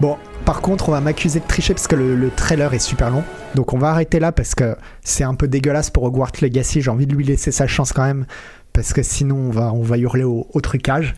Bon, 0.00 0.18
par 0.44 0.60
contre, 0.60 0.90
on 0.90 0.92
va 0.92 1.00
m'accuser 1.00 1.40
de 1.40 1.46
tricher 1.46 1.72
parce 1.72 1.86
que 1.86 1.96
le, 1.96 2.16
le 2.16 2.30
trailer 2.30 2.74
est 2.74 2.78
super 2.78 3.10
long. 3.10 3.24
Donc 3.54 3.72
on 3.72 3.78
va 3.78 3.90
arrêter 3.90 4.18
là 4.18 4.32
parce 4.32 4.54
que 4.54 4.76
c'est 5.02 5.24
un 5.24 5.34
peu 5.34 5.48
dégueulasse 5.48 5.90
pour 5.90 6.02
Hogwarts 6.02 6.32
Legacy. 6.42 6.82
J'ai 6.82 6.90
envie 6.90 7.06
de 7.06 7.14
lui 7.14 7.24
laisser 7.24 7.52
sa 7.52 7.66
chance 7.66 7.92
quand 7.92 8.04
même 8.04 8.26
parce 8.74 8.92
que 8.92 9.02
sinon 9.02 9.36
on 9.36 9.50
va, 9.50 9.72
on 9.72 9.82
va 9.82 9.96
hurler 9.96 10.24
au, 10.24 10.60
trucage. 10.60 11.14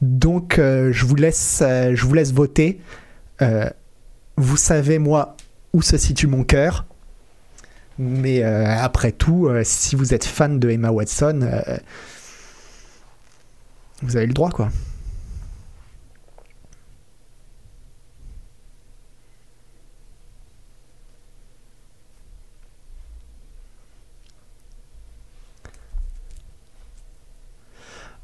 Donc 0.00 0.58
euh, 0.58 0.90
je, 0.90 1.04
vous 1.04 1.14
laisse, 1.14 1.60
euh, 1.62 1.94
je 1.94 2.04
vous 2.04 2.14
laisse 2.14 2.32
voter. 2.32 2.80
Euh, 3.42 3.70
vous 4.36 4.56
savez, 4.56 4.98
moi, 4.98 5.36
où 5.72 5.82
se 5.82 5.96
situe 5.96 6.26
mon 6.26 6.42
cœur. 6.42 6.86
Mais 8.00 8.44
après 8.44 9.10
tout, 9.10 9.50
si 9.64 9.96
vous 9.96 10.14
êtes 10.14 10.24
fan 10.24 10.60
de 10.60 10.70
Emma 10.70 10.92
Watson, 10.92 11.40
vous 14.02 14.16
avez 14.16 14.26
le 14.26 14.34
droit, 14.34 14.50
quoi. 14.50 14.70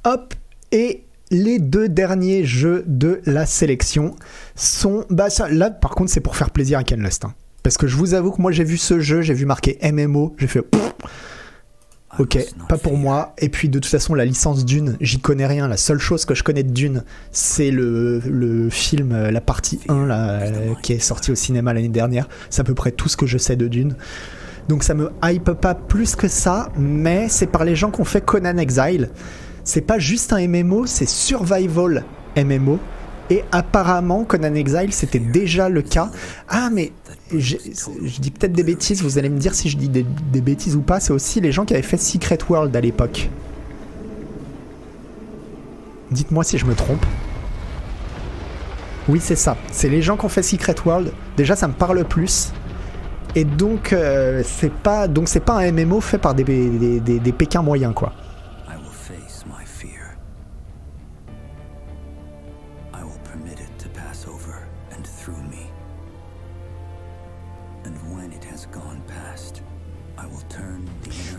Hop, 0.04 0.34
et 0.72 1.04
les 1.30 1.58
deux 1.58 1.88
derniers 1.88 2.44
jeux 2.44 2.84
de 2.86 3.20
la 3.26 3.46
sélection 3.46 4.14
sont. 4.54 5.04
Bah, 5.10 5.30
ça, 5.30 5.48
là, 5.48 5.70
par 5.70 5.92
contre, 5.92 6.10
c'est 6.10 6.20
pour 6.20 6.36
faire 6.36 6.50
plaisir 6.50 6.78
à 6.78 6.84
Ken 6.84 7.02
Lust. 7.02 7.24
hein. 7.24 7.34
Parce 7.62 7.78
que 7.78 7.86
je 7.86 7.96
vous 7.96 8.12
avoue 8.14 8.30
que 8.30 8.42
moi, 8.42 8.52
j'ai 8.52 8.64
vu 8.64 8.76
ce 8.76 9.00
jeu, 9.00 9.22
j'ai 9.22 9.32
vu 9.34 9.46
marqué 9.46 9.78
MMO, 9.82 10.34
j'ai 10.38 10.46
fait. 10.46 10.62
pff, 10.62 10.92
Ok, 12.20 12.38
pas 12.68 12.78
pour 12.78 12.96
moi. 12.96 13.34
Et 13.38 13.48
puis 13.48 13.68
de 13.68 13.78
toute 13.80 13.90
façon, 13.90 14.14
la 14.14 14.24
licence 14.24 14.64
Dune, 14.64 14.96
j'y 15.00 15.18
connais 15.18 15.46
rien. 15.46 15.66
La 15.66 15.76
seule 15.76 15.98
chose 15.98 16.24
que 16.24 16.34
je 16.34 16.44
connais 16.44 16.62
de 16.62 16.70
Dune, 16.70 17.02
c'est 17.32 17.72
le, 17.72 18.20
le 18.20 18.70
film, 18.70 19.10
euh, 19.10 19.30
la 19.32 19.40
partie 19.40 19.80
1 19.88 20.06
là, 20.06 20.30
euh, 20.42 20.74
qui 20.80 20.92
est 20.92 21.00
sorti 21.00 21.32
au 21.32 21.34
cinéma 21.34 21.72
l'année 21.74 21.88
dernière. 21.88 22.28
C'est 22.50 22.60
à 22.60 22.64
peu 22.64 22.74
près 22.74 22.92
tout 22.92 23.08
ce 23.08 23.16
que 23.16 23.26
je 23.26 23.36
sais 23.36 23.56
de 23.56 23.66
Dune. 23.66 23.96
Donc 24.68 24.84
ça 24.84 24.94
me 24.94 25.10
hype 25.24 25.50
pas 25.54 25.74
plus 25.74 26.14
que 26.14 26.28
ça, 26.28 26.68
mais 26.78 27.28
c'est 27.28 27.48
par 27.48 27.64
les 27.64 27.74
gens 27.74 27.90
qui 27.90 28.00
ont 28.00 28.04
fait 28.04 28.24
Conan 28.24 28.58
Exile. 28.58 29.10
C'est 29.64 29.80
pas 29.80 29.98
juste 29.98 30.32
un 30.32 30.46
MMO, 30.46 30.86
c'est 30.86 31.08
Survival 31.08 32.04
MMO. 32.36 32.78
Et 33.30 33.42
apparemment, 33.52 34.24
Conan 34.24 34.54
Exile, 34.54 34.92
c'était 34.92 35.18
déjà 35.18 35.70
le 35.70 35.80
cas. 35.80 36.10
Ah, 36.48 36.68
mais 36.70 36.92
je 37.32 37.56
dis 38.20 38.30
peut-être 38.30 38.52
des 38.52 38.62
bêtises, 38.62 39.02
vous 39.02 39.16
allez 39.16 39.30
me 39.30 39.38
dire 39.38 39.54
si 39.54 39.70
je 39.70 39.78
dis 39.78 39.88
des, 39.88 40.04
bêtises 40.42 40.76
ou 40.76 40.82
pas. 40.82 41.00
C'est 41.00 41.12
aussi 41.14 41.40
les 41.40 41.50
gens 41.50 41.64
qui 41.64 41.72
avaient 41.72 41.82
fait 41.82 41.96
Secret 41.96 42.38
World 42.48 42.76
à 42.76 42.80
l'époque. 42.82 43.30
Dites-moi 46.10 46.44
si 46.44 46.58
je 46.58 46.66
me 46.66 46.74
trompe. 46.74 47.04
Oui, 49.08 49.20
c'est 49.22 49.36
ça. 49.36 49.56
C'est 49.72 49.88
les 49.88 50.02
gens 50.02 50.18
qui 50.18 50.26
ont 50.26 50.30
fait 50.30 50.42
Secret 50.42 50.74
World. 50.84 51.10
Déjà, 51.38 51.56
ça 51.56 51.66
me 51.66 51.72
parle 51.72 52.04
plus. 52.04 52.52
Et 53.34 53.44
donc, 53.44 53.94
euh, 53.94 54.42
c'est 54.44 54.70
pas 54.72 55.08
un 55.08 55.72
MMO 55.72 56.00
fait 56.02 56.18
par 56.18 56.34
des- 56.34 56.44
des 56.44 57.32
Pékins 57.32 57.62
moyens, 57.62 57.94
quoi. 57.94 58.12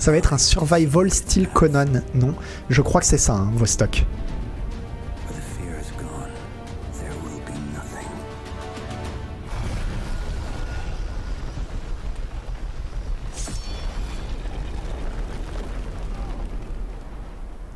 Ça 0.06 0.12
va 0.12 0.18
être 0.18 0.34
un 0.34 0.38
survival 0.38 1.12
style 1.12 1.50
Conan, 1.50 2.02
non 2.14 2.36
Je 2.70 2.84
crois 2.84 3.02
que 3.02 3.08
c'est 3.08 3.18
ça, 3.18 3.34
hein, 3.34 3.52
be 3.56 3.64
nothing. 7.74 8.08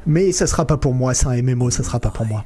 Mais 0.05 0.31
ça 0.31 0.45
sera 0.45 0.67
pas 0.67 0.77
pour 0.77 0.93
moi, 0.93 1.15
c'est 1.15 1.25
un 1.25 1.41
MMO, 1.41 1.71
ça 1.71 1.83
sera 1.83 1.99
pas 1.99 2.11
pour 2.11 2.27
moi. 2.27 2.45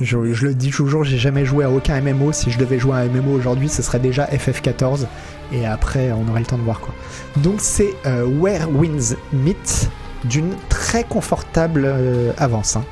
Je, 0.00 0.16
le 0.18 0.54
dis 0.54 0.70
toujours, 0.70 1.04
j'ai 1.04 1.18
jamais 1.18 1.44
joué 1.44 1.64
à 1.64 1.70
aucun 1.70 2.00
MMO. 2.00 2.32
Si 2.32 2.50
je 2.50 2.58
devais 2.58 2.78
jouer 2.78 2.94
à 2.94 2.98
un 3.00 3.08
MMO 3.08 3.32
aujourd'hui, 3.32 3.68
ce 3.68 3.82
serait 3.82 4.00
déjà 4.00 4.26
FF14. 4.26 5.06
Et 5.52 5.66
après, 5.66 6.10
on 6.12 6.28
aurait 6.28 6.40
le 6.40 6.46
temps 6.46 6.58
de 6.58 6.62
voir 6.62 6.80
quoi. 6.80 6.94
Donc 7.36 7.60
c'est 7.60 7.94
euh, 8.06 8.26
Where 8.26 8.68
Winds 8.70 9.16
Meet 9.32 9.90
d'une 10.24 10.54
très 10.68 11.04
confortable 11.04 11.84
euh, 11.84 12.32
avance. 12.38 12.76
hein. 12.76 12.84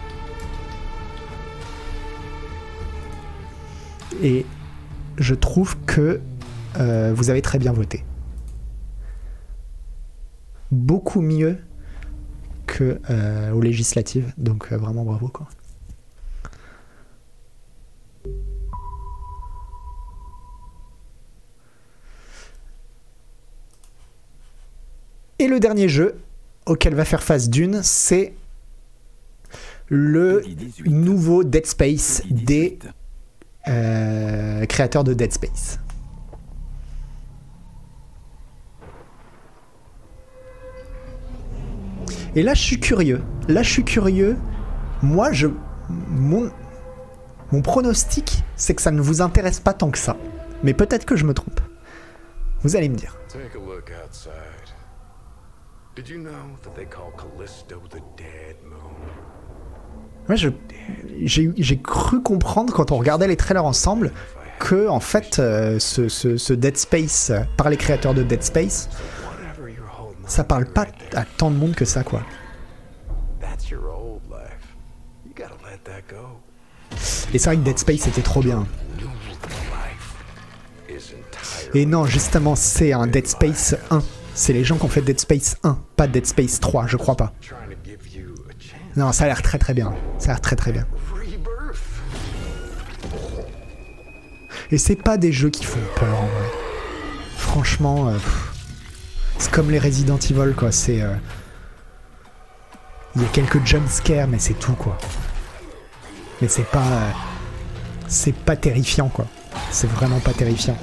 Et 4.22 4.46
je 5.18 5.34
trouve 5.34 5.76
que 5.86 6.20
euh, 6.78 7.12
vous 7.16 7.30
avez 7.30 7.42
très 7.42 7.58
bien 7.58 7.72
voté. 7.72 8.04
Beaucoup 10.70 11.20
mieux 11.20 11.58
que 12.66 13.00
aux 13.52 13.60
législatives. 13.60 14.32
Donc 14.38 14.72
vraiment 14.72 15.04
bravo 15.04 15.28
quoi. 15.28 15.48
Et 25.42 25.48
le 25.48 25.58
dernier 25.58 25.88
jeu 25.88 26.14
auquel 26.66 26.94
va 26.94 27.04
faire 27.04 27.24
face 27.24 27.50
Dune, 27.50 27.80
c'est 27.82 28.32
le 29.88 30.44
nouveau 30.86 31.42
Dead 31.42 31.66
Space 31.66 32.22
des 32.30 32.78
euh, 33.66 34.64
créateurs 34.66 35.02
de 35.02 35.14
Dead 35.14 35.32
Space. 35.32 35.80
Et 42.36 42.44
là, 42.44 42.54
je 42.54 42.62
suis 42.62 42.78
curieux. 42.78 43.20
Là, 43.48 43.64
je 43.64 43.70
suis 43.72 43.84
curieux. 43.84 44.36
Moi, 45.02 45.32
je. 45.32 45.48
Mon, 45.88 46.52
mon 47.50 47.62
pronostic, 47.62 48.44
c'est 48.54 48.76
que 48.76 48.82
ça 48.82 48.92
ne 48.92 49.00
vous 49.00 49.20
intéresse 49.22 49.58
pas 49.58 49.74
tant 49.74 49.90
que 49.90 49.98
ça. 49.98 50.16
Mais 50.62 50.72
peut-être 50.72 51.04
que 51.04 51.16
je 51.16 51.24
me 51.24 51.34
trompe. 51.34 51.60
Vous 52.60 52.76
allez 52.76 52.88
me 52.88 52.94
dire. 52.94 53.16
Take 53.28 53.56
a 53.56 53.58
look 53.58 53.90
outside. 54.06 54.61
Did 55.94 56.08
you 56.08 56.18
know 56.18 56.56
that 56.62 56.70
they 56.74 56.86
call 56.86 57.12
Callisto 57.16 57.76
the 57.90 58.00
dead 58.16 58.56
moon? 58.64 58.78
Moi, 60.28 60.36
je, 60.36 60.48
j'ai, 61.24 61.78
cru 61.78 62.22
comprendre 62.22 62.72
quand 62.72 62.92
on 62.92 62.96
regardait 62.96 63.26
les 63.28 63.36
trailers 63.36 63.64
ensemble 63.64 64.12
que, 64.58 64.88
en 64.88 65.00
fait, 65.00 65.38
euh, 65.38 65.78
ce, 65.78 66.08
ce- 66.08 66.36
ce 66.36 66.52
Dead 66.52 66.76
Space, 66.78 67.32
par 67.56 67.68
les 67.68 67.76
créateurs 67.76 68.14
de 68.14 68.22
Dead 68.22 68.42
Space, 68.42 68.88
ça 70.26 70.44
parle 70.44 70.64
pas 70.66 70.86
à 71.14 71.24
tant 71.24 71.50
de 71.50 71.56
monde 71.56 71.74
que 71.74 71.84
ça, 71.84 72.04
quoi. 72.04 72.22
Et 77.34 77.38
c'est 77.38 77.46
vrai 77.50 77.56
que 77.56 77.62
Dead 77.62 77.78
Space 77.78 78.00
c'était 78.00 78.22
trop 78.22 78.40
bien. 78.40 78.66
Et 81.74 81.86
non, 81.86 82.04
justement, 82.04 82.54
c'est 82.54 82.92
un 82.92 83.06
Dead 83.06 83.26
Space 83.26 83.74
1. 83.90 84.02
C'est 84.34 84.52
les 84.52 84.64
gens 84.64 84.76
qui 84.76 84.84
ont 84.84 84.88
fait 84.88 85.02
Dead 85.02 85.20
Space 85.20 85.56
1, 85.62 85.78
pas 85.96 86.06
Dead 86.06 86.26
Space 86.26 86.58
3, 86.60 86.86
je 86.86 86.96
crois 86.96 87.16
pas. 87.16 87.32
Non, 88.96 89.12
ça 89.12 89.24
a 89.24 89.26
l'air 89.26 89.42
très 89.42 89.58
très 89.58 89.74
bien. 89.74 89.94
Ça 90.18 90.26
a 90.26 90.28
l'air 90.34 90.40
très 90.40 90.56
très 90.56 90.72
bien. 90.72 90.86
Et 94.70 94.78
c'est 94.78 94.96
pas 94.96 95.18
des 95.18 95.32
jeux 95.32 95.50
qui 95.50 95.64
font 95.64 95.80
peur 95.96 96.14
en 96.14 96.26
vrai. 96.26 96.48
Franchement, 97.36 98.08
euh, 98.08 98.16
c'est 99.38 99.50
comme 99.50 99.70
les 99.70 99.78
Resident 99.78 100.18
Evil 100.18 100.54
quoi. 100.56 100.72
C'est. 100.72 101.02
euh, 101.02 101.14
Il 103.16 103.22
y 103.22 103.24
a 103.24 103.28
quelques 103.28 103.64
jumpscares, 103.66 104.28
mais 104.28 104.38
c'est 104.38 104.54
tout 104.54 104.72
quoi. 104.72 104.96
Mais 106.40 106.48
c'est 106.48 106.66
pas. 106.70 106.86
euh, 106.86 107.10
C'est 108.08 108.34
pas 108.34 108.56
terrifiant 108.56 109.08
quoi. 109.08 109.26
C'est 109.70 109.88
vraiment 109.90 110.20
pas 110.20 110.32
terrifiant. 110.32 110.76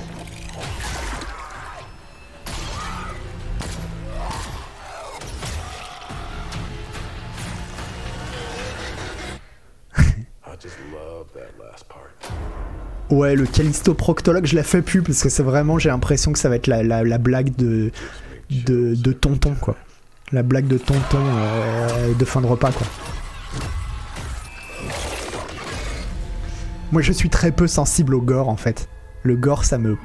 Ouais, 13.09 13.35
le 13.35 13.45
Callisto 13.45 13.93
Proctologue, 13.95 14.45
je 14.45 14.55
la 14.55 14.63
fais 14.63 14.81
plus 14.81 15.01
parce 15.01 15.23
que 15.23 15.29
c'est 15.29 15.43
vraiment, 15.43 15.79
j'ai 15.79 15.89
l'impression 15.89 16.31
que 16.31 16.39
ça 16.39 16.49
va 16.49 16.55
être 16.55 16.67
la, 16.67 16.83
la- 16.83 17.03
la 17.03 17.17
blague 17.17 17.55
de, 17.55 17.91
de, 18.51 19.11
tonton, 19.13 19.55
quoi. 19.59 19.75
La 20.31 20.43
blague 20.43 20.67
de 20.67 20.77
tonton 20.77 21.17
euh, 21.19 22.13
de 22.13 22.25
fin 22.25 22.41
de 22.41 22.45
repas, 22.45 22.71
quoi. 22.71 22.85
Moi, 26.91 27.01
je 27.01 27.11
suis 27.11 27.29
très 27.29 27.51
peu 27.51 27.67
sensible 27.67 28.13
au 28.13 28.21
gore, 28.21 28.47
en 28.49 28.57
fait. 28.57 28.87
Le 29.23 29.35
gore, 29.35 29.65
ça 29.65 29.77
me. 29.79 29.97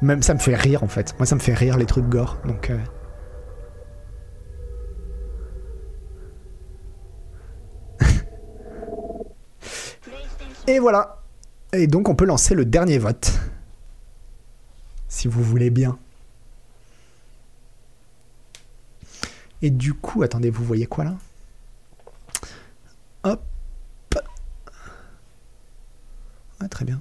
Même 0.00 0.22
ça 0.22 0.34
me 0.34 0.38
fait 0.38 0.54
rire, 0.54 0.84
en 0.84 0.88
fait. 0.88 1.14
Moi, 1.18 1.26
ça 1.26 1.34
me 1.34 1.40
fait 1.40 1.54
rire, 1.54 1.76
les 1.76 1.86
trucs 1.86 2.08
gore. 2.08 2.38
Donc. 2.44 2.70
euh, 2.70 2.78
Et 10.66 10.78
voilà. 10.78 11.17
Et 11.72 11.86
donc 11.86 12.08
on 12.08 12.14
peut 12.14 12.24
lancer 12.24 12.54
le 12.54 12.64
dernier 12.64 12.98
vote. 12.98 13.32
Si 15.08 15.28
vous 15.28 15.42
voulez 15.42 15.70
bien. 15.70 15.98
Et 19.60 19.70
du 19.70 19.92
coup, 19.94 20.22
attendez, 20.22 20.50
vous 20.50 20.64
voyez 20.64 20.86
quoi 20.86 21.04
là? 21.04 21.16
Hop. 23.24 23.42
Très 26.70 26.84
bien. 26.84 27.00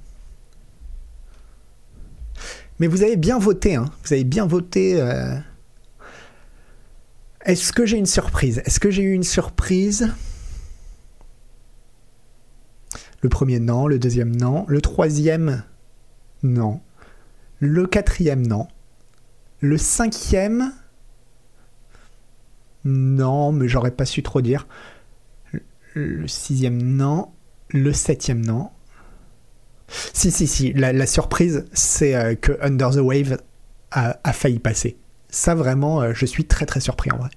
Mais 2.80 2.88
vous 2.88 3.04
avez 3.04 3.16
bien 3.16 3.40
voté, 3.40 3.76
hein. 3.76 3.86
Vous 4.04 4.14
avez 4.14 4.24
bien 4.24 4.46
voté. 4.46 5.02
euh. 5.02 5.38
Est-ce 7.42 7.74
que 7.74 7.86
j'ai 7.86 7.98
une 7.98 8.06
surprise? 8.06 8.62
Est-ce 8.66 8.80
que 8.80 8.92
j'ai 8.92 9.04
eu 9.04 9.14
une 9.14 9.24
surprise? 9.24 10.14
Le 13.22 13.30
premier, 13.30 13.60
non. 13.60 13.88
Le 13.88 14.00
deuxième, 14.00 14.36
non. 14.36 14.66
Le 14.68 14.82
troisième, 14.82 15.64
non. 16.44 16.82
Le 17.60 17.88
quatrième, 17.88 18.46
non. 18.46 18.68
Le 19.60 19.78
cinquième, 19.78 20.72
non, 22.86 23.52
mais 23.52 23.68
j'aurais 23.68 23.92
pas 23.92 24.06
su 24.06 24.24
trop 24.24 24.42
dire. 24.42 24.68
Le 25.94 26.28
sixième, 26.28 26.82
non. 26.82 27.32
Le 27.70 27.92
septième, 27.92 28.46
non. 28.46 28.70
Si, 29.88 30.32
si, 30.32 30.48
si. 30.48 30.74
La, 30.74 31.08
surprise, 31.08 31.66
c'est 31.74 32.16
euh, 32.16 32.36
que 32.36 32.58
Under 32.62 32.92
the 32.92 33.00
Wave 33.00 33.40
a, 33.92 34.20
a 34.24 34.34
failli 34.34 34.60
passer. 34.60 34.98
Ça, 35.30 35.56
vraiment, 35.56 36.02
euh, 36.02 36.14
je 36.14 36.26
suis 36.26 36.46
très 36.46 36.66
très 36.66 36.80
surpris 36.80 37.12
en 37.12 37.18
vrai. 37.18 37.30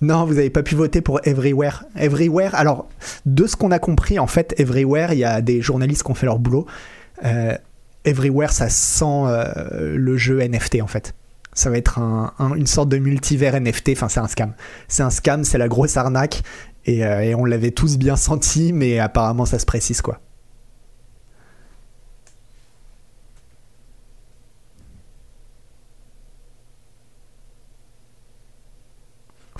Non, 0.00 0.24
vous 0.24 0.34
n'avez 0.34 0.50
pas 0.50 0.62
pu 0.62 0.74
voter 0.74 1.00
pour 1.00 1.20
Everywhere. 1.24 1.84
Everywhere, 1.96 2.54
alors, 2.54 2.88
de 3.26 3.46
ce 3.46 3.56
qu'on 3.56 3.70
a 3.70 3.78
compris, 3.78 4.18
en 4.18 4.26
fait, 4.26 4.54
Everywhere, 4.58 5.12
il 5.12 5.18
y 5.18 5.24
a 5.24 5.40
des 5.40 5.60
journalistes 5.62 6.02
qui 6.02 6.10
ont 6.10 6.14
fait 6.14 6.26
leur 6.26 6.38
boulot. 6.38 6.66
Euh, 7.24 7.56
Everywhere, 8.04 8.50
ça 8.52 8.68
sent 8.68 9.04
euh, 9.26 9.96
le 9.96 10.16
jeu 10.16 10.40
NFT, 10.40 10.82
en 10.82 10.86
fait. 10.86 11.14
Ça 11.54 11.70
va 11.70 11.76
être 11.76 11.98
un- 11.98 12.32
un- 12.38 12.54
une 12.54 12.66
sorte 12.66 12.88
de 12.88 12.98
multivers 12.98 13.54
NFT. 13.54 13.90
Enfin, 13.92 14.08
c'est 14.08 14.20
un 14.20 14.26
scam. 14.28 14.54
C'est 14.88 15.02
un 15.02 15.10
scam, 15.10 15.44
c'est 15.44 15.58
la 15.58 15.68
grosse 15.68 15.96
arnaque. 15.96 16.42
Et, 16.84 17.04
euh, 17.06 17.20
et 17.20 17.34
on 17.36 17.44
l'avait 17.44 17.70
tous 17.70 17.96
bien 17.98 18.16
senti, 18.16 18.72
mais 18.72 18.98
apparemment, 18.98 19.44
ça 19.46 19.58
se 19.60 19.66
précise, 19.66 20.00
quoi. 20.02 20.18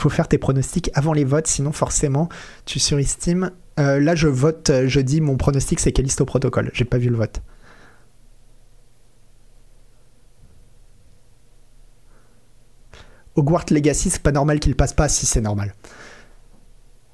Faut 0.03 0.11
faire 0.11 0.29
tes 0.29 0.39
pronostics 0.39 0.91
avant 0.95 1.13
les 1.13 1.25
votes, 1.25 1.47
sinon 1.47 1.73
forcément 1.73 2.29
tu 2.65 2.79
surestimes. 2.79 3.53
Euh, 3.79 4.01
là, 4.01 4.15
je 4.15 4.29
vote, 4.29 4.71
euh, 4.71 4.89
je 4.89 5.01
dis 5.01 5.21
mon 5.21 5.37
pronostic 5.37 5.81
c'est 5.81 5.93
Callisto 5.93 6.25
Protocol. 6.25 6.71
J'ai 6.75 6.85
pas 6.85 6.99
vu 6.99 7.09
le 7.09 7.17
vote. 7.17 7.41
Hogwarts 13.35 13.67
Legacy, 13.71 14.11
c'est 14.11 14.23
pas 14.23 14.33
normal 14.33 14.61
qu'il 14.61 14.77
passe 14.77 14.93
pas 14.93 15.09
si 15.09 15.25
c'est 15.25 15.41
normal. 15.41 15.75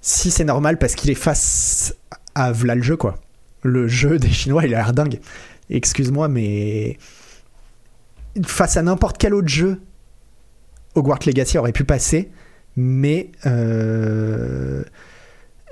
Si 0.01 0.30
c'est 0.30 0.45
normal 0.45 0.78
parce 0.78 0.95
qu'il 0.95 1.11
est 1.11 1.14
face 1.14 1.95
à 2.34 2.51
V'là 2.51 2.74
le 2.74 2.82
jeu 2.82 2.97
quoi. 2.97 3.16
Le 3.62 3.86
jeu 3.86 4.18
des 4.18 4.30
Chinois, 4.30 4.64
il 4.64 4.74
a 4.74 4.78
l'air 4.78 4.93
dingue. 4.93 5.20
Excuse-moi, 5.70 6.28
mais 6.28 6.97
face 8.45 8.76
à 8.76 8.82
n'importe 8.82 9.18
quel 9.18 9.34
autre 9.34 9.49
jeu, 9.49 9.80
Hogwarts 10.95 11.20
Legacy 11.26 11.59
aurait 11.59 11.72
pu 11.72 11.84
passer, 11.84 12.30
mais 12.80 13.32
euh, 13.44 14.84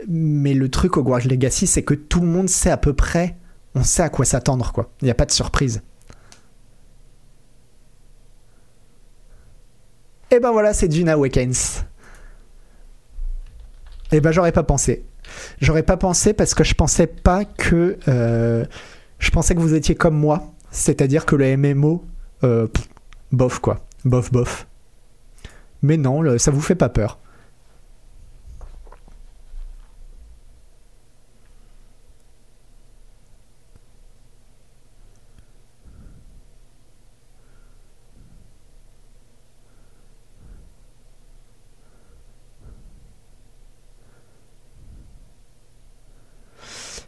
mais 0.08 0.54
le 0.54 0.68
truc 0.68 0.96
Hogwarts 0.96 1.26
Legacy, 1.28 1.68
c'est 1.68 1.84
que 1.84 1.94
tout 1.94 2.20
le 2.20 2.26
monde 2.26 2.48
sait 2.48 2.70
à 2.70 2.76
peu 2.76 2.94
près, 2.94 3.36
on 3.76 3.84
sait 3.84 4.02
à 4.02 4.08
quoi 4.08 4.24
s'attendre 4.24 4.72
quoi. 4.72 4.90
Il 5.02 5.04
n'y 5.04 5.10
a 5.12 5.14
pas 5.14 5.24
de 5.24 5.30
surprise. 5.30 5.82
Et 10.32 10.40
ben 10.40 10.50
voilà, 10.50 10.74
c'est 10.74 10.88
Dune 10.88 11.08
Awakens. 11.08 11.84
Et 14.12 14.20
ben 14.20 14.32
j'aurais 14.32 14.52
pas 14.52 14.64
pensé. 14.64 15.04
J'aurais 15.60 15.82
pas 15.84 15.96
pensé 15.96 16.32
parce 16.32 16.54
que 16.54 16.64
je 16.64 16.74
pensais 16.74 17.06
pas 17.06 17.44
que. 17.44 17.98
euh, 18.08 18.64
je 19.20 19.30
pensais 19.30 19.54
que 19.54 19.60
vous 19.60 19.74
étiez 19.74 19.94
comme 19.94 20.16
moi. 20.18 20.52
C'est-à-dire 20.72 21.24
que 21.24 21.36
le 21.36 21.56
MMO. 21.56 22.04
euh, 22.42 22.66
bof 23.32 23.60
quoi. 23.60 23.86
Bof, 24.04 24.32
bof. 24.32 24.66
Mais 25.82 25.96
non, 25.96 26.38
ça 26.38 26.50
vous 26.50 26.60
fait 26.60 26.74
pas 26.74 26.88
peur. 26.88 27.18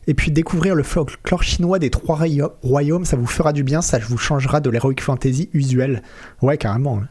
Et 0.06 0.14
puis 0.14 0.30
découvrir 0.30 0.74
le 0.74 0.82
folklore 0.82 1.42
chinois 1.42 1.78
des 1.78 1.90
trois 1.90 2.18
royaumes, 2.62 3.04
ça 3.04 3.16
vous 3.18 3.26
fera 3.26 3.52
du 3.52 3.62
bien, 3.62 3.82
ça 3.82 3.98
vous 3.98 4.16
changera 4.16 4.60
de 4.60 4.70
l'heroic 4.70 4.94
fantasy 5.00 5.50
usuel. 5.52 6.02
Ouais, 6.40 6.56
carrément. 6.56 7.00
hein. 7.00 7.08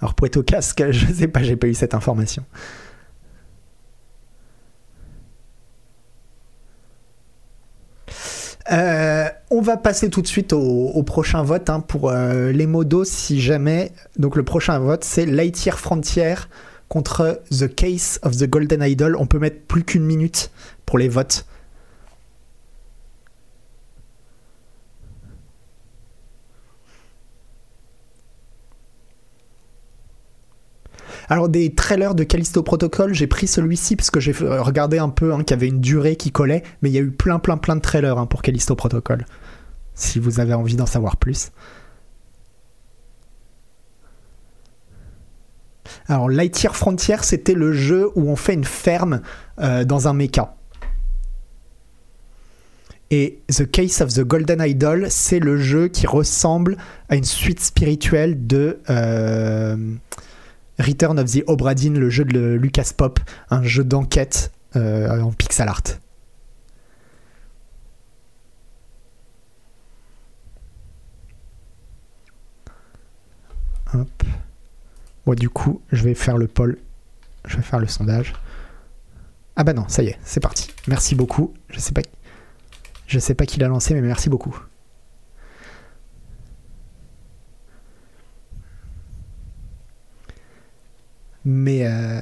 Alors 0.00 0.14
pour 0.14 0.26
être 0.26 0.36
au 0.36 0.42
casque, 0.42 0.82
je 0.90 1.12
sais 1.12 1.28
pas, 1.28 1.42
j'ai 1.42 1.56
pas 1.56 1.66
eu 1.66 1.74
cette 1.74 1.94
information. 1.94 2.44
Euh, 8.70 9.28
on 9.50 9.60
va 9.60 9.76
passer 9.76 10.10
tout 10.10 10.22
de 10.22 10.28
suite 10.28 10.52
au, 10.52 10.60
au 10.60 11.02
prochain 11.02 11.42
vote 11.42 11.68
hein, 11.70 11.80
pour 11.80 12.10
euh, 12.10 12.52
les 12.52 12.66
modos 12.66 13.04
si 13.04 13.40
jamais. 13.40 13.92
Donc 14.16 14.36
le 14.36 14.44
prochain 14.44 14.78
vote 14.78 15.02
c'est 15.02 15.26
Lightyear 15.26 15.78
Frontier 15.78 16.34
contre 16.88 17.42
The 17.50 17.74
Case 17.74 18.20
of 18.22 18.36
the 18.36 18.48
Golden 18.48 18.82
Idol. 18.82 19.16
On 19.16 19.26
peut 19.26 19.38
mettre 19.38 19.60
plus 19.66 19.82
qu'une 19.84 20.04
minute 20.04 20.50
pour 20.86 20.98
les 20.98 21.08
votes. 21.08 21.46
Alors 31.30 31.48
des 31.48 31.72
trailers 31.72 32.16
de 32.16 32.24
Callisto 32.24 32.60
Protocol, 32.64 33.14
j'ai 33.14 33.28
pris 33.28 33.46
celui-ci 33.46 33.94
parce 33.94 34.10
que 34.10 34.18
j'ai 34.18 34.34
euh, 34.42 34.60
regardé 34.62 34.98
un 34.98 35.08
peu 35.08 35.32
hein, 35.32 35.44
qu'il 35.44 35.52
y 35.52 35.54
avait 35.54 35.68
une 35.68 35.80
durée 35.80 36.16
qui 36.16 36.32
collait, 36.32 36.64
mais 36.82 36.90
il 36.90 36.92
y 36.92 36.98
a 36.98 37.00
eu 37.00 37.12
plein 37.12 37.38
plein 37.38 37.56
plein 37.56 37.76
de 37.76 37.80
trailers 37.80 38.18
hein, 38.18 38.26
pour 38.26 38.42
Callisto 38.42 38.74
Protocol. 38.74 39.24
Si 39.94 40.18
vous 40.18 40.40
avez 40.40 40.54
envie 40.54 40.74
d'en 40.74 40.86
savoir 40.86 41.16
plus. 41.16 41.52
Alors 46.08 46.28
Lightyear 46.28 46.74
Frontier, 46.74 47.18
c'était 47.22 47.54
le 47.54 47.72
jeu 47.72 48.10
où 48.16 48.28
on 48.28 48.34
fait 48.34 48.54
une 48.54 48.64
ferme 48.64 49.20
euh, 49.60 49.84
dans 49.84 50.08
un 50.08 50.14
mecha. 50.14 50.56
Et 53.12 53.40
The 53.56 53.70
Case 53.70 54.00
of 54.00 54.14
the 54.14 54.22
Golden 54.22 54.60
Idol, 54.60 55.06
c'est 55.10 55.38
le 55.38 55.58
jeu 55.58 55.86
qui 55.86 56.08
ressemble 56.08 56.76
à 57.08 57.14
une 57.14 57.24
suite 57.24 57.60
spirituelle 57.60 58.48
de 58.48 58.80
euh, 58.90 59.76
Return 60.80 61.18
of 61.18 61.30
the 61.30 61.44
Obra 61.46 61.74
Dinn, 61.74 61.98
le 61.98 62.10
jeu 62.10 62.24
de 62.24 62.54
Lucas 62.54 62.92
Pop, 62.96 63.20
un 63.50 63.62
jeu 63.62 63.84
d'enquête 63.84 64.50
euh, 64.76 65.20
en 65.20 65.32
pixel 65.32 65.68
art. 65.68 65.82
Hop. 73.92 74.22
Bon, 75.26 75.34
du 75.34 75.50
coup, 75.50 75.82
je 75.92 76.02
vais 76.02 76.14
faire 76.14 76.38
le 76.38 76.46
poll. 76.46 76.78
Je 77.44 77.56
vais 77.56 77.62
faire 77.62 77.78
le 77.78 77.86
sondage. 77.86 78.34
Ah 79.56 79.64
bah 79.64 79.72
non, 79.72 79.86
ça 79.88 80.02
y 80.02 80.06
est, 80.06 80.18
c'est 80.24 80.40
parti. 80.40 80.70
Merci 80.86 81.14
beaucoup. 81.14 81.52
Je 81.68 81.80
sais 81.80 81.92
pas, 81.92 82.02
je 83.06 83.18
sais 83.18 83.34
pas 83.34 83.44
qui 83.46 83.60
l'a 83.60 83.68
lancé, 83.68 83.92
mais 83.92 84.00
merci 84.00 84.30
beaucoup. 84.30 84.56
Mais 91.44 91.86
euh, 91.86 92.20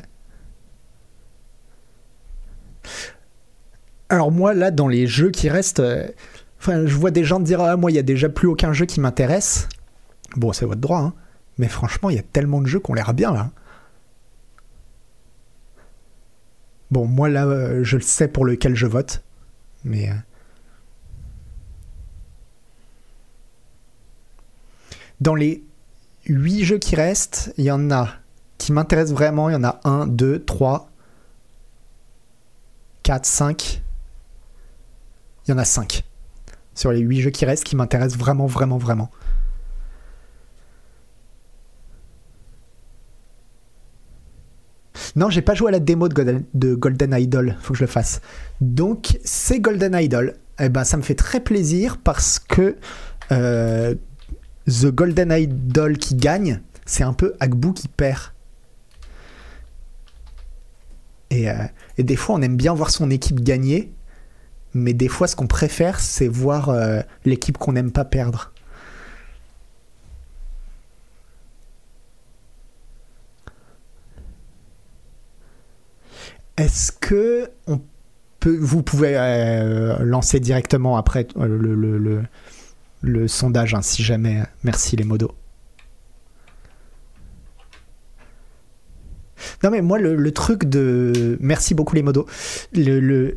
alors 4.09 4.31
moi 4.31 4.55
là, 4.55 4.71
dans 4.71 4.89
les 4.89 5.07
jeux 5.07 5.31
qui 5.31 5.49
restent, 5.49 5.81
euh, 5.81 6.09
enfin, 6.61 6.87
je 6.87 6.95
vois 6.95 7.11
des 7.11 7.25
gens 7.25 7.41
dire 7.41 7.61
ah 7.61 7.77
moi 7.77 7.91
il 7.91 7.95
y 7.95 7.99
a 7.99 8.03
déjà 8.03 8.29
plus 8.29 8.49
aucun 8.49 8.73
jeu 8.73 8.87
qui 8.87 9.01
m'intéresse. 9.01 9.69
Bon, 10.37 10.53
c'est 10.53 10.65
votre 10.67 10.81
droit, 10.81 11.01
hein. 11.01 11.15
Mais 11.59 11.69
franchement, 11.69 12.11
il 12.11 12.17
y 12.17 12.21
a 12.21 12.23
tellement 12.23 12.61
de 12.61 12.67
jeux 12.67 12.79
qu'on 12.81 12.95
l'air 12.95 13.13
bien 13.15 13.33
là. 13.33 13.51
Bon, 16.91 17.07
moi 17.07 17.29
là, 17.29 17.47
euh, 17.47 17.83
je 17.85 17.97
le 17.97 18.03
sais 18.03 18.29
pour 18.29 18.45
lequel 18.45 18.75
je 18.77 18.87
vote. 18.87 19.23
Mais. 19.85 20.11
euh, 20.11 20.15
Dans 25.21 25.35
les 25.35 25.65
8 26.27 26.65
jeux 26.65 26.79
qui 26.79 26.95
restent, 26.97 27.53
il 27.59 27.65
y 27.65 27.71
en 27.71 27.91
a 27.91 28.09
qui 28.59 28.73
m'intéressent 28.73 29.15
vraiment. 29.15 29.49
Il 29.49 29.53
y 29.53 29.57
en 29.57 29.65
a 29.65 29.81
1, 29.85 30.07
2, 30.07 30.45
3, 30.45 30.91
4, 33.03 33.25
5. 33.25 33.83
Il 35.47 35.51
y 35.51 35.55
en 35.55 35.59
a 35.59 35.65
5. 35.65 36.05
Sur 36.75 36.93
les 36.93 37.01
8 37.01 37.21
jeux 37.23 37.31
qui 37.31 37.45
restent 37.45 37.65
qui 37.65 37.77
m'intéressent 37.77 38.19
vraiment, 38.19 38.47
vraiment, 38.47 38.79
vraiment. 38.79 39.11
Non, 45.17 45.31
j'ai 45.31 45.43
pas 45.43 45.55
joué 45.55 45.69
à 45.69 45.73
la 45.73 45.81
démo 45.81 46.09
de 46.09 46.15
Golden, 46.15 46.45
de 46.55 46.75
Golden 46.75 47.15
Idol. 47.19 47.57
Faut 47.61 47.73
que 47.73 47.79
je 47.79 47.85
le 47.85 47.91
fasse. 47.91 48.21
Donc, 48.61 49.19
c'est 49.25 49.61
Golden 49.61 49.95
Idol. 49.95 50.35
Eh 50.61 50.69
ben, 50.69 50.85
ça 50.85 50.97
me 50.97 51.03
fait 51.03 51.15
très 51.15 51.41
plaisir 51.41 51.99
parce 51.99 52.39
que 52.39 52.77
euh, 53.33 53.95
The 54.67 54.87
Golden 54.87 55.33
Idol 55.33 55.99
qui 55.99 56.15
gagne, 56.15 56.61
c'est 56.85 57.05
un 57.05 57.13
peu 57.13 57.35
Agbu 57.41 57.73
qui 57.73 57.89
perd. 57.89 58.33
Euh, 61.33 61.65
et, 61.99 62.03
des 62.03 62.17
fois, 62.17 62.37
on 62.37 62.43
aime 62.43 62.57
bien 62.57 62.75
voir 62.75 62.91
son 62.91 63.11
équipe 63.11 63.41
gagner, 63.41 63.93
mais 64.75 64.93
des 64.95 65.09
fois, 65.09 65.27
ce 65.27 65.37
qu'on 65.37 65.47
préfère, 65.47 66.01
c'est 66.01 66.29
voir 66.29 66.69
euh, 66.71 67.01
l'équipe 67.25 67.59
qu'on 67.59 67.73
n'aime 67.73 67.93
pas 67.93 68.05
perdre. 68.05 68.53
Est-ce 76.57 76.91
que 76.91 77.51
on 77.69 77.81
peut, 78.41 78.57
vous 78.61 78.83
pouvez 78.83 79.17
euh, 79.17 79.99
lancer 80.01 80.41
directement 80.41 80.97
après 80.97 81.29
le, 81.37 83.29
sondage, 83.29 83.75
hein, 83.75 83.83
si 83.83 84.03
jamais. 84.03 84.43
Merci 84.65 84.97
les 84.97 85.05
modos. 85.05 85.35
Non 89.63 89.71
mais 89.71 89.83
moi 89.83 89.99
le, 89.99 90.33
truc 90.33 90.65
de 90.65 91.37
merci 91.41 91.75
beaucoup 91.75 91.95
les 91.95 92.03
modos. 92.03 92.27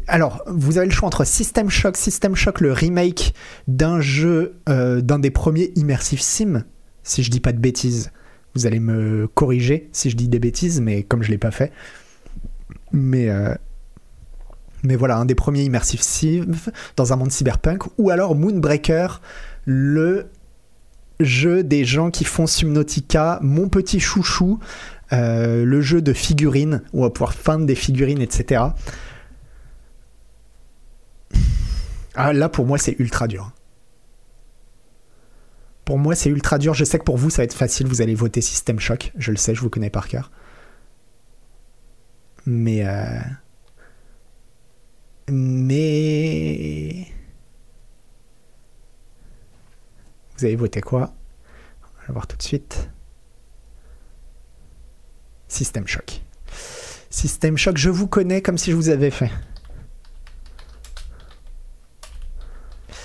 Alors 0.07 0.43
vous 0.47 0.77
avez 0.77 0.87
le 0.87 0.93
choix 0.93 1.07
entre 1.07 1.25
System 1.25 1.69
Shock, 1.69 1.97
System 1.97 2.35
Shock 2.35 2.61
le 2.61 2.73
remake 2.73 3.33
d'un 3.67 4.01
jeu 4.01 4.55
euh, 4.69 5.01
d'un 5.01 5.19
des 5.19 5.31
premiers 5.31 5.71
immersive 5.75 6.21
sim. 6.21 6.63
Si 7.03 7.23
je 7.23 7.31
dis 7.31 7.39
pas 7.39 7.53
de 7.53 7.59
bêtises, 7.59 8.11
vous 8.53 8.65
allez 8.65 8.79
me 8.79 9.27
corriger 9.33 9.89
si 9.91 10.09
je 10.09 10.15
dis 10.15 10.27
des 10.27 10.39
bêtises, 10.39 10.81
mais 10.81 11.03
comme 11.03 11.23
je 11.23 11.31
l'ai 11.31 11.37
pas 11.37 11.51
fait. 11.51 11.71
Mais 12.91 13.29
euh, 13.29 13.55
voilà 14.83 15.17
un 15.17 15.25
des 15.25 15.35
premiers 15.35 15.63
immersive 15.63 16.01
sim 16.01 16.45
dans 16.97 17.13
un 17.13 17.15
monde 17.15 17.31
cyberpunk 17.31 17.83
ou 17.97 18.09
alors 18.09 18.35
Moonbreaker 18.35 19.21
le 19.65 20.27
jeu 21.19 21.63
des 21.63 21.85
gens 21.85 22.11
qui 22.11 22.23
font 22.23 22.47
Subnautica, 22.47 23.39
mon 23.41 23.69
petit 23.69 23.99
chouchou, 23.99 24.59
euh, 25.13 25.65
le 25.65 25.81
jeu 25.81 26.01
de 26.01 26.13
figurines, 26.13 26.81
où 26.93 26.99
on 26.99 27.03
va 27.03 27.09
pouvoir 27.09 27.33
feindre 27.33 27.65
des 27.65 27.75
figurines, 27.75 28.21
etc. 28.21 28.63
Ah, 32.15 32.33
là, 32.33 32.49
pour 32.49 32.65
moi, 32.65 32.77
c'est 32.77 32.95
ultra 32.99 33.27
dur. 33.27 33.51
Pour 35.85 35.97
moi, 35.97 36.15
c'est 36.15 36.29
ultra 36.29 36.57
dur. 36.57 36.73
Je 36.73 36.83
sais 36.83 36.99
que 36.99 37.03
pour 37.03 37.17
vous, 37.17 37.29
ça 37.29 37.37
va 37.41 37.43
être 37.45 37.53
facile. 37.53 37.87
Vous 37.87 38.01
allez 38.01 38.15
voter 38.15 38.41
System 38.41 38.79
Shock. 38.79 39.11
Je 39.17 39.31
le 39.31 39.37
sais, 39.37 39.55
je 39.55 39.61
vous 39.61 39.69
connais 39.69 39.89
par 39.89 40.07
cœur. 40.07 40.31
Mais. 42.45 42.85
euh, 42.87 43.19
Mais. 45.29 47.07
Vous 50.37 50.45
avez 50.45 50.55
voté 50.55 50.81
quoi? 50.81 51.13
On 51.83 52.07
va 52.07 52.13
voir 52.13 52.27
tout 52.27 52.37
de 52.37 52.43
suite. 52.43 52.89
System 55.51 55.85
Shock. 55.85 56.21
System 57.09 57.57
Shock, 57.57 57.75
je 57.75 57.89
vous 57.89 58.07
connais 58.07 58.41
comme 58.41 58.57
si 58.57 58.71
je 58.71 58.75
vous 58.77 58.87
avais 58.87 59.11
fait. 59.11 59.29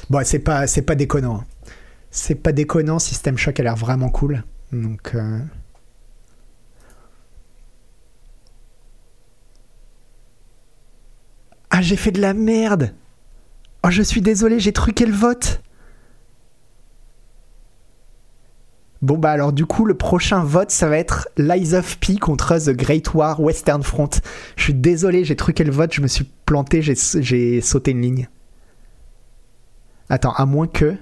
Bon, 0.08 0.24
c'est 0.24 0.38
pas, 0.38 0.68
c'est 0.68 0.82
déconnant. 0.94 1.40
hein. 1.40 1.44
C'est 2.12 2.36
pas 2.36 2.52
déconnant, 2.52 3.00
System 3.00 3.36
Shock 3.36 3.58
a 3.58 3.64
l'air 3.64 3.74
vraiment 3.74 4.10
cool. 4.10 4.44
Donc. 4.72 5.16
euh, 5.16 5.40
Ah, 11.70 11.82
j'ai 11.82 11.96
fait 11.96 12.12
de 12.12 12.20
la 12.20 12.32
merde! 12.32 12.94
Oh, 13.84 13.90
je 13.90 14.02
suis 14.02 14.20
désolé, 14.22 14.60
j'ai 14.60 14.72
truqué 14.72 15.04
le 15.04 15.12
vote! 15.12 15.60
Bon 19.06 19.16
bah 19.18 19.30
alors 19.30 19.52
du 19.52 19.66
coup 19.66 19.84
le 19.84 19.94
prochain 19.94 20.42
vote 20.42 20.72
ça 20.72 20.88
va 20.88 20.98
être 20.98 21.28
Lies 21.36 21.74
of 21.74 21.96
P 22.00 22.16
contre 22.16 22.58
The 22.58 22.70
Great 22.70 23.14
War 23.14 23.38
Western 23.38 23.84
Front. 23.84 24.10
Je 24.56 24.64
suis 24.64 24.74
désolé, 24.74 25.22
j'ai 25.24 25.36
truqué 25.36 25.62
le 25.62 25.70
vote, 25.70 25.94
je 25.94 26.00
me 26.00 26.08
suis 26.08 26.24
planté, 26.44 26.82
j'ai 26.82 27.60
sauté 27.60 27.92
une 27.92 28.02
ligne. 28.02 28.28
Attends, 30.08 30.32
à 30.32 30.44
moins 30.44 30.66
que... 30.66 30.96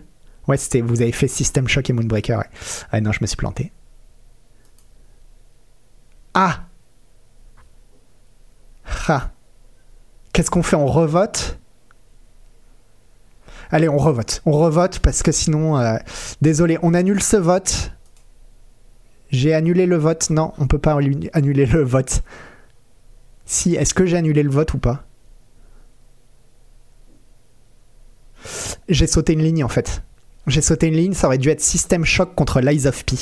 Ouais, 0.46 0.58
c'était 0.58 0.82
vous 0.82 1.00
avez 1.00 1.12
fait 1.12 1.28
System 1.28 1.66
Shock 1.66 1.88
et 1.88 1.94
Moonbreaker. 1.94 2.40
Ouais. 2.40 2.44
Ah 2.92 3.00
non, 3.00 3.10
je 3.10 3.20
me 3.22 3.26
suis 3.26 3.38
planté. 3.38 3.72
Ah 6.34 6.64
Ah 9.08 9.30
Qu'est-ce 10.34 10.50
qu'on 10.50 10.62
fait 10.62 10.76
On 10.76 10.88
revote? 10.88 11.58
Allez, 13.70 13.88
on 13.88 13.96
revote. 13.96 14.42
On 14.44 14.52
revote 14.52 14.98
parce 14.98 15.22
que 15.22 15.32
sinon... 15.32 15.78
euh, 15.78 15.96
Désolé, 16.42 16.78
on 16.82 16.92
annule 16.92 17.22
ce 17.22 17.38
vote. 17.38 17.92
J'ai 19.34 19.52
annulé 19.52 19.86
le 19.86 19.96
vote. 19.96 20.30
Non, 20.30 20.52
on 20.58 20.68
peut 20.68 20.78
pas 20.78 20.94
annu- 20.94 21.28
annuler 21.32 21.66
le 21.66 21.82
vote. 21.82 22.22
Si, 23.44 23.74
est-ce 23.74 23.92
que 23.92 24.06
j'ai 24.06 24.16
annulé 24.16 24.44
le 24.44 24.50
vote 24.50 24.72
ou 24.74 24.78
pas? 24.78 25.04
J'ai 28.88 29.06
sauté 29.08 29.32
une 29.32 29.42
ligne 29.42 29.64
en 29.64 29.68
fait. 29.68 30.02
J'ai 30.46 30.60
sauté 30.60 30.86
une 30.86 30.94
ligne, 30.94 31.14
ça 31.14 31.26
aurait 31.26 31.38
dû 31.38 31.48
être 31.48 31.60
System 31.60 32.04
Shock 32.04 32.34
contre 32.34 32.60
Lies 32.60 32.86
of 32.86 33.04
P. 33.04 33.16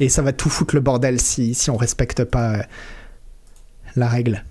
Et 0.00 0.08
ça 0.08 0.22
va 0.22 0.32
tout 0.32 0.48
foutre 0.48 0.74
le 0.74 0.80
bordel 0.80 1.20
si, 1.20 1.54
si 1.54 1.70
on 1.70 1.76
respecte 1.76 2.24
pas 2.24 2.54
euh, 2.54 2.62
la 3.96 4.08
règle. 4.08 4.44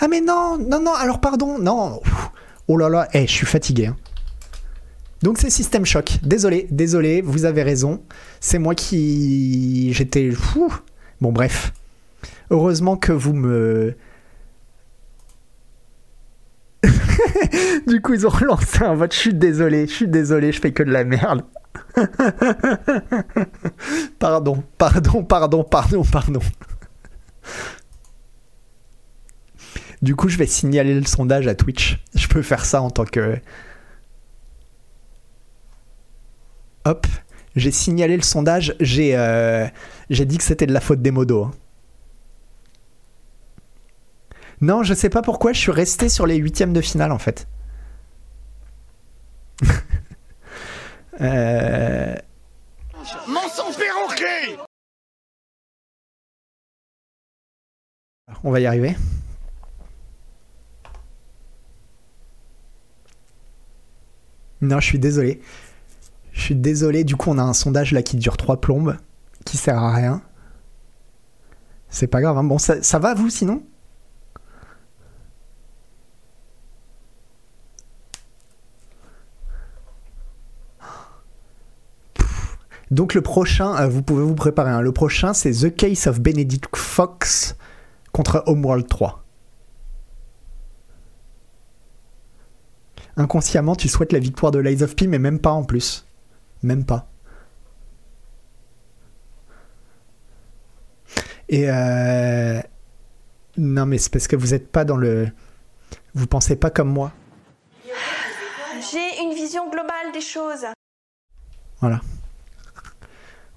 Ah 0.00 0.08
mais 0.08 0.20
non, 0.20 0.58
non, 0.58 0.80
non, 0.80 0.94
alors 0.94 1.20
pardon, 1.20 1.58
non. 1.58 2.00
Oh 2.68 2.76
là 2.76 2.88
là, 2.88 3.08
eh, 3.12 3.26
je 3.26 3.32
suis 3.32 3.46
fatigué. 3.46 3.86
hein. 3.86 3.96
Donc 5.22 5.38
c'est 5.38 5.50
System 5.50 5.84
Shock. 5.86 6.18
Désolé, 6.22 6.66
désolé, 6.70 7.20
vous 7.22 7.44
avez 7.44 7.62
raison. 7.62 8.02
C'est 8.40 8.58
moi 8.58 8.74
qui... 8.74 9.92
J'étais... 9.92 10.30
Bon 11.20 11.30
bref. 11.32 11.72
Heureusement 12.50 12.96
que 12.96 13.12
vous 13.12 13.32
me... 13.32 13.94
du 17.86 18.00
coup, 18.02 18.14
ils 18.14 18.26
ont 18.26 18.30
relancé 18.30 18.82
un 18.82 18.94
vote. 18.94 19.14
Je 19.14 19.18
suis 19.18 19.34
désolé, 19.34 19.86
je 19.86 19.92
suis 19.92 20.08
désolé, 20.08 20.50
je 20.50 20.60
fais 20.60 20.72
que 20.72 20.82
de 20.82 20.90
la 20.90 21.04
merde. 21.04 21.42
pardon, 24.18 24.64
pardon, 24.76 25.22
pardon, 25.24 25.62
pardon, 25.64 26.02
pardon. 26.04 26.40
Du 30.02 30.16
coup, 30.16 30.28
je 30.28 30.36
vais 30.36 30.46
signaler 30.46 30.94
le 30.94 31.06
sondage 31.06 31.46
à 31.46 31.54
Twitch. 31.54 32.02
Je 32.14 32.26
peux 32.26 32.42
faire 32.42 32.64
ça 32.64 32.82
en 32.82 32.90
tant 32.90 33.04
que. 33.04 33.38
Hop, 36.84 37.06
j'ai 37.54 37.70
signalé 37.70 38.16
le 38.16 38.22
sondage. 38.22 38.74
J'ai 38.80 39.16
euh, 39.16 39.66
j'ai 40.10 40.24
dit 40.24 40.38
que 40.38 40.44
c'était 40.44 40.66
de 40.66 40.72
la 40.72 40.80
faute 40.80 41.00
des 41.02 41.12
modos. 41.12 41.44
hein. 41.44 41.52
Non, 44.60 44.82
je 44.82 44.94
sais 44.94 45.08
pas 45.10 45.22
pourquoi 45.22 45.52
je 45.52 45.58
suis 45.60 45.72
resté 45.72 46.08
sur 46.08 46.26
les 46.26 46.36
huitièmes 46.36 46.72
de 46.72 46.80
finale 46.80 47.12
en 47.12 47.18
fait. 47.18 47.46
Euh, 51.20 52.16
Mensonge 53.28 53.76
perroquet 53.76 54.56
On 58.42 58.50
va 58.50 58.60
y 58.60 58.66
arriver. 58.66 58.96
Non, 64.62 64.80
je 64.80 64.86
suis 64.86 64.98
désolé. 64.98 65.40
Je 66.32 66.40
suis 66.40 66.54
désolé. 66.54 67.04
Du 67.04 67.16
coup, 67.16 67.30
on 67.30 67.38
a 67.38 67.42
un 67.42 67.52
sondage 67.52 67.92
là 67.92 68.02
qui 68.02 68.16
dure 68.16 68.36
trois 68.36 68.60
plombes, 68.60 68.96
qui 69.44 69.56
sert 69.56 69.78
à 69.78 69.92
rien. 69.92 70.22
C'est 71.88 72.06
pas 72.06 72.20
grave. 72.22 72.38
hein. 72.38 72.44
Bon, 72.44 72.58
ça, 72.58 72.98
va 72.98 73.14
vous 73.14 73.28
sinon? 73.28 73.62
Donc 82.90 83.14
le 83.14 83.22
prochain, 83.22 83.74
euh, 83.76 83.88
vous 83.88 84.02
pouvez 84.02 84.22
vous 84.22 84.34
préparer. 84.34 84.70
hein. 84.70 84.82
Le 84.82 84.92
prochain, 84.92 85.32
c'est 85.32 85.50
The 85.52 85.74
Case 85.74 86.06
of 86.06 86.20
Benedict 86.20 86.76
Fox 86.76 87.56
contre 88.12 88.42
Homeworld 88.46 88.86
3. 88.86 89.21
Inconsciemment, 93.16 93.76
tu 93.76 93.88
souhaites 93.88 94.12
la 94.12 94.18
victoire 94.18 94.52
de 94.52 94.58
Lies 94.58 94.82
of 94.82 94.96
P, 94.96 95.06
mais 95.06 95.18
même 95.18 95.38
pas 95.38 95.50
en 95.50 95.64
plus. 95.64 96.06
Même 96.62 96.84
pas. 96.84 97.08
Et 101.48 101.68
euh... 101.68 102.60
non, 103.58 103.84
mais 103.84 103.98
c'est 103.98 104.10
parce 104.10 104.26
que 104.26 104.36
vous 104.36 104.54
êtes 104.54 104.70
pas 104.70 104.84
dans 104.84 104.96
le. 104.96 105.28
Vous 106.14 106.26
pensez 106.26 106.56
pas 106.56 106.70
comme 106.70 106.88
moi. 106.88 107.12
J'ai 108.90 109.22
une 109.22 109.34
vision 109.34 109.70
globale 109.70 110.12
des 110.14 110.20
choses. 110.20 110.64
Voilà. 111.80 112.00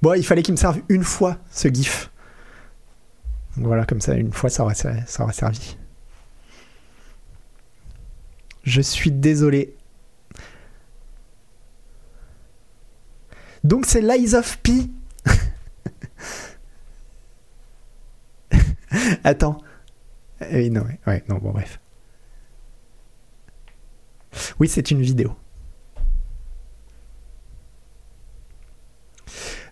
Bon, 0.02 0.14
il 0.14 0.26
fallait 0.26 0.44
qu'il 0.44 0.54
me 0.54 0.58
serve 0.60 0.82
une 0.90 1.04
fois 1.04 1.38
ce 1.52 1.68
gif. 1.70 2.12
Voilà, 3.56 3.86
comme 3.86 4.02
ça, 4.02 4.16
une 4.16 4.34
fois, 4.34 4.50
ça 4.50 4.64
aurait, 4.64 4.76
ça 4.76 5.24
aurait 5.24 5.34
servi. 5.34 5.78
Je 8.66 8.82
suis 8.82 9.12
désolé. 9.12 9.76
Donc 13.64 13.86
c'est 13.86 14.02
Lies 14.02 14.36
of 14.36 14.58
P. 14.60 14.90
Attends. 19.24 19.62
Euh, 20.42 20.70
non, 20.70 20.86
ouais, 21.08 21.24
non, 21.30 21.38
bon, 21.38 21.52
bref. 21.52 21.80
Oui, 24.60 24.68
c'est 24.68 24.92
une 24.92 25.02
vidéo. 25.02 25.34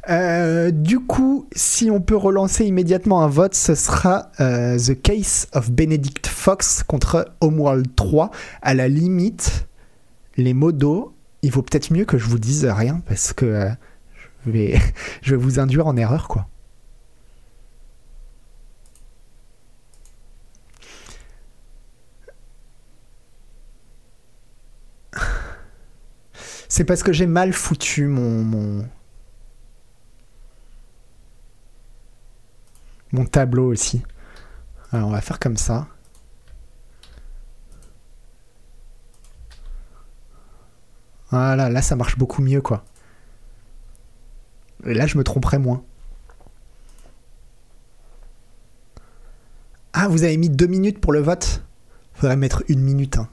Euh, 0.09 0.71
du 0.71 0.99
coup, 0.99 1.47
si 1.55 1.89
on 1.89 2.01
peut 2.01 2.15
relancer 2.15 2.65
immédiatement 2.65 3.23
un 3.23 3.27
vote, 3.27 3.55
ce 3.55 3.73
sera 3.73 4.31
euh, 4.41 4.77
The 4.77 5.01
Case 5.01 5.47
of 5.53 5.71
Benedict 5.71 6.27
Fox 6.27 6.83
contre 6.83 7.33
Homeworld 7.39 7.95
3. 7.95 8.31
À 8.61 8.73
la 8.73 8.89
limite, 8.89 9.67
les 10.35 10.53
modos, 10.53 11.13
il 11.41 11.51
vaut 11.51 11.61
peut-être 11.61 11.91
mieux 11.91 12.05
que 12.05 12.17
je 12.17 12.25
vous 12.25 12.39
dise 12.39 12.65
rien 12.65 13.01
parce 13.07 13.31
que 13.33 13.45
euh, 13.45 13.69
je, 14.45 14.51
vais, 14.51 14.79
je 15.21 15.35
vais 15.35 15.41
vous 15.41 15.59
induire 15.59 15.87
en 15.87 15.95
erreur, 15.95 16.27
quoi. 16.27 16.47
C'est 26.67 26.85
parce 26.85 27.03
que 27.03 27.13
j'ai 27.13 27.27
mal 27.27 27.53
foutu 27.53 28.07
mon, 28.07 28.83
mon 33.13 33.25
tableau 33.25 33.71
aussi. 33.71 34.03
Alors 34.91 35.07
on 35.07 35.11
va 35.11 35.21
faire 35.21 35.39
comme 35.39 35.55
ça. 35.57 35.87
Voilà, 41.29 41.69
là 41.69 41.81
ça 41.81 41.95
marche 41.95 42.17
beaucoup 42.17 42.41
mieux 42.41 42.61
quoi. 42.61 42.83
Et 44.85 44.93
là 44.93 45.07
je 45.07 45.17
me 45.17 45.23
tromperai 45.23 45.57
moins. 45.57 45.83
Ah, 49.93 50.07
vous 50.07 50.23
avez 50.23 50.37
mis 50.37 50.49
deux 50.49 50.67
minutes 50.67 50.99
pour 50.99 51.13
le 51.13 51.21
vote? 51.21 51.63
Faudrait 52.15 52.35
mettre 52.35 52.63
une 52.67 52.81
minute. 52.81 53.17
hein. 53.17 53.29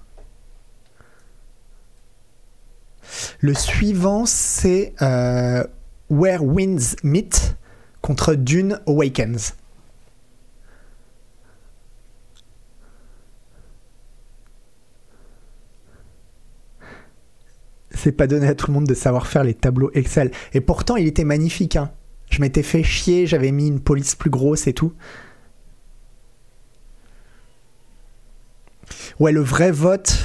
Le 3.41 3.55
suivant, 3.55 4.27
c'est 4.27 4.95
euh, 5.03 5.65
Where 6.11 6.45
Winds 6.45 6.97
Meet 7.03 7.57
contre 8.03 8.35
Dune 8.35 8.79
Awakens. 8.87 9.55
C'est 18.03 18.13
pas 18.13 18.27
donné 18.27 18.49
à 18.49 18.55
tout 18.55 18.69
le 18.69 18.73
monde 18.73 18.87
de 18.87 18.95
savoir 18.95 19.27
faire 19.27 19.45
les 19.45 19.53
tableaux 19.53 19.91
Excel. 19.93 20.31
Et 20.55 20.63
pourtant, 20.63 20.97
il 20.97 21.07
était 21.07 21.25
magnifique. 21.25 21.77
hein. 21.77 21.91
Je 22.31 22.41
m'étais 22.41 22.63
fait 22.63 22.83
chier, 22.83 23.27
j'avais 23.27 23.53
mis 23.53 23.69
une 23.69 23.79
police 23.79 24.15
plus 24.15 24.31
grosse 24.31 24.67
et 24.67 24.73
tout. 24.73 24.95
Ouais, 29.19 29.33
le 29.33 29.43
vrai 29.43 29.71
vote. 29.71 30.19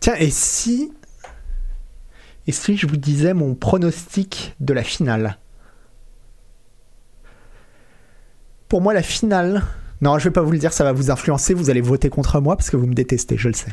Tiens, 0.00 0.16
et 0.18 0.30
si. 0.30 0.92
Et 2.48 2.52
si 2.52 2.76
je 2.76 2.88
vous 2.88 2.96
disais 2.96 3.34
mon 3.34 3.54
pronostic 3.54 4.56
de 4.58 4.72
la 4.74 4.82
finale? 4.82 5.38
Pour 8.68 8.80
moi, 8.80 8.94
la 8.94 9.02
finale. 9.02 9.62
Non, 10.00 10.18
je 10.18 10.24
vais 10.24 10.32
pas 10.32 10.42
vous 10.42 10.50
le 10.50 10.58
dire, 10.58 10.72
ça 10.72 10.82
va 10.82 10.90
vous 10.92 11.12
influencer. 11.12 11.54
Vous 11.54 11.70
allez 11.70 11.80
voter 11.82 12.08
contre 12.10 12.40
moi 12.40 12.56
parce 12.56 12.68
que 12.68 12.76
vous 12.76 12.88
me 12.88 12.94
détestez, 12.94 13.36
je 13.36 13.46
le 13.46 13.54
sais. 13.54 13.70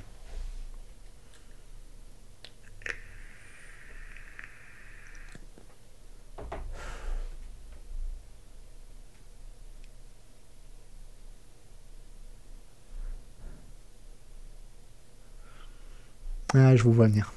Ah, 16.53 16.68
je 16.79 16.83
vous 16.85 16.93
vois 16.93 17.07
venir. 17.07 17.33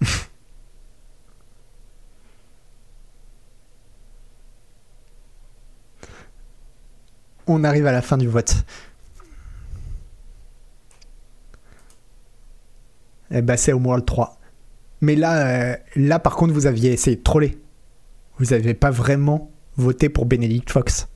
On 7.46 7.64
arrive 7.64 7.86
à 7.86 7.92
la 7.92 8.02
fin 8.02 8.18
du 8.18 8.28
vote. 8.28 8.54
Eh 13.30 13.40
ben, 13.40 13.56
c'est 13.56 13.72
Homeworld 13.72 14.04
3. 14.04 14.38
Mais 15.00 15.16
là, 15.16 15.46
euh, 15.46 15.74
là, 15.96 16.18
par 16.18 16.36
contre, 16.36 16.52
vous 16.52 16.66
aviez 16.66 16.92
essayé 16.92 17.16
de 17.16 17.22
troller. 17.22 17.58
Vous 18.38 18.44
n'avez 18.46 18.74
pas 18.74 18.90
vraiment 18.90 19.50
voté 19.76 20.10
pour 20.10 20.26
Benedict 20.26 20.70
Fox. 20.70 21.08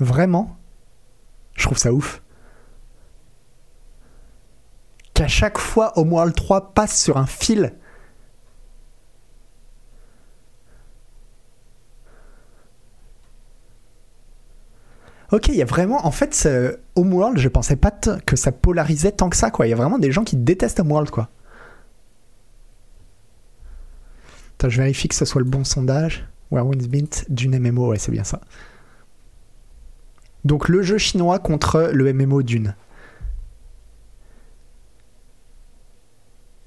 Vraiment 0.00 0.56
Je 1.56 1.64
trouve 1.64 1.78
ça 1.78 1.92
ouf. 1.92 2.22
Qu'à 5.14 5.28
chaque 5.28 5.58
fois 5.58 5.96
Homeworld 5.98 6.34
3 6.34 6.74
passe 6.74 7.00
sur 7.00 7.16
un 7.16 7.26
fil. 7.26 7.74
Ok, 15.30 15.48
il 15.48 15.54
y 15.54 15.62
a 15.62 15.64
vraiment. 15.64 16.06
En 16.06 16.10
fait, 16.10 16.48
Homeworld, 16.94 17.38
je 17.38 17.48
pensais 17.48 17.76
pas 17.76 17.90
que 17.90 18.36
ça 18.36 18.52
polarisait 18.52 19.12
tant 19.12 19.30
que 19.30 19.36
ça, 19.36 19.50
quoi. 19.50 19.66
Il 19.66 19.70
y 19.70 19.72
a 19.72 19.76
vraiment 19.76 19.98
des 19.98 20.12
gens 20.12 20.22
qui 20.24 20.36
détestent 20.36 20.80
Homeworld, 20.80 21.10
quoi. 21.10 21.28
Attends, 24.58 24.68
je 24.68 24.80
vérifie 24.80 25.08
que 25.08 25.14
ce 25.14 25.24
soit 25.24 25.40
le 25.40 25.48
bon 25.48 25.64
sondage. 25.64 26.28
Where 26.50 26.66
Winds 26.66 26.88
Meet 26.88 27.26
d'une 27.30 27.58
MMO, 27.58 27.88
ouais, 27.88 27.98
c'est 27.98 28.12
bien 28.12 28.22
ça. 28.24 28.40
Donc 30.44 30.68
le 30.68 30.82
jeu 30.82 30.98
chinois 30.98 31.38
contre 31.38 31.90
le 31.92 32.12
MMO 32.12 32.42
Dune. 32.42 32.74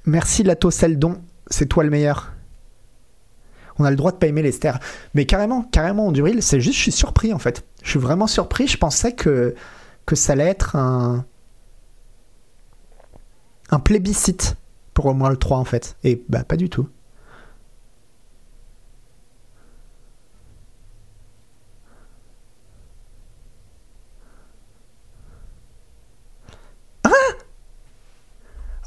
Merci 0.06 0.44
Lato 0.44 0.72
Seldon, 0.72 1.22
c'est 1.48 1.68
toi 1.68 1.84
le 1.84 1.90
meilleur. 1.90 2.34
On 3.80 3.84
a 3.84 3.92
le 3.92 3.96
droit 3.96 4.12
de 4.12 4.18
pas 4.18 4.28
aimer 4.28 4.42
les 4.42 4.52
stères. 4.52 4.80
Mais 5.14 5.26
carrément, 5.26 5.64
carrément, 5.64 6.12
Duril, 6.12 6.42
c'est 6.42 6.60
juste, 6.60 6.78
je 6.78 6.82
suis 6.84 6.92
surpris 6.92 7.34
en 7.34 7.40
fait. 7.40 7.66
Je 7.84 7.92
suis 7.92 8.00
vraiment 8.00 8.26
surpris. 8.26 8.68
Je 8.68 8.78
pensais 8.78 9.14
que, 9.14 9.54
que 10.06 10.16
ça 10.16 10.34
allait 10.34 10.48
être 10.48 10.76
un. 10.76 11.26
un 13.70 13.80
plébiscite 13.80 14.56
pour 14.94 15.06
au 15.06 15.14
moins 15.14 15.30
le 15.30 15.38
3 15.38 15.58
en 15.58 15.66
fait. 15.66 15.96
Et 16.04 16.24
bah, 16.30 16.44
pas 16.44 16.56
du 16.56 16.70
tout. 16.70 16.88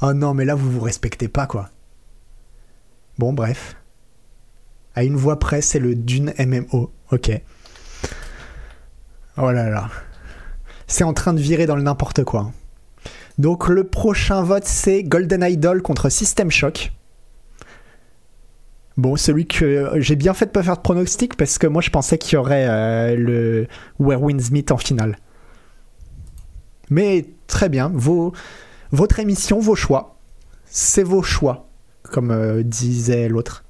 Oh 0.01 0.13
non, 0.13 0.33
mais 0.33 0.45
là, 0.45 0.55
vous 0.55 0.71
vous 0.71 0.81
respectez 0.81 1.27
pas, 1.27 1.45
quoi. 1.45 1.69
Bon, 3.19 3.33
bref. 3.33 3.75
À 4.95 5.03
une 5.03 5.15
voix 5.15 5.37
près, 5.37 5.61
c'est 5.61 5.79
le 5.79 5.93
Dune 5.95 6.33
MMO. 6.39 6.91
Ok. 7.11 7.31
Oh 9.37 9.51
là 9.51 9.69
là. 9.69 9.89
C'est 10.87 11.03
en 11.03 11.13
train 11.13 11.33
de 11.33 11.39
virer 11.39 11.67
dans 11.67 11.75
le 11.75 11.83
n'importe 11.83 12.23
quoi. 12.23 12.51
Donc, 13.37 13.67
le 13.67 13.83
prochain 13.83 14.41
vote, 14.41 14.65
c'est 14.65 15.03
Golden 15.03 15.43
Idol 15.43 15.81
contre 15.81 16.09
System 16.09 16.49
Shock. 16.49 16.91
Bon, 18.97 19.15
celui 19.15 19.47
que 19.47 19.91
j'ai 19.95 20.15
bien 20.15 20.33
fait 20.33 20.47
de 20.47 20.51
pas 20.51 20.63
faire 20.63 20.77
de 20.77 20.81
pronostic 20.81 21.37
parce 21.37 21.57
que 21.57 21.65
moi 21.65 21.81
je 21.81 21.89
pensais 21.89 22.17
qu'il 22.17 22.33
y 22.33 22.37
aurait 22.37 22.67
euh, 22.67 23.15
le 23.15 23.67
Where 23.99 24.21
Winds 24.21 24.51
Meet 24.51 24.71
en 24.71 24.77
finale. 24.77 25.17
Mais 26.89 27.25
très 27.47 27.69
bien, 27.69 27.89
vos, 27.93 28.33
votre 28.91 29.19
émission, 29.19 29.59
vos 29.59 29.75
choix. 29.75 30.17
C'est 30.65 31.03
vos 31.03 31.23
choix, 31.23 31.67
comme 32.03 32.31
euh, 32.31 32.63
disait 32.63 33.27
l'autre. 33.29 33.63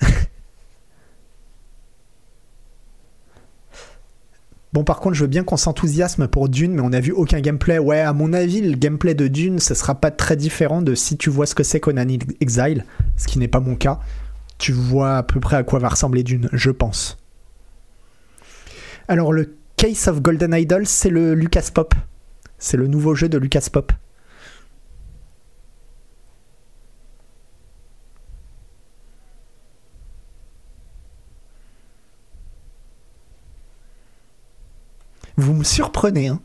Bon, 4.74 4.84
par 4.84 5.00
contre, 5.00 5.14
je 5.14 5.22
veux 5.22 5.28
bien 5.28 5.44
qu'on 5.44 5.56
s'enthousiasme 5.56 6.28
pour 6.28 6.48
Dune, 6.48 6.74
mais 6.74 6.82
on 6.82 6.90
n'a 6.90 7.00
vu 7.00 7.10
aucun 7.10 7.40
gameplay. 7.40 7.78
Ouais, 7.78 8.00
à 8.00 8.12
mon 8.12 8.32
avis, 8.32 8.60
le 8.60 8.76
gameplay 8.76 9.14
de 9.14 9.26
Dune, 9.26 9.58
ce 9.60 9.74
sera 9.74 9.94
pas 9.94 10.10
très 10.10 10.36
différent 10.36 10.82
de 10.82 10.94
si 10.94 11.16
tu 11.16 11.30
vois 11.30 11.46
ce 11.46 11.54
que 11.54 11.62
c'est 11.62 11.80
Conan 11.80 12.06
Exile, 12.40 12.84
ce 13.16 13.26
qui 13.26 13.38
n'est 13.38 13.48
pas 13.48 13.60
mon 13.60 13.76
cas. 13.76 13.98
Tu 14.58 14.72
vois 14.72 15.18
à 15.18 15.22
peu 15.22 15.40
près 15.40 15.56
à 15.56 15.62
quoi 15.62 15.78
va 15.78 15.88
ressembler 15.88 16.22
Dune, 16.24 16.48
je 16.52 16.70
pense. 16.70 17.18
Alors, 19.06 19.32
le 19.32 19.56
Case 19.76 20.08
of 20.08 20.20
Golden 20.20 20.52
Idol, 20.54 20.86
c'est 20.86 21.10
le 21.10 21.34
Lucas 21.34 21.70
Pop. 21.72 21.94
C'est 22.58 22.76
le 22.76 22.88
nouveau 22.88 23.14
jeu 23.14 23.28
de 23.28 23.38
Lucas 23.38 23.68
Pop. 23.72 23.92
Vous 35.36 35.54
me 35.54 35.62
surprenez, 35.62 36.28
hein. 36.28 36.40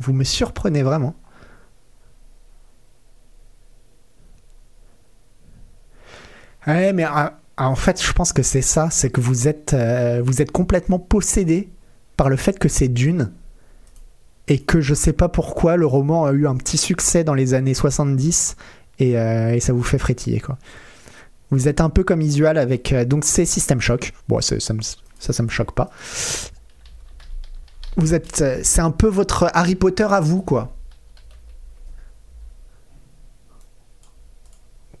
Vous 0.00 0.12
me 0.12 0.24
surprenez 0.24 0.82
vraiment. 0.82 1.14
Ouais, 6.66 6.92
mais 6.92 7.04
ah, 7.04 7.12
ah, 7.14 7.41
en 7.66 7.76
fait, 7.76 8.02
je 8.02 8.12
pense 8.12 8.32
que 8.32 8.42
c'est 8.42 8.62
ça, 8.62 8.88
c'est 8.90 9.10
que 9.10 9.20
vous 9.20 9.48
êtes, 9.48 9.74
euh, 9.74 10.22
vous 10.24 10.42
êtes 10.42 10.50
complètement 10.50 10.98
possédé 10.98 11.70
par 12.16 12.28
le 12.28 12.36
fait 12.36 12.58
que 12.58 12.68
c'est 12.68 12.88
Dune 12.88 13.32
et 14.48 14.58
que 14.58 14.80
je 14.80 14.94
sais 14.94 15.12
pas 15.12 15.28
pourquoi 15.28 15.76
le 15.76 15.86
roman 15.86 16.24
a 16.24 16.32
eu 16.32 16.46
un 16.46 16.56
petit 16.56 16.78
succès 16.78 17.24
dans 17.24 17.34
les 17.34 17.54
années 17.54 17.74
70 17.74 18.56
et, 18.98 19.18
euh, 19.18 19.54
et 19.54 19.60
ça 19.60 19.72
vous 19.72 19.82
fait 19.82 19.98
frétiller. 19.98 20.42
Vous 21.50 21.68
êtes 21.68 21.80
un 21.80 21.90
peu 21.90 22.04
comme 22.04 22.20
Isual 22.22 22.58
avec 22.58 22.92
euh, 22.92 23.04
donc 23.04 23.24
c'est 23.24 23.44
System 23.44 23.80
Shock. 23.80 24.12
Bon, 24.28 24.40
ça, 24.40 24.58
ça, 24.58 24.74
me, 24.74 24.80
ça, 25.18 25.48
choque 25.48 25.74
pas. 25.74 25.90
Vous 27.96 28.14
êtes, 28.14 28.42
c'est 28.62 28.80
un 28.80 28.90
peu 28.90 29.06
votre 29.06 29.50
Harry 29.54 29.74
Potter 29.74 30.08
à 30.10 30.20
vous 30.20 30.42
quoi. 30.42 30.74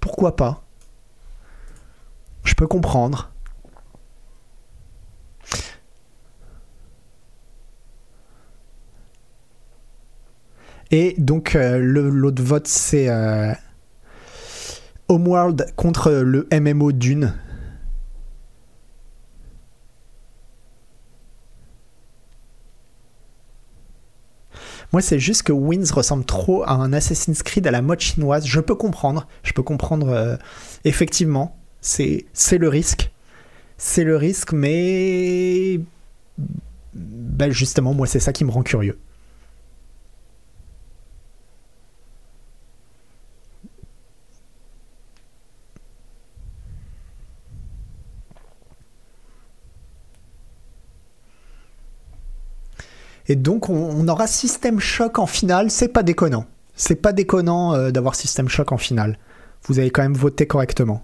Pourquoi 0.00 0.36
pas? 0.36 0.62
Je 2.44 2.54
peux 2.54 2.66
comprendre. 2.66 3.30
Et 10.90 11.14
donc 11.18 11.56
euh, 11.56 11.78
l'autre 11.78 12.42
vote 12.42 12.66
c'est 12.68 13.08
euh, 13.08 13.52
Homeworld 15.08 15.72
contre 15.76 16.10
le 16.10 16.46
MMO 16.52 16.92
Dune. 16.92 17.34
Moi, 24.92 25.00
c'est 25.00 25.18
juste 25.18 25.44
que 25.44 25.52
Wins 25.52 25.90
ressemble 25.94 26.24
trop 26.26 26.62
à 26.64 26.72
un 26.72 26.92
Assassin's 26.92 27.42
Creed 27.42 27.66
à 27.66 27.70
la 27.70 27.80
mode 27.80 28.00
chinoise. 28.00 28.46
Je 28.46 28.60
peux 28.60 28.74
comprendre. 28.74 29.26
Je 29.42 29.52
peux 29.52 29.62
comprendre. 29.62 30.10
euh, 30.10 30.36
effectivement, 30.84 31.56
c'est 31.82 32.58
le 32.58 32.68
risque. 32.68 33.10
C'est 33.76 34.04
le 34.04 34.16
risque, 34.16 34.52
mais. 34.52 35.80
Ben 36.94 37.50
justement, 37.50 37.94
moi, 37.94 38.06
c'est 38.06 38.20
ça 38.20 38.32
qui 38.32 38.44
me 38.44 38.50
rend 38.50 38.62
curieux. 38.62 38.98
Et 53.28 53.36
donc, 53.36 53.68
on, 53.68 54.06
aura 54.08 54.26
System 54.26 54.78
Shock 54.80 55.18
en 55.18 55.26
finale. 55.26 55.70
C'est 55.70 55.88
pas 55.88 56.02
déconnant. 56.02 56.44
C'est 56.74 56.96
pas 56.96 57.12
déconnant 57.12 57.74
euh, 57.74 57.90
d'avoir 57.90 58.14
System 58.14 58.48
Shock 58.48 58.72
en 58.72 58.78
finale. 58.78 59.18
Vous 59.64 59.78
avez 59.78 59.90
quand 59.90 60.02
même 60.02 60.14
voté 60.14 60.46
correctement. 60.46 61.02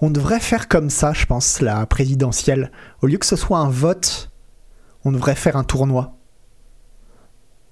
On 0.00 0.10
devrait 0.10 0.40
faire 0.40 0.68
comme 0.68 0.90
ça, 0.90 1.12
je 1.12 1.26
pense, 1.26 1.60
la 1.60 1.84
présidentielle. 1.86 2.70
Au 3.02 3.06
lieu 3.06 3.18
que 3.18 3.26
ce 3.26 3.36
soit 3.36 3.58
un 3.58 3.70
vote, 3.70 4.30
on 5.04 5.12
devrait 5.12 5.34
faire 5.34 5.56
un 5.56 5.64
tournoi. 5.64 6.14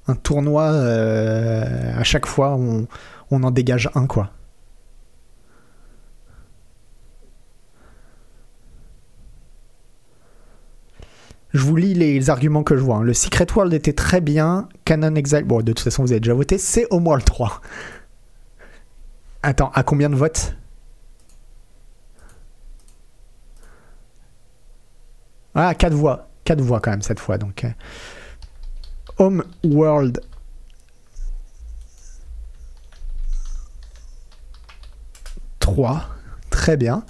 Un 0.09 0.15
tournoi, 0.15 0.65
euh, 0.71 1.99
à 1.99 2.05
chaque 2.05 2.27
fois, 2.27 2.57
on, 2.57 2.87
en 3.31 3.51
dégage 3.51 3.91
un, 3.95 4.07
quoi. 4.07 4.31
Je 11.53 11.63
vous 11.65 11.77
lis 11.77 11.95
les 11.95 12.29
arguments 12.29 12.63
que 12.63 12.77
je 12.77 12.83
vois. 12.83 12.97
hein. 12.97 13.03
Le 13.03 13.15
Secret 13.15 13.47
World 13.55 13.73
était 13.73 13.93
très 13.95 14.21
bien. 14.21 14.69
Canon 14.85 15.15
Exile. 15.15 15.45
Bon, 15.45 15.59
de 15.59 15.73
toute 15.73 15.81
façon, 15.81 16.03
vous 16.03 16.13
avez 16.13 16.21
déjà 16.21 16.35
voté. 16.35 16.59
C'est 16.59 16.87
Homeworld 16.91 17.25
3. 17.25 17.61
Attends, 19.43 19.71
à 19.75 19.83
combien 19.83 20.11
de 20.11 20.17
votes? 20.17 20.57
Ah, 25.57 25.75
4 25.75 25.95
voix. 25.95 26.29
4 26.45 26.61
voix 26.61 26.81
quand 26.81 26.91
même 26.91 27.03
cette 27.03 27.19
fois. 27.19 27.39
Donc, 27.39 27.65
euh, 27.65 27.71
Homeworld. 29.19 30.21
«3. 35.61 36.05
Très 36.51 36.77
bien. 36.77 37.05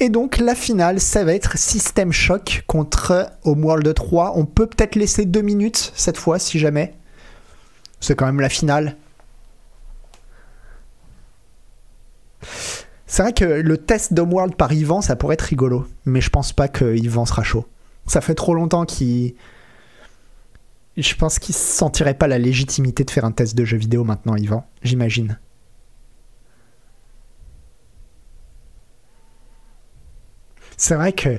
Et 0.00 0.08
donc 0.08 0.38
la 0.38 0.54
finale, 0.54 0.98
ça 1.00 1.22
va 1.22 1.34
être 1.34 1.56
System 1.56 2.10
Shock 2.12 2.64
contre 2.66 3.30
Homeworld 3.44 3.94
3. 3.94 4.32
On 4.36 4.46
peut 4.46 4.66
peut-être 4.66 4.96
laisser 4.96 5.26
deux 5.26 5.42
minutes 5.42 5.92
cette 5.94 6.16
fois, 6.16 6.38
si 6.40 6.58
jamais. 6.58 6.94
C'est 8.00 8.16
quand 8.16 8.26
même 8.26 8.40
la 8.40 8.48
finale. 8.48 8.96
C'est 13.06 13.22
vrai 13.22 13.32
que 13.32 13.44
le 13.44 13.76
test 13.76 14.14
d'Homeworld 14.14 14.56
par 14.56 14.72
Yvan, 14.72 15.02
ça 15.02 15.14
pourrait 15.14 15.34
être 15.34 15.42
rigolo. 15.42 15.86
Mais 16.06 16.20
je 16.20 16.30
pense 16.30 16.52
pas 16.52 16.66
que 16.66 16.96
Yvan 16.96 17.26
sera 17.26 17.42
chaud. 17.42 17.66
Ça 18.06 18.20
fait 18.20 18.34
trop 18.34 18.54
longtemps 18.54 18.84
qu'il... 18.84 19.34
Je 20.96 21.14
pense 21.14 21.38
qu'il 21.38 21.54
sentirait 21.54 22.14
pas 22.14 22.26
la 22.28 22.38
légitimité 22.38 23.04
de 23.04 23.10
faire 23.10 23.24
un 23.24 23.32
test 23.32 23.54
de 23.56 23.64
jeu 23.64 23.78
vidéo 23.78 24.04
maintenant, 24.04 24.36
Yvan. 24.36 24.66
J'imagine. 24.82 25.38
C'est 30.76 30.94
vrai 30.94 31.12
que 31.12 31.38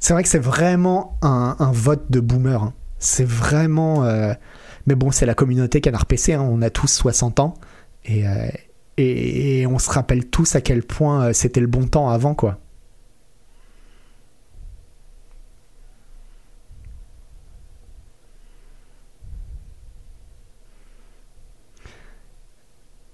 c'est 0.00 0.12
vrai 0.12 0.22
que 0.22 0.28
c'est 0.28 0.38
vraiment 0.38 1.18
un, 1.22 1.56
vote 1.72 2.10
de 2.10 2.20
boomer. 2.20 2.62
hein. 2.62 2.74
C'est 2.98 3.24
vraiment. 3.26 4.04
euh, 4.04 4.32
Mais 4.86 4.94
bon, 4.94 5.10
c'est 5.10 5.26
la 5.26 5.34
communauté 5.34 5.80
Canard 5.80 6.06
PC. 6.06 6.34
hein. 6.34 6.42
On 6.48 6.62
a 6.62 6.70
tous 6.70 6.86
60 6.88 7.40
ans 7.40 7.54
et, 8.04 8.28
euh, 8.28 8.48
et, 8.96 9.60
et 9.60 9.66
on 9.66 9.78
se 9.78 9.90
rappelle 9.90 10.26
tous 10.26 10.54
à 10.54 10.60
quel 10.60 10.82
point 10.84 11.26
euh, 11.28 11.32
c'était 11.32 11.60
le 11.60 11.66
bon 11.66 11.86
temps 11.86 12.10
avant, 12.10 12.34
quoi. 12.34 12.58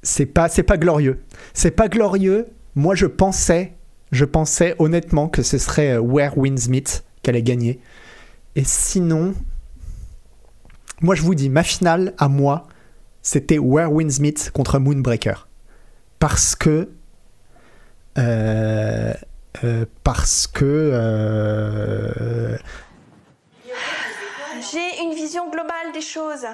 C'est 0.05 0.27
pas, 0.27 0.49
c'est 0.49 0.63
pas 0.63 0.77
glorieux. 0.77 1.25
C'est 1.53 1.73
pas 1.73 1.89
glorieux. 1.89 2.47
Moi, 2.77 2.95
je 2.95 3.07
pensais 3.07 3.75
je 4.15 4.25
pensais 4.25 4.77
honnêtement 4.79 5.29
que 5.29 5.43
ce 5.43 5.59
serait 5.59 5.95
euh, 5.95 6.01
Where 6.01 6.39
Wins 6.39 6.69
Meet 6.69 7.05
qui 7.23 7.31
allait 7.31 7.43
gagner. 7.43 7.81
Et 8.55 8.63
sinon, 8.63 9.35
moi 11.01 11.17
je 11.17 11.23
vous 11.23 11.35
dis, 11.35 11.51
ma 11.51 11.65
finale 11.65 12.15
à 12.19 12.29
moi, 12.29 12.69
c'était 13.23 13.59
Where 13.59 13.93
Wins 13.93 14.21
Meet 14.21 14.53
contre 14.53 14.79
Moonbreaker. 14.79 15.49
Parce 16.21 16.55
que. 16.55 16.91
euh, 18.19 19.13
euh, 19.65 19.85
parce 20.05 20.47
que. 20.47 20.97
J'ai 24.73 25.03
une 25.03 25.15
vision 25.15 25.51
globale 25.51 25.93
des 25.93 26.01
choses. 26.01 26.47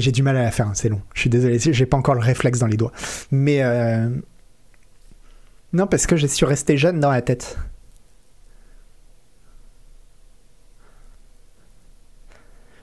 J'ai 0.00 0.12
du 0.12 0.22
mal 0.22 0.36
à 0.36 0.42
la 0.42 0.50
faire, 0.50 0.68
hein, 0.68 0.72
c'est 0.74 0.88
long. 0.88 1.00
Je 1.14 1.20
suis 1.20 1.30
désolé, 1.30 1.58
j'ai 1.58 1.86
pas 1.86 1.96
encore 1.96 2.14
le 2.14 2.20
réflexe 2.20 2.58
dans 2.58 2.66
les 2.66 2.76
doigts. 2.76 2.92
Mais. 3.30 3.62
euh, 3.62 4.08
non, 5.72 5.86
parce 5.86 6.06
que 6.06 6.16
je 6.16 6.26
suis 6.26 6.44
resté 6.44 6.76
jeune 6.76 7.00
dans 7.00 7.10
la 7.10 7.22
tête. 7.22 7.56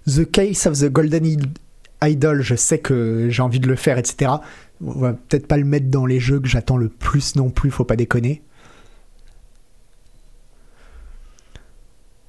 The 0.08 0.26
Case 0.30 0.66
of 0.68 0.80
the 0.80 0.90
Golden 0.92 1.26
Id- 1.26 1.58
Idol, 2.02 2.42
je 2.42 2.56
sais 2.56 2.80
que 2.80 3.28
j'ai 3.30 3.42
envie 3.42 3.60
de 3.60 3.68
le 3.68 3.76
faire, 3.76 3.98
etc. 3.98 4.32
On 4.82 5.00
va 5.00 5.14
peut-être 5.14 5.48
pas 5.48 5.58
le 5.58 5.66
mettre 5.66 5.88
dans 5.88 6.06
les 6.06 6.20
jeux 6.20 6.40
que 6.40 6.48
j'attends 6.48 6.78
le 6.78 6.90
plus 6.90 7.36
non 7.36 7.50
plus, 7.50 7.70
faut 7.70 7.84
pas 7.84 7.98
déconner. 7.98 8.42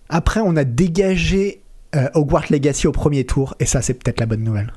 Après, 0.08 0.40
on 0.40 0.56
a 0.56 0.64
dégagé 0.64 1.62
euh, 1.94 2.08
Hogwarts 2.14 2.50
Legacy 2.50 2.86
au 2.86 2.92
premier 2.92 3.24
tour, 3.24 3.54
et 3.60 3.66
ça, 3.66 3.82
c'est 3.82 3.94
peut-être 3.94 4.20
la 4.20 4.26
bonne 4.26 4.42
nouvelle. 4.44 4.72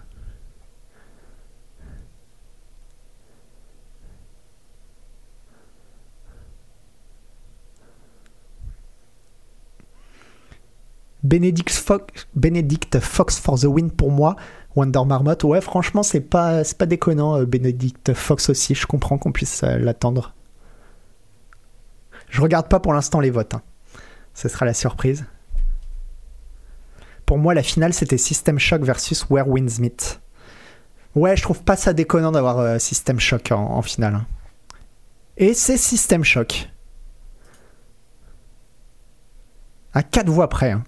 Benedict 11.23 11.69
Fox, 12.99 13.39
for 13.39 13.57
the 13.59 13.63
win 13.65 13.89
pour 13.91 14.11
moi. 14.11 14.35
Wonder 14.75 15.01
Marmot, 15.05 15.35
ouais, 15.45 15.61
franchement, 15.61 16.03
c'est 16.03 16.19
pas, 16.19 16.63
pas 16.77 16.85
déconnant. 16.85 17.37
euh, 17.39 17.45
Benedict 17.45 18.13
Fox 18.13 18.49
aussi, 18.49 18.75
je 18.75 18.85
comprends 18.85 19.17
qu'on 19.17 19.31
puisse 19.31 19.63
euh, 19.63 19.77
l'attendre. 19.77 20.33
Je 22.29 22.41
regarde 22.41 22.67
pas 22.67 22.79
pour 22.79 22.93
l'instant 22.93 23.19
les 23.19 23.29
votes. 23.29 23.53
hein. 23.53 23.61
Ce 24.33 24.49
sera 24.49 24.65
la 24.65 24.73
surprise. 24.73 25.25
Pour 27.33 27.39
moi, 27.39 27.55
la 27.55 27.63
finale, 27.63 27.95
c'était 27.95 28.19
System 28.19 28.59
Shock 28.59 28.83
versus 28.83 29.25
Where 29.27 29.47
Winds 29.47 29.79
Meet. 29.79 30.21
Ouais, 31.15 31.35
je 31.35 31.41
trouve 31.41 31.63
pas 31.63 31.75
ça 31.75 31.91
déconnant 31.91 32.31
d'avoir 32.31 32.59
euh, 32.59 32.77
System 32.77 33.19
Shock 33.19 33.51
en, 33.51 33.71
en 33.71 33.81
finale. 33.81 34.13
hein. 34.13 34.27
Et 35.37 35.55
c'est 35.55 35.77
System 35.77 36.23
Shock. 36.23 36.69
À 39.93 40.03
quatre 40.03 40.29
voix 40.29 40.47
près. 40.47 40.73
hein. 40.73 40.83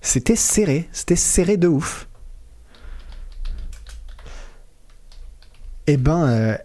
C'était 0.00 0.34
serré. 0.34 0.88
C'était 0.92 1.14
serré 1.14 1.58
de 1.58 1.68
ouf. 1.68 2.08
Eh 5.86 5.98
ben. 5.98 6.26
euh, 6.26 6.56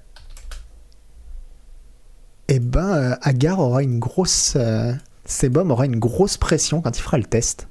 Eh 2.48 2.60
ben, 2.60 2.96
euh, 2.96 3.16
Agar 3.24 3.60
aura 3.60 3.84
une 3.84 4.00
grosse. 4.00 4.54
euh, 4.56 4.94
Sebum 5.26 5.70
aura 5.72 5.86
une 5.86 6.00
grosse 6.00 6.38
pression 6.38 6.80
quand 6.82 6.98
il 6.98 7.02
fera 7.02 7.18
le 7.18 7.26
test. 7.26 7.68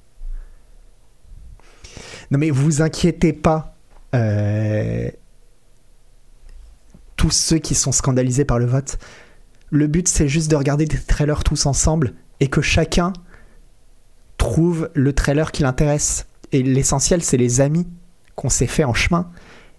Non 2.31 2.39
mais 2.39 2.51
vous 2.51 2.83
inquiétez 2.83 3.33
pas. 3.33 3.75
euh, 4.15 5.11
Tous 7.17 7.31
ceux 7.31 7.59
qui 7.59 7.75
sont 7.75 7.93
scandalisés 7.93 8.45
par 8.45 8.59
le 8.59 8.67
vote. 8.67 8.99
Le 9.71 9.87
but 9.87 10.09
c'est 10.09 10.29
juste 10.29 10.51
de 10.51 10.57
regarder 10.57 10.85
des 10.87 10.99
trailers 10.99 11.43
tous 11.45 11.67
ensemble 11.67 12.15
et 12.41 12.49
que 12.49 12.61
chacun 12.61 13.13
trouve 14.37 14.91
le 14.95 15.13
trailer 15.13 15.51
qui 15.53 15.63
l'intéresse. 15.63 16.27
Et 16.53 16.63
l'essentiel 16.63 17.23
c'est 17.23 17.37
les 17.37 17.61
amis 17.61 17.87
qu'on 18.35 18.49
s'est 18.51 18.67
fait 18.67 18.85
en 18.85 18.95
chemin. 18.95 19.31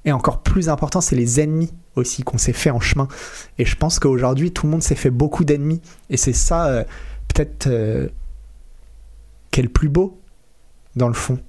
Et 0.05 0.11
encore 0.13 0.41
plus 0.41 0.69
important, 0.69 1.01
c'est 1.01 1.17
les 1.17 1.41
ennemis 1.41 1.73
aussi 1.95 2.23
qu'on 2.23 2.37
s'est 2.37 2.53
fait 2.53 2.69
en 2.69 2.79
chemin. 2.79 3.09
Et 3.57 3.65
je 3.65 3.75
pense 3.75 3.99
qu'aujourd'hui, 3.99 4.51
tout 4.53 4.65
le 4.65 4.71
monde 4.71 4.81
s'est 4.83 4.95
fait 4.95 5.09
beaucoup 5.09 5.43
d'ennemis. 5.43 5.81
Et 6.09 6.15
c'est 6.15 6.31
ça, 6.31 6.67
euh, 6.67 6.83
peut-être, 7.27 7.67
euh, 7.67 8.07
qui 9.51 9.59
est 9.59 9.63
le 9.63 9.69
plus 9.69 9.89
beau, 9.89 10.17
dans 10.95 11.09
le 11.09 11.13
fond. 11.13 11.39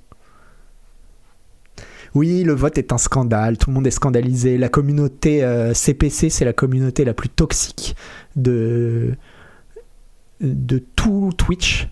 Oui, 2.14 2.42
le 2.42 2.54
vote 2.54 2.78
est 2.78 2.92
un 2.92 2.98
scandale, 2.98 3.58
tout 3.58 3.70
le 3.70 3.74
monde 3.74 3.86
est 3.86 3.92
scandalisé. 3.92 4.58
La 4.58 4.68
communauté 4.68 5.44
euh, 5.44 5.74
CPC, 5.74 6.30
c'est 6.30 6.44
la 6.44 6.52
communauté 6.52 7.04
la 7.04 7.14
plus 7.14 7.28
toxique 7.28 7.96
de, 8.36 9.14
de 10.40 10.78
tout 10.78 11.32
Twitch. 11.36 11.88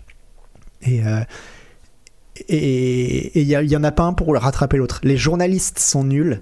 Et 0.81 1.05
euh, 1.05 1.23
il 2.49 3.47
n'y 3.47 3.75
en 3.75 3.83
a 3.83 3.91
pas 3.91 4.03
un 4.03 4.13
pour 4.13 4.33
rattraper 4.35 4.77
l'autre. 4.77 4.99
Les 5.03 5.17
journalistes 5.17 5.79
sont 5.79 6.03
nuls, 6.03 6.41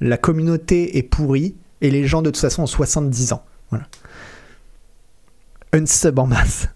la 0.00 0.16
communauté 0.16 0.98
est 0.98 1.02
pourrie, 1.02 1.56
et 1.80 1.90
les 1.90 2.06
gens 2.06 2.22
de 2.22 2.30
toute 2.30 2.40
façon 2.40 2.62
ont 2.62 2.66
70 2.66 3.32
ans. 3.32 3.44
Voilà. 3.70 3.86
Unsub 5.72 6.18
en 6.18 6.26
masse. 6.26 6.68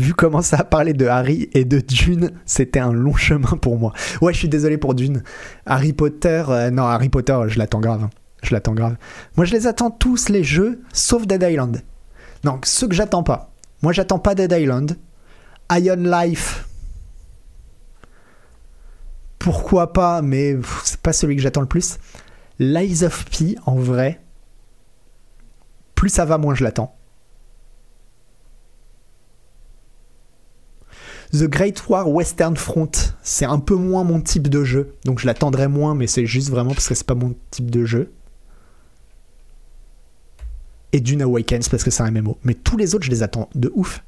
Vu 0.00 0.14
comment 0.14 0.40
ça 0.40 0.56
a 0.60 0.64
parlé 0.64 0.94
de 0.94 1.04
Harry 1.06 1.50
et 1.52 1.66
de 1.66 1.78
Dune, 1.78 2.30
c'était 2.46 2.80
un 2.80 2.90
long 2.90 3.14
chemin 3.14 3.58
pour 3.60 3.78
moi. 3.78 3.92
Ouais, 4.22 4.32
je 4.32 4.38
suis 4.38 4.48
désolé 4.48 4.78
pour 4.78 4.94
Dune. 4.94 5.22
Harry 5.66 5.92
Potter, 5.92 6.42
euh, 6.48 6.70
non, 6.70 6.84
Harry 6.84 7.10
Potter, 7.10 7.38
je 7.48 7.58
l'attends 7.58 7.80
grave. 7.80 8.04
hein. 8.04 8.10
Je 8.42 8.54
l'attends 8.54 8.72
grave. 8.72 8.96
Moi, 9.36 9.44
je 9.44 9.52
les 9.52 9.66
attends 9.66 9.90
tous 9.90 10.30
les 10.30 10.42
jeux, 10.42 10.80
sauf 10.94 11.26
Dead 11.26 11.42
Island. 11.42 11.82
Donc, 12.44 12.64
ceux 12.64 12.88
que 12.88 12.94
j'attends 12.94 13.22
pas. 13.22 13.52
Moi, 13.82 13.92
j'attends 13.92 14.18
pas 14.18 14.34
Dead 14.34 14.50
Island. 14.50 14.96
Ion 15.70 15.96
Life. 15.96 16.66
Pourquoi 19.38 19.92
pas, 19.92 20.22
mais 20.22 20.56
c'est 20.82 21.00
pas 21.02 21.12
celui 21.12 21.36
que 21.36 21.42
j'attends 21.42 21.60
le 21.60 21.66
plus. 21.66 21.98
Lies 22.58 23.04
of 23.04 23.26
P, 23.26 23.56
en 23.66 23.74
vrai. 23.74 24.22
Plus 25.94 26.08
ça 26.08 26.24
va, 26.24 26.38
moins 26.38 26.54
je 26.54 26.64
l'attends. 26.64 26.96
The 31.32 31.44
Great 31.44 31.88
War 31.88 32.08
Western 32.08 32.56
Front, 32.56 32.90
c'est 33.22 33.44
un 33.44 33.60
peu 33.60 33.76
moins 33.76 34.02
mon 34.02 34.20
type 34.20 34.48
de 34.48 34.64
jeu, 34.64 34.94
donc 35.04 35.20
je 35.20 35.26
l'attendrai 35.26 35.68
moins, 35.68 35.94
mais 35.94 36.08
c'est 36.08 36.26
juste 36.26 36.50
vraiment 36.50 36.72
parce 36.72 36.88
que 36.88 36.94
c'est 36.94 37.06
pas 37.06 37.14
mon 37.14 37.36
type 37.50 37.70
de 37.70 37.84
jeu. 37.84 38.12
Et 40.92 40.98
Dune 40.98 41.22
Awakens 41.22 41.68
parce 41.68 41.84
que 41.84 41.90
c'est 41.92 42.02
un 42.02 42.10
MMO. 42.10 42.36
Mais 42.42 42.54
tous 42.54 42.76
les 42.76 42.96
autres, 42.96 43.04
je 43.04 43.10
les 43.10 43.22
attends 43.22 43.48
de 43.54 43.70
ouf. 43.76 44.02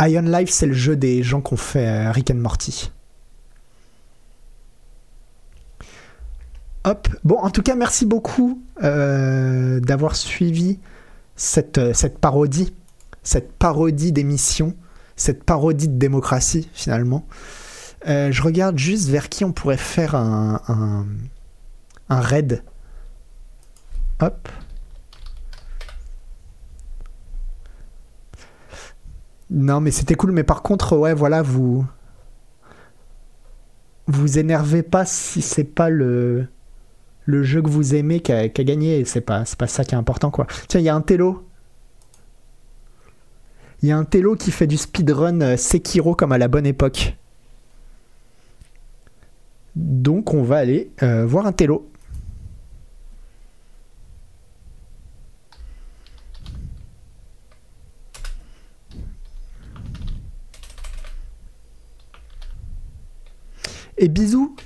Ion 0.00 0.22
Life, 0.22 0.50
c'est 0.50 0.66
le 0.66 0.72
jeu 0.72 0.94
des 0.94 1.24
gens 1.24 1.40
qui 1.40 1.52
ont 1.54 1.56
fait 1.56 1.86
euh, 1.86 2.12
Rick 2.12 2.30
and 2.30 2.36
Morty. 2.36 2.92
Hop. 6.84 7.08
Bon, 7.24 7.36
en 7.36 7.50
tout 7.50 7.62
cas, 7.62 7.74
merci 7.74 8.06
beaucoup 8.06 8.62
euh, 8.82 9.80
d'avoir 9.80 10.16
suivi 10.16 10.78
cette, 11.36 11.78
euh, 11.78 11.92
cette 11.92 12.18
parodie, 12.18 12.74
cette 13.22 13.52
parodie 13.52 14.12
d'émission, 14.12 14.74
cette 15.14 15.44
parodie 15.44 15.88
de 15.88 15.98
démocratie, 15.98 16.70
finalement. 16.72 17.26
Euh, 18.08 18.32
je 18.32 18.42
regarde 18.42 18.78
juste 18.78 19.08
vers 19.10 19.28
qui 19.28 19.44
on 19.44 19.52
pourrait 19.52 19.76
faire 19.76 20.14
un, 20.14 20.62
un, 20.68 21.06
un 22.08 22.20
raid. 22.20 22.62
Hop. 24.20 24.48
Non, 29.50 29.80
mais 29.80 29.90
c'était 29.90 30.14
cool. 30.14 30.32
Mais 30.32 30.44
par 30.44 30.62
contre, 30.62 30.96
ouais, 30.96 31.12
voilà, 31.12 31.42
vous. 31.42 31.84
Vous 34.06 34.38
énervez 34.38 34.82
pas 34.82 35.04
si 35.04 35.42
c'est 35.42 35.64
pas 35.64 35.90
le. 35.90 36.48
Le 37.30 37.44
jeu 37.44 37.62
que 37.62 37.70
vous 37.70 37.94
aimez 37.94 38.18
qui 38.18 38.32
a, 38.32 38.48
gagné. 38.48 39.04
C'est 39.04 39.20
pas, 39.20 39.44
pas 39.56 39.68
ça 39.68 39.84
qui 39.84 39.94
est 39.94 39.98
important, 39.98 40.32
quoi. 40.32 40.48
Tiens, 40.66 40.80
il 40.80 40.84
y 40.84 40.88
a 40.88 40.94
un 40.96 41.00
télo. 41.00 41.46
Il 43.82 43.88
y 43.88 43.92
a 43.92 43.96
un 43.96 44.04
télo 44.04 44.34
qui 44.34 44.50
fait 44.50 44.66
du 44.66 44.76
speedrun 44.76 45.40
euh, 45.40 45.56
Sekiro 45.56 46.16
comme 46.16 46.32
à 46.32 46.38
la 46.38 46.48
bonne 46.48 46.66
époque. 46.66 47.16
Donc 49.76 50.34
on 50.34 50.42
va 50.42 50.56
aller 50.56 50.90
euh, 51.04 51.24
voir 51.24 51.46
un 51.46 51.52
télo. 51.52 51.86
Et 63.96 64.08
bisous 64.08 64.56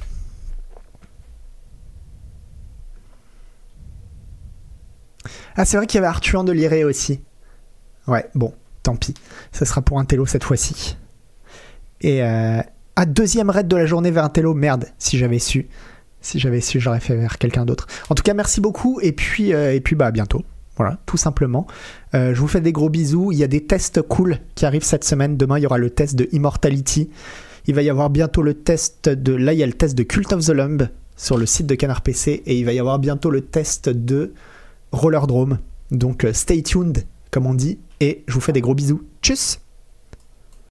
Ah 5.57 5.65
c'est 5.65 5.77
vrai 5.77 5.87
qu'il 5.87 5.99
y 5.99 5.99
avait 5.99 6.09
Arthur 6.09 6.45
de 6.45 6.53
Liré 6.53 6.85
aussi. 6.85 7.21
Ouais, 8.07 8.29
bon, 8.35 8.53
tant 8.83 8.97
pis. 8.97 9.15
Ça 9.53 9.65
sera 9.65 9.83
pour 9.83 9.99
un 9.99 10.05
télo 10.05 10.27
cette 10.27 10.45
fois-ci. 10.45 10.97
Et 12.01 12.23
euh, 12.23 12.61
ah, 12.97 13.07
deuxième 13.07 13.51
raid 13.51 13.67
de 13.67 13.77
la 13.77 13.87
journée 13.87 14.11
vers 14.11 14.25
un 14.25 14.29
télo. 14.29 14.55
Merde, 14.55 14.87
si 14.99 15.19
j'avais 15.19 15.39
su. 15.39 15.69
Si 16.21 16.39
j'avais 16.39 16.61
su, 16.61 16.81
j'aurais 16.81 17.01
fait 17.01 17.17
vers 17.17 17.39
quelqu'un 17.39 17.65
d'autre. 17.65 17.87
En 18.09 18.15
tout 18.15 18.23
cas, 18.23 18.35
merci 18.35 18.61
beaucoup. 18.61 19.01
Et 19.01 19.13
puis, 19.13 19.53
euh, 19.53 19.75
et 19.75 19.81
puis 19.81 19.97
bah, 19.97 20.07
à 20.07 20.11
bientôt. 20.11 20.43
Voilà, 20.77 20.99
tout 21.07 21.17
simplement. 21.17 21.67
Euh, 22.15 22.35
je 22.35 22.41
vous 22.41 22.49
fais 22.49 22.61
des 22.61 22.73
gros 22.73 22.89
bisous. 22.89 23.31
Il 23.33 23.39
y 23.39 23.45
a 23.45 23.47
des 23.47 23.65
tests 23.65 24.03
cool 24.03 24.39
qui 24.55 24.67
arrivent 24.67 24.85
cette 24.85 25.05
semaine. 25.05 25.37
Demain, 25.37 25.59
il 25.59 25.63
y 25.63 25.67
aura 25.67 25.79
le 25.79 25.91
test 25.91 26.17
de 26.17 26.29
Immortality. 26.33 27.11
Il 27.67 27.75
va 27.75 27.83
y 27.83 27.91
avoir 27.91 28.11
bientôt 28.11 28.43
le 28.43 28.55
test 28.55 29.09
de. 29.09 29.33
Là, 29.35 29.53
il 29.53 29.59
y 29.59 29.63
a 29.63 29.67
le 29.67 29.73
test 29.73 29.95
de 29.95 30.03
Cult 30.03 30.33
of 30.33 30.45
the 30.45 30.51
Lumb 30.51 30.89
sur 31.17 31.39
le 31.39 31.47
site 31.47 31.67
de 31.67 31.75
Canard 31.75 32.03
PC. 32.03 32.43
Et 32.47 32.59
il 32.59 32.65
va 32.65 32.73
y 32.73 32.81
avoir 32.81 32.99
bientôt 32.99 33.31
le 33.31 33.41
test 33.41 33.89
de 33.89 34.35
Rollerdrome. 34.95 35.59
Donc, 35.91 36.25
euh, 36.25 36.33
stay 36.33 36.63
tuned, 36.63 37.05
comme 37.31 37.47
on 37.47 37.55
dit. 37.55 37.79
Et 38.01 38.25
je 38.27 38.35
vous 38.35 38.41
fais 38.41 38.53
des 38.53 38.61
gros 38.61 38.75
bisous. 38.75 39.03
Tchuss! 39.23 39.61